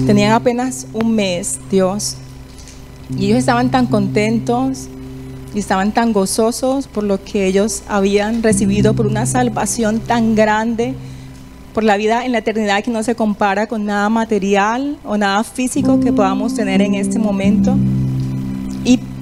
Tenían 0.06 0.30
apenas 0.30 0.86
un 0.92 1.16
mes, 1.16 1.58
Dios. 1.68 2.16
Y 3.18 3.26
ellos 3.26 3.38
estaban 3.38 3.72
tan 3.72 3.86
contentos 3.86 4.86
y 5.52 5.58
estaban 5.58 5.90
tan 5.90 6.12
gozosos 6.12 6.86
por 6.86 7.02
lo 7.02 7.22
que 7.24 7.46
ellos 7.46 7.82
habían 7.88 8.40
recibido, 8.40 8.94
por 8.94 9.08
una 9.08 9.26
salvación 9.26 9.98
tan 9.98 10.36
grande, 10.36 10.94
por 11.74 11.82
la 11.82 11.96
vida 11.96 12.24
en 12.24 12.30
la 12.30 12.38
eternidad 12.38 12.84
que 12.84 12.92
no 12.92 13.02
se 13.02 13.16
compara 13.16 13.66
con 13.66 13.84
nada 13.84 14.08
material 14.08 14.96
o 15.02 15.16
nada 15.16 15.42
físico 15.42 15.98
que 15.98 16.12
podamos 16.12 16.54
tener 16.54 16.82
en 16.82 16.94
este 16.94 17.18
momento. 17.18 17.76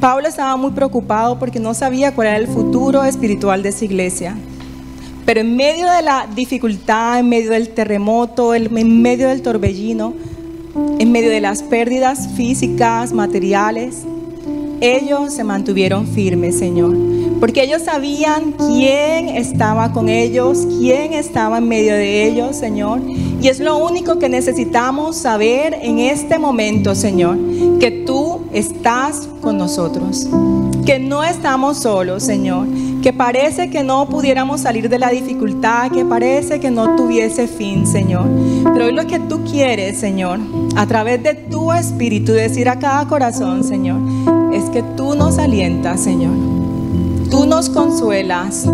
Pablo 0.01 0.29
estaba 0.29 0.57
muy 0.57 0.71
preocupado 0.71 1.39
porque 1.39 1.61
no 1.61 1.75
sabía 1.75 2.15
cuál 2.15 2.29
era 2.29 2.37
el 2.39 2.47
futuro 2.47 3.05
espiritual 3.05 3.63
de 3.63 3.69
esa 3.69 3.85
iglesia. 3.85 4.35
Pero 5.27 5.41
en 5.41 5.55
medio 5.57 5.91
de 5.91 6.01
la 6.01 6.27
dificultad, 6.35 7.19
en 7.19 7.29
medio 7.29 7.51
del 7.51 7.69
terremoto, 7.69 8.55
en 8.55 9.03
medio 9.03 9.29
del 9.29 9.43
torbellino, 9.43 10.15
en 10.99 11.13
medio 11.13 11.29
de 11.29 11.43
las 11.43 11.63
pérdidas 11.63 12.31
físicas, 12.35 13.13
materiales, 13.13 14.05
ellos 14.81 15.35
se 15.35 15.45
mantuvieron 15.45 16.07
firmes, 16.07 16.59
Señor. 16.59 16.97
Porque 17.39 17.63
ellos 17.63 17.83
sabían 17.83 18.53
quién 18.53 19.29
estaba 19.29 19.93
con 19.93 20.09
ellos, 20.09 20.67
quién 20.79 21.13
estaba 21.13 21.59
en 21.59 21.69
medio 21.69 21.93
de 21.93 22.27
ellos, 22.27 22.57
Señor. 22.57 23.01
Y 23.43 23.49
es 23.49 23.61
lo 23.61 23.77
único 23.77 24.19
que 24.19 24.31
necesitamos 24.31 25.17
saber 25.17 25.77
en 25.83 25.99
este 25.99 26.39
momento, 26.39 26.95
Señor, 26.95 27.39
que 27.79 27.91
estás 28.53 29.29
con 29.41 29.59
nosotros, 29.59 30.27
que 30.85 30.99
no 30.99 31.23
estamos 31.23 31.79
solos, 31.79 32.23
Señor, 32.23 32.67
que 33.03 33.13
parece 33.13 33.71
que 33.71 33.83
no 33.83 34.09
pudiéramos 34.09 34.63
salir 34.63 34.89
de 34.89 34.99
la 34.99 35.11
dificultad, 35.11 35.91
que 35.91 36.05
parece 36.05 36.61
que 36.61 36.71
no 36.71 36.97
tuviese 36.97 37.47
fin, 37.47 37.87
Señor. 37.87 38.27
Pero 38.73 38.87
hoy 38.87 38.93
lo 38.93 39.07
que 39.07 39.19
tú 39.21 39.43
quieres, 39.45 39.99
Señor, 39.99 40.39
a 40.77 40.87
través 40.87 41.23
de 41.23 41.35
tu 41.35 41.73
espíritu, 41.73 42.33
decir 42.33 42.69
a 42.69 42.79
cada 42.79 43.07
corazón, 43.07 43.65
Señor, 43.65 44.01
es 44.53 44.65
que 44.71 44.83
tú 44.83 45.15
nos 45.15 45.39
alientas, 45.39 46.01
Señor. 46.01 46.35
Tú 47.31 47.47
nos 47.47 47.71
consuelas, 47.71 48.67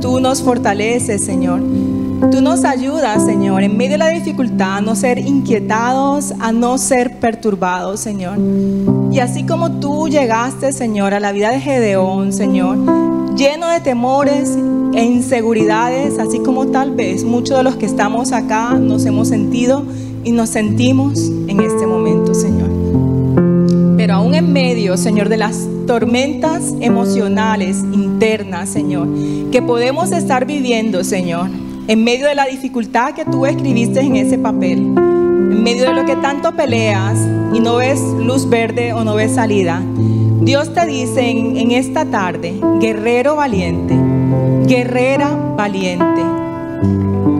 tú 0.00 0.20
nos 0.20 0.42
fortaleces, 0.42 1.24
Señor. 1.24 1.60
Tú 2.30 2.40
nos 2.40 2.64
ayudas, 2.64 3.24
Señor, 3.24 3.62
en 3.64 3.76
medio 3.76 3.92
de 3.92 3.98
la 3.98 4.08
dificultad, 4.08 4.76
a 4.76 4.80
no 4.80 4.94
ser 4.94 5.18
inquietados, 5.18 6.32
a 6.40 6.52
no 6.52 6.78
ser 6.78 7.18
perturbados, 7.18 8.00
Señor. 8.00 8.38
Y 9.14 9.20
así 9.20 9.44
como 9.44 9.78
tú 9.78 10.08
llegaste, 10.08 10.72
Señor, 10.72 11.14
a 11.14 11.20
la 11.20 11.30
vida 11.30 11.50
de 11.50 11.60
Gedeón, 11.60 12.32
Señor, 12.32 12.76
lleno 13.36 13.68
de 13.68 13.78
temores 13.78 14.58
e 14.92 15.04
inseguridades, 15.04 16.18
así 16.18 16.40
como 16.40 16.66
tal 16.66 16.96
vez 16.96 17.22
muchos 17.22 17.56
de 17.56 17.62
los 17.62 17.76
que 17.76 17.86
estamos 17.86 18.32
acá 18.32 18.74
nos 18.74 19.06
hemos 19.06 19.28
sentido 19.28 19.84
y 20.24 20.32
nos 20.32 20.48
sentimos 20.50 21.30
en 21.46 21.60
este 21.60 21.86
momento, 21.86 22.34
Señor. 22.34 22.68
Pero 23.96 24.14
aún 24.14 24.34
en 24.34 24.52
medio, 24.52 24.96
Señor, 24.96 25.28
de 25.28 25.36
las 25.36 25.64
tormentas 25.86 26.74
emocionales 26.80 27.84
internas, 27.92 28.68
Señor, 28.68 29.06
que 29.52 29.62
podemos 29.62 30.10
estar 30.10 30.44
viviendo, 30.44 31.04
Señor, 31.04 31.50
en 31.86 32.02
medio 32.02 32.26
de 32.26 32.34
la 32.34 32.46
dificultad 32.46 33.14
que 33.14 33.24
tú 33.24 33.46
escribiste 33.46 34.00
en 34.00 34.16
ese 34.16 34.38
papel, 34.38 34.92
medio 35.64 35.86
de 35.86 35.94
lo 35.94 36.04
que 36.04 36.14
tanto 36.16 36.52
peleas 36.52 37.18
y 37.54 37.60
no 37.60 37.76
ves 37.76 37.98
luz 37.98 38.50
verde 38.50 38.92
o 38.92 39.02
no 39.02 39.14
ves 39.14 39.34
salida, 39.34 39.80
Dios 40.42 40.74
te 40.74 40.84
dice 40.84 41.30
en, 41.30 41.56
en 41.56 41.70
esta 41.70 42.04
tarde, 42.04 42.60
guerrero 42.80 43.34
valiente, 43.34 43.98
guerrera 44.66 45.30
valiente. 45.56 46.20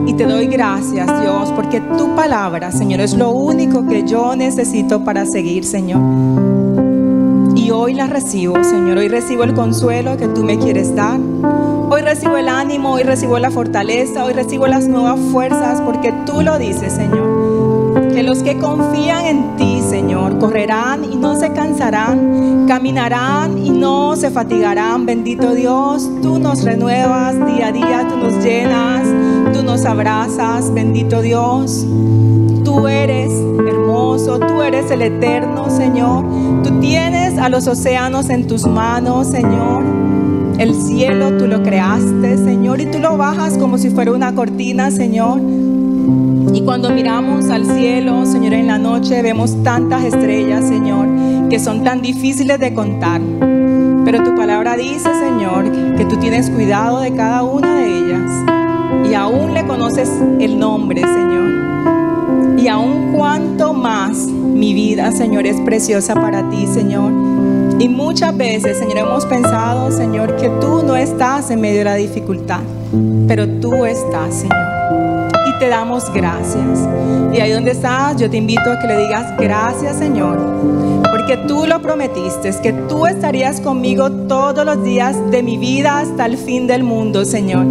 Y 0.07 0.15
te 0.15 0.25
doy 0.25 0.47
gracias, 0.47 1.07
Dios, 1.21 1.53
porque 1.53 1.83
tu 1.83 2.17
palabra, 2.17 2.73
Señor, 2.73 3.01
es 3.01 3.13
lo 3.13 3.31
único 3.31 3.87
que 3.87 4.05
yo 4.05 4.35
necesito 4.35 5.05
para 5.05 5.27
seguir, 5.27 5.65
Señor. 5.65 6.01
Y 7.55 7.73
hoy 7.73 7.93
la 7.93 8.07
recibo, 8.07 8.55
Señor. 8.65 8.97
Hoy 8.97 9.09
recibo 9.09 9.45
el 9.45 9.53
consuelo 9.53 10.17
que 10.17 10.29
tú 10.29 10.45
me 10.45 10.59
quieres 10.59 10.95
dar. 10.95 11.21
Hoy 11.91 12.01
recibo 12.01 12.39
el 12.39 12.49
ánimo, 12.49 12.93
hoy 12.93 13.03
recibo 13.03 13.39
la 13.39 13.51
fortaleza, 13.51 14.25
hoy 14.25 14.33
recibo 14.33 14.67
las 14.67 14.89
nuevas 14.89 15.21
fuerzas 15.31 15.83
porque 15.83 16.11
tú 16.25 16.41
lo 16.41 16.59
dices, 16.59 16.95
Señor. 16.95 17.74
Que 18.15 18.23
los 18.23 18.45
que 18.45 18.57
confían 18.59 19.27
en 19.27 19.57
ti, 19.57 19.83
Señor, 19.83 20.39
correrán 20.39 21.05
y 21.05 21.17
no 21.17 21.35
se 21.35 21.53
cansarán, 21.53 22.65
caminarán 22.69 23.59
y 23.59 23.71
no 23.71 24.15
se 24.15 24.31
fatigarán. 24.31 25.05
Bendito 25.05 25.53
Dios, 25.53 26.09
tú 26.23 26.39
nos 26.39 26.63
renuevas 26.63 27.35
día 27.45 27.67
a 27.67 27.73
día, 27.73 28.07
tú 28.09 28.17
nos 28.17 28.35
llenas, 28.45 29.09
tú 29.53 29.65
nos 29.65 29.85
abrazas. 29.85 30.73
Bendito 30.73 31.23
Dios, 31.23 31.85
tú 32.65 32.87
eres 32.87 33.33
hermoso, 33.33 34.39
tú 34.39 34.63
eres 34.63 34.93
el 34.93 35.03
eterno, 35.03 35.69
Señor. 35.69 36.25
Tú 36.63 36.79
tienes 36.79 37.37
a 37.37 37.49
los 37.49 37.67
océanos 37.67 38.31
en 38.31 38.47
tus 38.47 38.65
manos, 38.65 39.27
Señor. 39.27 39.83
El 40.59 40.73
cielo 40.73 41.37
tú 41.37 41.49
lo 41.49 41.65
creaste, 41.65 42.39
Señor, 42.39 42.81
y 42.81 42.87
tú 42.87 43.01
lo 43.01 43.17
bajas 43.17 43.59
como 43.59 43.77
si 43.77 43.91
fuera 43.91 44.13
una 44.13 44.37
cortina, 44.37 44.93
Señor. 44.93 45.41
Y 46.53 46.61
cuando 46.63 46.91
miramos 46.91 47.49
al 47.51 47.65
cielo, 47.67 48.27
Señor, 48.27 48.53
en 48.53 48.67
la 48.67 48.79
noche 48.79 49.23
vemos 49.23 49.63
tantas 49.63 50.05
estrellas, 50.05 50.67
Señor, 50.67 51.49
que 51.49 51.59
son 51.59 51.85
tan 51.85 52.03
difíciles 52.03 52.59
de 52.59 52.75
contar. 52.75 53.21
Pero 54.05 54.23
tu 54.23 54.35
palabra 54.35 54.77
dice, 54.77 55.09
Señor, 55.15 55.97
que 55.97 56.05
tú 56.05 56.17
tienes 56.17 56.51
cuidado 56.51 57.01
de 57.01 57.13
cada 57.15 57.43
una 57.43 57.77
de 57.77 57.99
ellas. 57.99 59.11
Y 59.11 59.15
aún 59.15 59.55
le 59.55 59.67
conoces 59.67 60.11
el 60.39 60.59
nombre, 60.59 61.01
Señor. 61.01 62.59
Y 62.59 62.69
aún 62.69 63.13
cuanto 63.15 63.73
más 63.73 64.27
mi 64.27 64.75
vida, 64.75 65.11
Señor, 65.13 65.47
es 65.47 65.61
preciosa 65.61 66.15
para 66.15 66.49
ti, 66.51 66.67
Señor. 66.67 67.13
Y 67.79 67.89
muchas 67.89 68.37
veces, 68.37 68.79
Señor, 68.79 68.99
hemos 68.99 69.27
pensado, 69.27 69.91
Señor, 69.91 70.37
que 70.37 70.49
tú 70.61 70.83
no 70.87 70.95
estás 70.97 71.51
en 71.51 71.61
medio 71.61 71.79
de 71.79 71.85
la 71.85 71.95
dificultad, 71.97 72.61
pero 73.27 73.49
tú 73.49 73.85
estás, 73.85 74.35
Señor. 74.35 74.54
Te 75.65 75.71
damos 75.71 76.13
gracias. 76.13 76.87
Y 77.33 77.41
ahí 77.41 77.51
donde 77.51 77.71
estás, 77.71 78.21
yo 78.21 78.29
te 78.29 78.37
invito 78.37 78.71
a 78.71 78.79
que 78.79 78.87
le 78.87 78.99
digas 78.99 79.35
gracias, 79.39 79.97
Señor, 79.97 80.37
porque 81.11 81.39
tú 81.49 81.65
lo 81.67 81.81
prometiste, 81.81 82.51
que 82.63 82.75
tú 82.87 83.07
estarías 83.07 83.63
conmigo 83.63 84.13
todos 84.13 84.63
los 84.67 84.85
días 84.85 85.17
de 85.31 85.43
mi 85.43 85.57
vida 85.57 86.01
hasta 86.01 86.27
el 86.27 86.37
fin 86.37 86.67
del 86.67 86.85
mundo, 86.85 87.25
Señor. 87.25 87.65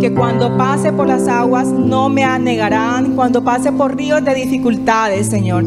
Que 0.00 0.12
cuando 0.12 0.56
pase 0.56 0.92
por 0.92 1.06
las 1.06 1.28
aguas 1.28 1.68
no 1.68 2.08
me 2.08 2.24
anegarán, 2.24 3.14
cuando 3.14 3.44
pase 3.44 3.70
por 3.70 3.94
ríos 3.96 4.24
de 4.24 4.34
dificultades, 4.34 5.28
Señor. 5.28 5.64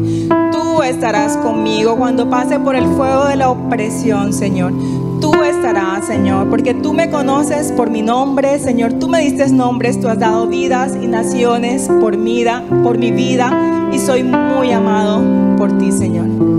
Tú 0.52 0.82
estarás 0.82 1.38
conmigo 1.38 1.96
cuando 1.96 2.28
pase 2.28 2.60
por 2.60 2.76
el 2.76 2.84
fuego 2.88 3.24
de 3.24 3.36
la 3.36 3.48
opresión, 3.48 4.34
Señor. 4.34 4.74
Tú 5.20 5.34
estarás, 5.44 6.06
Señor, 6.06 6.48
porque 6.48 6.74
tú 6.74 6.92
me 6.92 7.10
conoces 7.10 7.72
por 7.72 7.90
mi 7.90 8.02
nombre, 8.02 8.58
Señor. 8.58 8.94
Tú 8.94 9.08
me 9.08 9.20
diste 9.20 9.48
nombres, 9.52 10.00
tú 10.00 10.08
has 10.08 10.18
dado 10.18 10.46
vidas 10.46 10.96
y 11.00 11.06
naciones 11.06 11.88
por 12.00 12.16
mi 12.16 12.36
vida, 12.36 12.64
por 12.82 12.98
mi 12.98 13.10
vida, 13.10 13.90
y 13.92 13.98
soy 13.98 14.22
muy 14.22 14.72
amado 14.72 15.22
por 15.56 15.76
ti, 15.78 15.92
Señor. 15.92 16.49